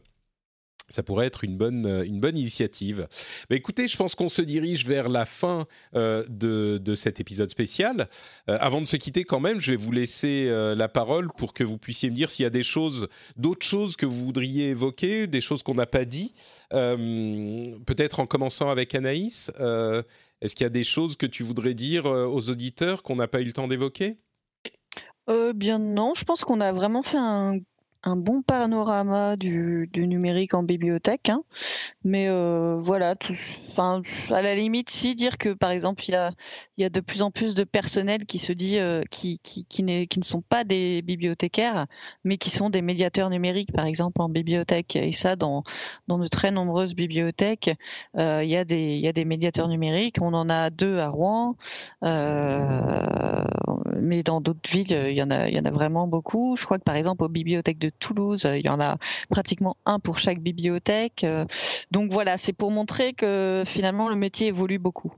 ça 0.88 1.02
pourrait 1.02 1.26
être 1.26 1.44
une 1.44 1.56
bonne, 1.56 1.86
euh, 1.86 2.04
une 2.04 2.20
bonne 2.20 2.36
initiative. 2.36 3.08
Mais 3.48 3.56
écoutez, 3.56 3.88
je 3.88 3.96
pense 3.96 4.14
qu'on 4.14 4.28
se 4.28 4.42
dirige 4.42 4.86
vers 4.86 5.08
la 5.08 5.24
fin 5.24 5.66
euh, 5.94 6.24
de, 6.28 6.78
de, 6.78 6.94
cet 6.94 7.20
épisode 7.20 7.50
spécial. 7.50 8.08
Euh, 8.48 8.58
avant 8.60 8.80
de 8.80 8.86
se 8.86 8.96
quitter 8.96 9.24
quand 9.24 9.40
même, 9.40 9.60
je 9.60 9.72
vais 9.72 9.76
vous 9.76 9.92
laisser 9.92 10.50
la 10.76 10.88
parole 10.88 11.30
pour 11.36 11.54
que 11.54 11.64
vous 11.64 11.78
puissiez 11.78 12.10
me 12.10 12.14
dire 12.14 12.30
s'il 12.30 12.42
y 12.42 12.46
a 12.46 12.50
des 12.50 12.62
choses, 12.62 13.08
d'autres 13.36 13.66
choses 13.66 13.96
que 13.96 14.06
vous 14.06 14.24
voudriez 14.24 14.70
évoquer, 14.70 15.26
des 15.26 15.40
choses 15.40 15.62
qu'on 15.62 15.74
n'a 15.74 15.86
pas 15.86 16.04
dit. 16.04 16.34
Peut-être 16.70 18.20
en 18.20 18.26
commençant 18.26 18.70
avec 18.70 18.94
Anaïs. 18.94 19.50
Est-ce 20.40 20.54
qu'il 20.54 20.64
y 20.64 20.66
a 20.66 20.70
des 20.70 20.84
choses 20.84 21.16
que 21.16 21.26
tu 21.26 21.42
voudrais 21.42 21.74
dire 21.74 22.06
aux 22.06 22.50
auditeurs 22.50 23.02
qu'on 23.02 23.16
n'a 23.16 23.28
pas 23.28 23.40
eu 23.40 23.44
le 23.44 23.52
temps 23.52 23.68
d'évoquer? 23.68 24.16
Bien 25.54 25.78
non, 25.78 26.14
je 26.14 26.24
pense 26.24 26.44
qu'on 26.44 26.60
a 26.60 26.72
vraiment 26.72 27.02
fait 27.02 27.18
un 27.18 27.58
un 28.04 28.16
bon 28.16 28.42
panorama 28.42 29.36
du, 29.36 29.88
numérique 29.96 30.54
en 30.54 30.62
bibliothèque. 30.62 31.30
Hein. 31.30 31.42
Mais 32.04 32.28
euh, 32.28 32.76
voilà, 32.78 33.14
à 34.30 34.42
la 34.42 34.54
limite, 34.54 34.90
si 34.90 35.14
dire 35.14 35.38
que 35.38 35.54
par 35.54 35.70
exemple, 35.70 36.04
il 36.06 36.12
y 36.78 36.84
a, 36.84 36.90
de 36.90 37.00
plus 37.00 37.22
en 37.22 37.30
plus 37.30 37.54
de 37.54 37.64
personnel 37.64 38.26
qui 38.26 38.38
se 38.38 38.52
dit 38.52 38.78
euh, 38.78 39.02
qui, 39.10 39.38
qui, 39.38 39.82
ne 39.82 40.04
sont 40.22 40.42
pas 40.42 40.64
des 40.64 41.00
bibliothécaires, 41.02 41.86
mais 42.24 42.36
qui 42.36 42.50
sont 42.50 42.68
des 42.68 42.82
médiateurs 42.82 43.30
numériques, 43.30 43.72
par 43.72 43.86
exemple, 43.86 44.20
en 44.20 44.28
bibliothèque. 44.28 44.96
Et 44.96 45.12
ça, 45.12 45.34
dans, 45.36 45.64
dans 46.06 46.18
de 46.18 46.28
très 46.28 46.50
nombreuses 46.50 46.94
bibliothèques, 46.94 47.70
euh, 48.18 48.44
il, 48.44 48.50
y 48.50 48.54
y 48.54 49.08
a 49.08 49.12
des 49.12 49.24
médiateurs 49.24 49.68
numériques. 49.68 50.18
On 50.20 50.34
en 50.34 50.50
a 50.50 50.68
deux 50.70 50.98
à 50.98 51.08
Rouen, 51.08 51.56
mais 54.00 54.22
dans 54.22 54.40
d'autres 54.40 54.68
villes, 54.70 54.90
il 54.90 55.14
y, 55.14 55.22
en 55.22 55.30
a, 55.30 55.48
il 55.48 55.54
y 55.54 55.58
en 55.58 55.64
a 55.64 55.70
vraiment 55.70 56.06
beaucoup. 56.06 56.56
Je 56.56 56.64
crois 56.64 56.78
que 56.78 56.84
par 56.84 56.96
exemple, 56.96 57.24
aux 57.24 57.28
bibliothèques 57.28 57.78
de 57.78 57.90
Toulouse. 57.90 58.44
Euh, 58.44 58.58
il 58.58 58.64
y 58.64 58.68
en 58.68 58.80
a 58.80 58.98
pratiquement 59.30 59.76
un 59.86 59.98
pour 59.98 60.18
chaque 60.18 60.40
bibliothèque. 60.40 61.24
Euh, 61.24 61.44
donc 61.90 62.12
voilà, 62.12 62.38
c'est 62.38 62.52
pour 62.52 62.70
montrer 62.70 63.12
que 63.12 63.64
finalement 63.66 64.08
le 64.08 64.16
métier 64.16 64.48
évolue 64.48 64.78
beaucoup. 64.78 65.12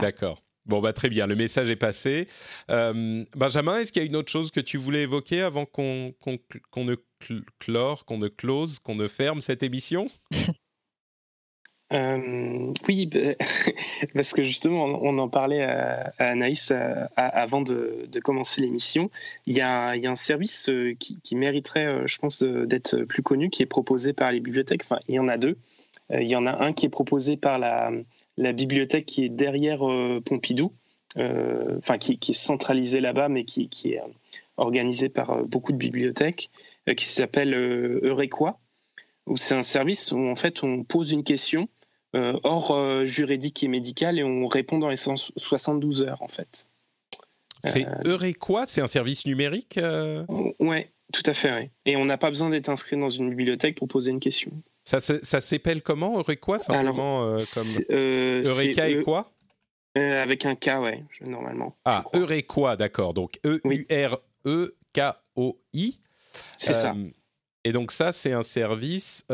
D'accord. 0.00 0.42
Bon, 0.64 0.80
bah, 0.80 0.92
très 0.92 1.08
bien, 1.08 1.26
le 1.26 1.34
message 1.34 1.70
est 1.70 1.76
passé. 1.76 2.28
Euh, 2.70 3.24
Benjamin, 3.34 3.78
est-ce 3.78 3.90
qu'il 3.90 4.00
y 4.00 4.04
a 4.04 4.08
une 4.08 4.14
autre 4.14 4.30
chose 4.30 4.52
que 4.52 4.60
tu 4.60 4.76
voulais 4.76 5.02
évoquer 5.02 5.42
avant 5.42 5.66
qu'on 5.66 6.14
ne 6.76 6.96
clore, 7.58 8.04
qu'on 8.04 8.18
ne 8.18 8.28
close, 8.28 8.78
qu'on 8.78 8.94
ne 8.94 9.08
ferme 9.08 9.40
cette 9.40 9.64
émission? 9.64 10.06
Euh, 11.92 12.72
oui, 12.88 13.06
bah, 13.06 13.34
parce 14.14 14.32
que 14.32 14.42
justement, 14.42 14.84
on 14.84 15.18
en 15.18 15.28
parlait 15.28 15.62
à, 15.62 16.12
Anaïs 16.18 16.70
euh, 16.70 17.06
avant 17.16 17.60
de, 17.60 18.08
commencer 18.24 18.62
l'émission. 18.62 19.10
Il, 19.46 19.54
y 19.54 19.60
a 19.60 19.90
un 19.90 20.16
service 20.16 20.68
euh, 20.68 20.94
qui, 20.98 21.36
mériterait, 21.36 22.06
je 22.06 22.18
pense, 22.18 22.42
d'être 22.42 23.02
plus 23.04 23.22
connu, 23.22 23.50
qui 23.50 23.62
est 23.62 23.66
proposé 23.66 24.12
par 24.12 24.32
les 24.32 24.40
bibliothèques. 24.40 24.82
Enfin, 24.84 25.00
il 25.08 25.16
y 25.16 25.18
en 25.18 25.28
a 25.28 25.36
deux. 25.36 25.56
Il 26.10 26.28
y 26.28 26.36
en 26.36 26.46
a 26.46 26.62
un 26.62 26.72
qui 26.72 26.86
est 26.86 26.90
proposé 26.90 27.36
par 27.36 27.58
la, 27.58 27.90
bibliothèque 28.52 29.06
qui 29.06 29.24
est 29.24 29.28
derrière 29.30 29.80
Pompidou, 30.24 30.72
enfin, 31.16 31.98
qui, 31.98 32.12
est 32.12 32.32
centralisé 32.32 33.00
là-bas, 33.00 33.28
mais 33.28 33.44
qui, 33.44 33.68
est 33.92 34.00
organisé 34.56 35.08
par 35.08 35.44
beaucoup 35.44 35.72
de 35.72 35.78
bibliothèques, 35.78 36.50
qui 36.96 37.06
s'appelle 37.06 37.54
Eurequa 37.54 38.58
où 39.26 39.36
c'est 39.36 39.54
un 39.54 39.62
service 39.62 40.12
où 40.12 40.18
en 40.18 40.36
fait 40.36 40.62
on 40.64 40.84
pose 40.84 41.12
une 41.12 41.24
question 41.24 41.68
euh, 42.14 42.38
hors 42.42 42.72
euh, 42.72 43.06
juridique 43.06 43.62
et 43.62 43.68
médical 43.68 44.18
et 44.18 44.24
on 44.24 44.46
répond 44.46 44.78
dans 44.78 44.90
les 44.90 44.96
72 44.96 46.02
heures 46.02 46.20
en 46.20 46.28
fait. 46.28 46.68
C'est 47.64 47.86
euh, 48.06 48.32
quoi 48.38 48.66
C'est 48.66 48.82
un 48.82 48.86
service 48.86 49.24
numérique 49.24 49.80
Ouais, 50.58 50.90
tout 51.12 51.22
à 51.24 51.32
fait. 51.32 51.70
Et 51.86 51.96
on 51.96 52.04
n'a 52.04 52.18
pas 52.18 52.28
besoin 52.28 52.50
d'être 52.50 52.68
inscrit 52.68 52.98
dans 52.98 53.08
une 53.08 53.30
bibliothèque 53.30 53.78
pour 53.78 53.88
poser 53.88 54.10
une 54.10 54.20
question. 54.20 54.52
Ça, 54.84 55.00
ça 55.00 55.40
s'appelle 55.40 55.82
comment 55.82 56.18
Eurequoi 56.18 56.58
Simplement 56.58 57.38
comme 57.54 57.84
Eureka 57.88 58.90
et 58.90 59.02
quoi? 59.02 59.32
Avec 59.94 60.44
un 60.44 60.54
K, 60.54 60.80
ouais, 60.80 61.04
normalement. 61.22 61.76
Ah, 61.84 62.04
Eurequoi, 62.14 62.76
d'accord. 62.76 63.14
Donc 63.14 63.38
E-U-R-E-K-O-I. 63.46 64.18
C'est 66.58 66.72
ça. 66.74 66.94
Et 67.64 67.72
donc 67.72 67.92
ça, 67.92 68.12
c'est 68.12 68.32
un 68.32 68.42
service 68.42 69.24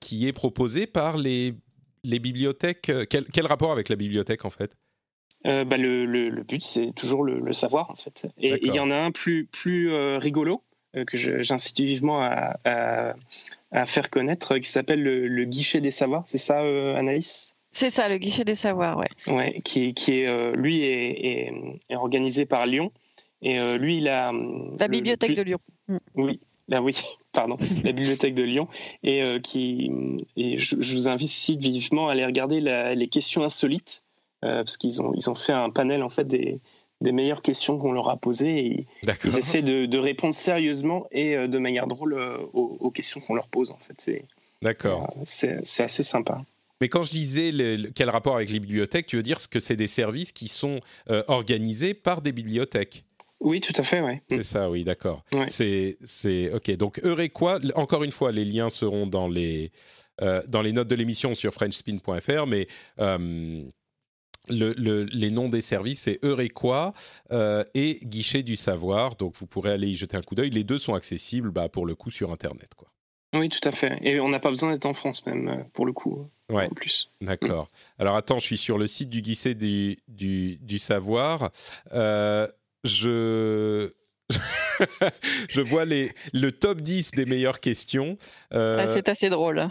qui 0.00 0.28
est 0.28 0.32
proposé 0.32 0.86
par 0.86 1.18
les 1.18 1.56
les 2.04 2.18
bibliothèques, 2.18 2.88
euh, 2.88 3.04
quel, 3.08 3.46
rapport 3.46 3.72
avec 3.72 3.88
la 3.88 3.96
bibliothèque 3.96 4.44
en 4.44 4.50
fait? 4.50 4.76
Euh, 5.46 5.64
bah, 5.64 5.76
le, 5.78 6.42
but, 6.42 6.62
c'est 6.62 6.92
toujours 6.94 7.24
le, 7.24 7.52
savoir 7.52 7.90
en 7.90 7.96
fait. 7.96 8.28
Et 8.38 8.58
il 8.62 8.74
y 8.74 8.80
en 8.80 8.90
a 8.90 8.96
un 8.96 9.10
plus, 9.10 9.46
plus 9.46 9.90
euh, 9.92 10.18
rigolo 10.18 10.62
que 11.06 11.16
j'incite 11.16 11.80
vivement 11.80 12.20
à, 12.20 13.14
faire 13.86 14.10
connaître 14.10 14.58
qui 14.58 14.68
s'appelle 14.68 15.02
le, 15.02 15.44
guichet 15.44 15.80
des 15.80 15.92
savoirs. 15.92 16.24
C'est 16.26 16.38
ça, 16.38 16.60
Anaïs? 16.96 17.54
C'est 17.72 17.90
ça, 17.90 18.08
le 18.08 18.18
guichet 18.18 18.44
des 18.44 18.56
savoirs, 18.56 18.98
ouais. 18.98 19.32
Ouais, 19.32 19.60
qui, 19.64 19.94
qui 19.94 20.20
est, 20.20 20.56
lui 20.56 20.82
est, 20.82 21.52
organisé 21.90 22.44
par 22.44 22.66
Lyon. 22.66 22.90
Et 23.40 23.60
lui, 23.78 23.98
il 23.98 24.08
a. 24.08 24.32
La 24.78 24.88
bibliothèque 24.88 25.36
de 25.36 25.42
Lyon. 25.42 25.58
Oui, 26.16 26.40
ah 26.72 26.82
oui, 26.82 26.96
pardon, 27.32 27.56
la 27.84 27.92
bibliothèque 27.92 28.34
de 28.34 28.42
Lyon, 28.42 28.68
et 29.02 29.22
euh, 29.22 29.38
qui, 29.38 29.90
et 30.36 30.58
je, 30.58 30.76
vous 30.76 31.08
invite 31.08 31.30
vivement 31.58 32.08
à 32.08 32.12
aller 32.12 32.24
regarder 32.24 32.60
les 32.60 33.08
questions 33.08 33.42
insolites, 33.42 34.02
euh, 34.44 34.64
parce 34.64 34.76
qu'ils 34.76 35.02
ont, 35.02 35.12
ils 35.14 35.28
ont 35.30 35.34
fait 35.34 35.52
un 35.52 35.70
panel 35.70 36.02
en 36.02 36.08
fait 36.08 36.24
des, 36.24 36.60
des 37.00 37.12
meilleures 37.12 37.42
questions 37.42 37.78
qu'on 37.78 37.92
leur 37.92 38.08
a 38.08 38.16
posées, 38.16 38.66
et 38.66 38.86
ils 39.24 39.38
essaient 39.38 39.62
de, 39.62 39.98
répondre 39.98 40.34
sérieusement 40.34 41.06
et 41.12 41.36
euh, 41.36 41.48
de 41.48 41.58
manière 41.58 41.86
drôle 41.86 42.18
aux, 42.52 42.90
questions 42.90 43.20
qu'on 43.20 43.34
leur 43.34 43.48
pose 43.48 43.70
en 43.70 43.78
fait. 43.78 43.94
C'est, 43.98 44.24
D'accord. 44.62 45.14
c'est, 45.24 45.82
assez 45.82 46.02
sympa. 46.02 46.42
Mais 46.80 46.88
quand 46.88 47.02
je 47.02 47.10
disais 47.10 47.52
quel 47.94 48.08
rapport 48.08 48.36
avec 48.36 48.48
les 48.48 48.58
bibliothèques, 48.58 49.06
tu 49.06 49.16
veux 49.16 49.22
dire 49.22 49.36
que 49.50 49.60
c'est 49.60 49.76
des 49.76 49.86
services 49.86 50.32
qui 50.32 50.48
sont 50.48 50.80
organisés 51.28 51.92
par 51.92 52.22
des 52.22 52.32
bibliothèques? 52.32 53.04
Oui, 53.40 53.60
tout 53.60 53.72
à 53.76 53.82
fait, 53.82 54.00
ouais. 54.02 54.22
C'est 54.28 54.42
ça, 54.42 54.70
oui, 54.70 54.84
d'accord. 54.84 55.24
C'est, 55.46 55.96
c'est 56.04 56.52
ok. 56.52 56.70
Donc 56.76 57.00
Eurequoi, 57.02 57.58
encore 57.74 58.04
une 58.04 58.12
fois, 58.12 58.32
les 58.32 58.44
liens 58.44 58.70
seront 58.70 59.06
dans 59.06 59.28
les 59.28 59.72
euh, 60.22 60.42
dans 60.48 60.60
les 60.60 60.72
notes 60.72 60.88
de 60.88 60.94
l'émission 60.94 61.34
sur 61.34 61.54
FrenchSpin.fr, 61.54 62.46
mais 62.46 62.66
euh, 62.98 63.62
le, 64.50 65.04
les 65.04 65.30
noms 65.30 65.48
des 65.48 65.62
services, 65.62 66.02
c'est 66.02 66.18
Eurequoi 66.22 66.92
euh, 67.32 67.64
et 67.74 68.00
Guichet 68.02 68.42
du 68.42 68.56
Savoir. 68.56 69.16
Donc 69.16 69.36
vous 69.38 69.46
pourrez 69.46 69.70
aller 69.70 69.88
y 69.88 69.96
jeter 69.96 70.18
un 70.18 70.22
coup 70.22 70.34
d'œil. 70.34 70.50
Les 70.50 70.64
deux 70.64 70.78
sont 70.78 70.94
accessibles, 70.94 71.50
bah, 71.50 71.70
pour 71.70 71.86
le 71.86 71.94
coup, 71.94 72.10
sur 72.10 72.32
Internet, 72.32 72.74
quoi. 72.76 72.88
Oui, 73.32 73.48
tout 73.48 73.66
à 73.66 73.70
fait. 73.70 73.96
Et 74.02 74.18
on 74.18 74.28
n'a 74.28 74.40
pas 74.40 74.50
besoin 74.50 74.72
d'être 74.72 74.86
en 74.86 74.92
France 74.92 75.24
même, 75.24 75.64
pour 75.72 75.86
le 75.86 75.92
coup. 75.92 76.26
Ouais. 76.50 76.66
En 76.66 76.70
plus. 76.70 77.12
D'accord. 77.20 77.68
Alors 77.98 78.16
attends, 78.16 78.40
je 78.40 78.44
suis 78.44 78.58
sur 78.58 78.76
le 78.76 78.88
site 78.88 79.08
du 79.08 79.22
Guichet 79.22 79.54
du, 79.54 79.98
du, 80.08 80.58
du 80.60 80.78
Savoir 80.80 81.52
je. 82.84 83.90
je 85.48 85.60
vois 85.60 85.84
les, 85.84 86.12
le 86.32 86.52
top 86.52 86.82
10 86.82 87.10
des 87.10 87.26
meilleures 87.26 87.58
questions. 87.58 88.16
Ah, 88.52 88.86
c'est 88.86 89.08
assez 89.08 89.28
drôle. 89.28 89.68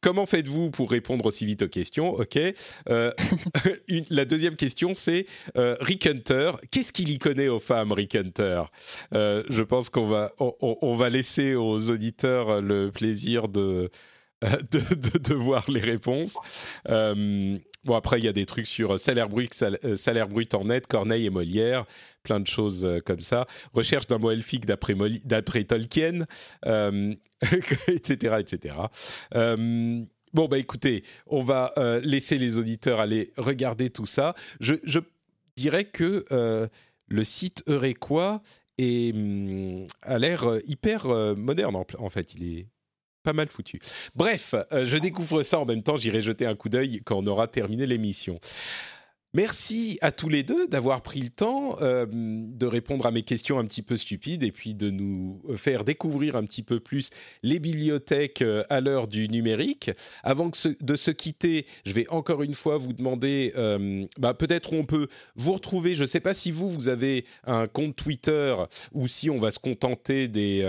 comment 0.00 0.24
faites-vous 0.24 0.70
pour 0.70 0.90
répondre 0.90 1.26
aussi 1.26 1.44
vite 1.44 1.60
aux 1.60 1.68
questions? 1.68 2.14
Ok. 2.14 2.38
la 2.88 4.24
deuxième 4.24 4.56
question, 4.56 4.94
c'est 4.94 5.26
Rick 5.54 6.06
Hunter. 6.06 6.52
Qu'est-ce 6.70 6.90
qu'il 6.90 7.10
y 7.10 7.18
connaît 7.18 7.48
aux 7.48 7.60
femmes, 7.60 7.92
Rick 7.92 8.14
Hunter? 8.14 8.62
Je 9.12 9.62
pense 9.62 9.90
qu'on 9.90 10.06
va, 10.06 10.32
on, 10.38 10.96
va 10.96 11.10
laisser 11.10 11.54
aux 11.54 11.90
auditeurs 11.90 12.62
le 12.62 12.90
plaisir 12.90 13.48
de, 13.48 13.90
de, 14.42 15.18
de, 15.18 15.34
voir 15.34 15.70
les 15.70 15.80
réponses. 15.80 16.38
Bon, 17.86 17.94
après, 17.94 18.18
il 18.18 18.24
y 18.24 18.28
a 18.28 18.32
des 18.32 18.46
trucs 18.46 18.66
sur 18.66 18.98
salaire 18.98 19.28
brut, 19.28 19.54
salaire 19.94 20.28
brut 20.28 20.52
en 20.54 20.64
net, 20.64 20.88
Corneille 20.88 21.26
et 21.26 21.30
Molière, 21.30 21.86
plein 22.24 22.40
de 22.40 22.46
choses 22.48 22.84
euh, 22.84 22.98
comme 22.98 23.20
ça. 23.20 23.46
Recherche 23.74 24.08
d'un 24.08 24.18
mot 24.18 24.32
elfique 24.32 24.66
d'après, 24.66 25.62
Tolkien, 25.62 26.26
euh, 26.66 27.14
etc. 27.86 28.38
etc. 28.40 28.74
Euh, 29.36 30.04
bon, 30.34 30.48
bah 30.48 30.58
écoutez, 30.58 31.04
on 31.28 31.44
va 31.44 31.72
laisser 32.02 32.38
les 32.38 32.58
auditeurs 32.58 32.98
aller 32.98 33.32
regarder 33.36 33.88
tout 33.90 34.06
ça. 34.06 34.34
Je, 34.58 34.74
dirais 35.54 35.84
que 35.84 36.24
le 37.08 37.24
site 37.24 37.62
Eurequois 37.68 38.42
hum, 38.80 39.86
a 40.02 40.18
l'air 40.18 40.58
hyper 40.66 41.06
moderne, 41.36 41.76
en 41.76 42.10
fait. 42.10 42.34
Il 42.34 42.58
est 42.58 42.66
mal 43.32 43.48
foutu. 43.48 43.80
Bref, 44.14 44.54
euh, 44.72 44.86
je 44.86 44.96
découvre 44.96 45.42
ça 45.42 45.58
en 45.58 45.64
même 45.64 45.82
temps, 45.82 45.96
j'irai 45.96 46.22
jeter 46.22 46.46
un 46.46 46.54
coup 46.54 46.68
d'œil 46.68 47.00
quand 47.04 47.16
on 47.16 47.26
aura 47.26 47.48
terminé 47.48 47.86
l'émission. 47.86 48.38
Merci 49.36 49.98
à 50.00 50.12
tous 50.12 50.30
les 50.30 50.42
deux 50.42 50.66
d'avoir 50.66 51.02
pris 51.02 51.20
le 51.20 51.28
temps 51.28 51.76
euh, 51.82 52.06
de 52.10 52.64
répondre 52.64 53.04
à 53.04 53.10
mes 53.10 53.22
questions 53.22 53.58
un 53.58 53.66
petit 53.66 53.82
peu 53.82 53.98
stupides 53.98 54.42
et 54.42 54.50
puis 54.50 54.74
de 54.74 54.88
nous 54.88 55.42
faire 55.58 55.84
découvrir 55.84 56.36
un 56.36 56.44
petit 56.44 56.62
peu 56.62 56.80
plus 56.80 57.10
les 57.42 57.58
bibliothèques 57.58 58.40
euh, 58.40 58.64
à 58.70 58.80
l'heure 58.80 59.08
du 59.08 59.28
numérique. 59.28 59.90
Avant 60.22 60.48
de 60.48 60.96
se 60.96 61.10
quitter, 61.10 61.66
je 61.84 61.92
vais 61.92 62.08
encore 62.08 62.42
une 62.42 62.54
fois 62.54 62.78
vous 62.78 62.94
demander, 62.94 63.52
euh, 63.56 64.06
bah, 64.18 64.32
peut-être 64.32 64.72
on 64.72 64.86
peut 64.86 65.08
vous 65.34 65.52
retrouver, 65.52 65.94
je 65.94 66.02
ne 66.02 66.06
sais 66.06 66.20
pas 66.20 66.32
si 66.32 66.50
vous, 66.50 66.70
vous 66.70 66.88
avez 66.88 67.26
un 67.44 67.66
compte 67.66 67.94
Twitter 67.94 68.56
ou 68.94 69.06
si 69.06 69.28
on 69.28 69.36
va 69.36 69.50
se 69.50 69.58
contenter 69.58 70.28
des, 70.28 70.64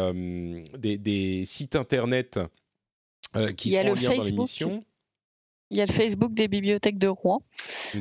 des, 0.77 0.97
des, 0.97 1.45
sites 1.45 1.77
Internet 1.77 2.37
qui 3.55 3.71
sont 3.71 3.77
en 3.77 3.93
lien 3.93 4.13
dans 4.17 4.23
l'émission. 4.23 4.83
Il 5.69 5.77
y 5.77 5.81
a 5.81 5.85
le 5.85 5.91
Facebook 5.91 6.33
des 6.33 6.47
bibliothèques 6.47 6.97
de 6.97 7.07
Rouen. 7.09 7.41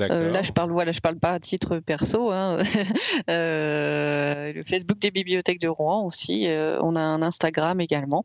Euh, 0.00 0.30
là, 0.30 0.42
je 0.42 0.52
parle, 0.52 0.70
voilà, 0.70 0.92
je 0.92 1.00
parle 1.00 1.18
pas 1.18 1.32
à 1.32 1.40
titre 1.40 1.78
perso. 1.80 2.30
Hein. 2.30 2.58
euh, 3.28 4.52
le 4.52 4.62
Facebook 4.62 4.98
des 4.98 5.10
bibliothèques 5.10 5.60
de 5.60 5.68
Rouen 5.68 6.04
aussi. 6.04 6.46
Euh, 6.46 6.78
on 6.82 6.94
a 6.94 7.00
un 7.00 7.22
Instagram 7.22 7.80
également. 7.80 8.24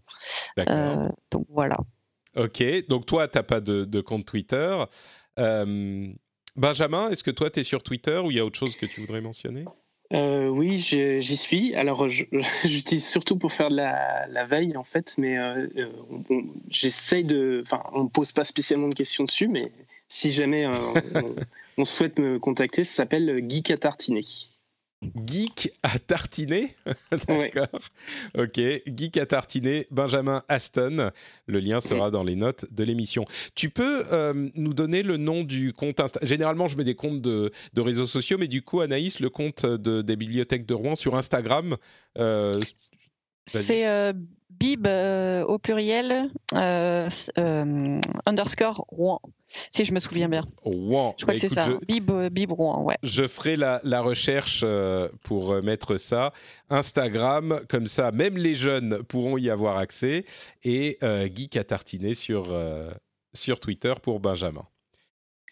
Donc 1.31 1.47
voilà. 1.49 1.77
Ok. 2.35 2.63
Donc 2.87 3.07
toi, 3.07 3.27
tu 3.27 3.37
n'as 3.39 3.43
pas 3.43 3.61
de, 3.61 3.85
de, 3.85 4.01
compte 4.01 4.25
Twitter. 4.25 4.77
Benjamin, 6.55 7.09
est-ce 7.09 7.23
que 7.23 7.31
toi, 7.31 7.49
tu 7.49 7.61
es 7.61 7.63
sur 7.63 7.81
Twitter 7.81 8.17
ou 8.23 8.29
il 8.29 8.37
y 8.37 8.39
a 8.39 8.45
autre 8.45 8.59
chose 8.59 8.75
que 8.75 8.85
tu 8.85 9.01
voudrais 9.01 9.21
mentionner? 9.21 9.65
Euh, 10.13 10.47
oui, 10.49 10.77
j'y 10.77 11.37
suis. 11.37 11.75
Alors, 11.75 12.09
j'utilise 12.65 13.07
surtout 13.07 13.37
pour 13.37 13.53
faire 13.53 13.69
de 13.69 13.75
la, 13.75 14.45
veille, 14.45 14.75
en 14.75 14.83
fait, 14.83 15.15
mais 15.17 15.37
euh, 15.37 15.67
euh, 15.77 16.41
j'essaye 16.69 17.23
de. 17.23 17.63
Enfin, 17.65 17.83
on 17.93 18.03
ne 18.03 18.09
pose 18.09 18.31
pas 18.31 18.43
spécialement 18.43 18.87
de 18.87 18.95
questions 18.95 19.23
dessus, 19.23 19.47
mais 19.47 19.71
si 20.07 20.31
jamais 20.31 20.67
on, 21.77 21.85
souhaite 21.85 22.19
me 22.19 22.39
contacter, 22.39 22.83
ça 22.83 22.95
s'appelle 22.95 23.45
Geek 23.47 23.71
à 23.71 23.77
tartiner. 23.77 24.21
Geek 25.25 25.73
à 25.83 25.97
tartiner 25.97 26.75
D'accord. 27.27 27.79
Ok, 28.37 28.59
Geek 28.85 29.17
à 29.17 29.25
tartiner, 29.25 29.87
Benjamin 29.89 30.43
Aston. 30.47 31.11
Le 31.47 31.59
lien 31.59 31.81
sera 31.81 32.11
dans 32.11 32.23
les 32.23 32.35
notes 32.35 32.71
de 32.71 32.83
l'émission. 32.83 33.25
Tu 33.55 33.69
peux 33.69 34.03
euh, 34.11 34.49
nous 34.55 34.73
donner 34.73 35.01
le 35.01 35.17
nom 35.17 35.43
du 35.43 35.73
compte 35.73 35.99
Instagram 35.99 36.27
Généralement, 36.27 36.67
je 36.67 36.77
mets 36.77 36.83
des 36.83 36.95
comptes 36.95 37.21
de, 37.21 37.51
réseaux 37.77 38.05
sociaux, 38.05 38.37
mais 38.37 38.47
du 38.47 38.61
coup, 38.61 38.81
Anaïs, 38.81 39.19
le 39.19 39.29
compte 39.29 39.65
des 39.65 40.15
bibliothèques 40.15 40.65
de 40.65 40.73
Rouen 40.73 40.95
sur 40.95 41.15
Instagram, 41.15 41.77
euh, 42.17 42.53
c'est 43.47 43.87
euh, 43.87 44.13
bib 44.59 44.87
euh, 44.87 45.43
au 45.45 45.57
pluriel 45.57 46.29
euh, 46.53 47.09
underscore 48.25 48.85
Rouen, 48.89 49.21
si 49.71 49.85
je 49.85 49.93
me 49.93 49.99
souviens 49.99 50.29
bien. 50.29 50.43
Rouen. 50.63 51.15
Je 51.17 51.23
crois 51.25 51.33
que 51.33 51.39
c'est 51.39 51.49
ça. 51.49 51.67
Bib, 51.87 52.11
bib 52.31 52.51
Rouen, 52.51 52.83
ouais. 52.83 52.97
Je 53.03 53.27
ferai 53.27 53.55
la, 53.55 53.81
la 53.83 54.01
recherche 54.01 54.65
pour 55.23 55.61
mettre 55.63 55.97
ça. 55.97 56.33
Instagram, 56.69 57.61
comme 57.69 57.85
ça, 57.85 58.11
même 58.11 58.37
les 58.37 58.55
jeunes 58.55 59.03
pourront 59.03 59.37
y 59.37 59.49
avoir 59.49 59.77
accès. 59.77 60.25
Et 60.63 60.97
Geek 61.01 61.57
à 61.57 61.63
tartiner 61.63 62.13
sur, 62.13 62.47
sur 63.33 63.59
Twitter 63.59 63.93
pour 64.01 64.19
Benjamin. 64.19 64.65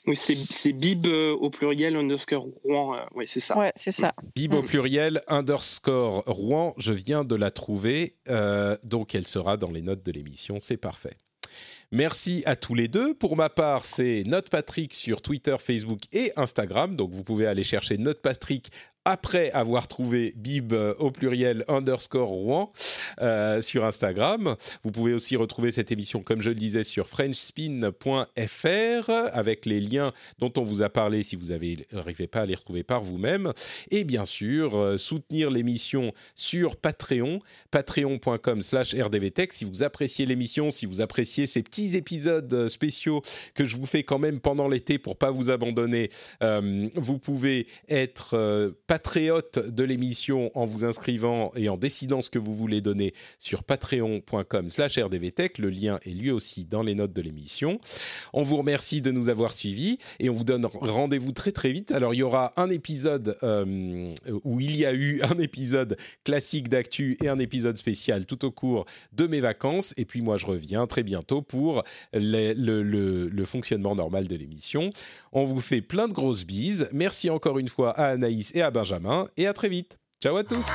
Oui, 0.08 0.16
c'est 0.16 0.74
bib 0.74 1.06
euh, 1.08 1.34
au 1.34 1.50
pluriel 1.50 1.96
underscore 1.96 2.48
Rouen. 2.64 2.96
Euh, 2.96 3.00
oui, 3.16 3.26
c'est 3.28 3.42
ça. 3.42 3.58
Ouais, 3.58 3.74
c'est 3.76 3.92
ça. 3.92 4.14
Bib 4.36 4.54
au 4.54 4.62
mm. 4.62 4.66
pluriel 4.66 5.22
underscore 5.28 6.24
Rouen. 6.26 6.74
Je 6.78 6.94
viens 6.94 7.26
de 7.26 7.36
la 7.36 7.52
trouver. 7.52 8.16
Euh, 8.30 8.78
donc, 8.84 9.14
elle 9.14 9.28
sera 9.28 9.58
dans 9.58 9.72
les 9.72 9.82
notes 9.82 10.04
de 10.04 10.12
l'émission. 10.12 10.58
C'est 10.62 10.78
parfait. 10.78 11.18
Merci 11.92 12.44
à 12.46 12.56
tous 12.56 12.76
les 12.76 12.88
deux. 12.88 13.14
Pour 13.14 13.36
ma 13.36 13.50
part, 13.50 13.84
c'est 13.84 14.24
Note 14.26 14.50
Patrick 14.50 14.94
sur 14.94 15.22
Twitter, 15.22 15.56
Facebook 15.60 16.02
et 16.14 16.32
Instagram. 16.36 16.96
Donc 16.96 17.12
vous 17.12 17.24
pouvez 17.24 17.48
aller 17.48 17.64
chercher 17.64 17.98
Note 17.98 18.22
Patrick 18.22 18.70
après 19.10 19.52
avoir 19.52 19.88
trouvé 19.88 20.34
bib 20.36 20.74
euh, 20.74 20.94
au 21.00 21.12
pluriel 21.12 21.64
underscore 21.68 22.30
Rouen 22.30 22.72
euh, 23.22 23.62
sur 23.62 23.86
Instagram. 23.86 24.56
Vous 24.84 24.92
pouvez 24.92 25.14
aussi 25.14 25.36
retrouver 25.36 25.72
cette 25.72 25.92
émission, 25.92 26.22
comme 26.22 26.42
je 26.42 26.50
le 26.50 26.56
disais, 26.56 26.84
sur 26.84 27.10
frenchspin.fr 27.10 29.10
avec 29.34 29.66
les 29.66 29.80
liens 29.80 30.14
dont 30.38 30.54
on 30.58 30.62
vous 30.62 30.82
a 30.82 30.90
parlé 30.90 31.24
si 31.24 31.36
vous 31.36 31.48
n'arrivez 31.92 32.28
pas 32.28 32.42
à 32.42 32.46
les 32.46 32.56
retrouver 32.56 32.84
par 32.84 33.02
vous-même. 33.02 33.52
Et 33.90 34.04
bien 34.04 34.26
sûr, 34.26 34.78
euh, 34.78 34.98
soutenir 34.98 35.50
l'émission 35.50 36.14
sur 36.36 36.76
Patreon, 36.76 37.40
patreon.com 37.72 38.62
slash 38.62 38.94
rdvtech. 38.94 39.54
Si 39.54 39.66
vous 39.66 39.84
appréciez 39.84 40.28
l'émission, 40.28 40.70
si 40.70 40.86
vous 40.86 41.02
appréciez 41.02 41.48
ces 41.48 41.64
petits 41.64 41.98
épisodes 41.98 42.68
spéciaux 42.68 43.22
que 43.56 43.66
je 43.66 43.76
vous 43.76 43.88
fais 43.88 44.04
quand 44.04 44.20
même 44.20 44.40
pendant 44.40 44.68
l'été 44.68 45.00
pour 45.00 45.18
pas 45.18 45.32
vous 45.32 45.50
abandonner, 45.50 46.10
vous 46.42 47.18
pouvez 47.18 47.68
être 47.90 48.76
patriote 49.00 49.60
de 49.60 49.84
l'émission 49.86 50.52
en 50.56 50.66
vous 50.66 50.84
inscrivant 50.84 51.54
et 51.56 51.70
en 51.70 51.78
décidant 51.78 52.20
ce 52.20 52.30
que 52.30 52.38
vous 52.38 52.54
voulez 52.54 52.82
donner 52.82 53.14
sur 53.38 53.64
patreon.com 53.64 54.68
slash 54.68 55.00
rdvtech. 55.00 55.58
Le 55.58 55.70
lien 55.70 56.02
est 56.06 56.10
lui 56.10 56.32
aussi 56.32 56.66
dans 56.66 56.84
les 56.84 56.96
notes 56.96 57.14
de 57.14 57.22
l'émission. 57.22 57.80
On 58.34 58.44
vous 58.44 58.58
remercie 58.58 59.02
de 59.02 59.12
nous 59.12 59.30
avoir 59.30 59.54
suivis 59.54 60.00
et 60.20 60.30
on 60.30 60.34
vous 60.34 60.44
donne 60.44 60.66
rendez-vous 60.66 61.32
très 61.32 61.54
très 61.54 61.72
vite. 61.72 61.92
Alors 61.94 62.14
il 62.14 62.18
y 62.18 62.24
aura 62.24 62.52
un 62.58 62.70
épisode 62.70 63.38
euh, 63.42 64.14
où 64.44 64.60
il 64.60 64.76
y 64.76 64.86
a 64.86 64.94
eu 64.94 65.22
un 65.22 65.40
épisode 65.40 65.96
classique 66.26 66.68
d'actu 66.68 67.16
et 67.24 67.30
un 67.30 67.40
épisode 67.40 67.78
spécial 67.78 68.26
tout 68.26 68.44
au 68.44 68.52
cours 68.52 68.84
de 69.14 69.28
mes 69.28 69.40
vacances. 69.40 69.94
Et 69.96 70.04
puis 70.04 70.22
moi 70.22 70.36
je 70.36 70.46
reviens 70.46 70.88
très 70.88 71.04
bientôt 71.04 71.42
pour 71.42 71.86
le, 72.12 72.52
le 72.52 73.46
fonctionnement 73.46 73.96
normal 73.96 74.28
de 74.28 74.36
l'émission. 74.36 74.90
On 75.32 75.46
vous 75.46 75.62
fait 75.62 75.82
plein 75.82 76.10
de 76.10 76.14
grosses 76.14 76.46
bises. 76.46 76.90
Merci 76.92 77.30
encore 77.30 77.60
une 77.60 77.70
fois 77.70 77.92
à 77.92 78.08
Anaïs 78.08 78.54
et 78.56 78.62
à 78.62 78.72
Et 79.38 79.48
à 79.48 79.54
très 79.54 79.70
vite. 79.70 80.00
Ciao 80.22 80.36
à 80.38 80.44
tous 80.44 80.66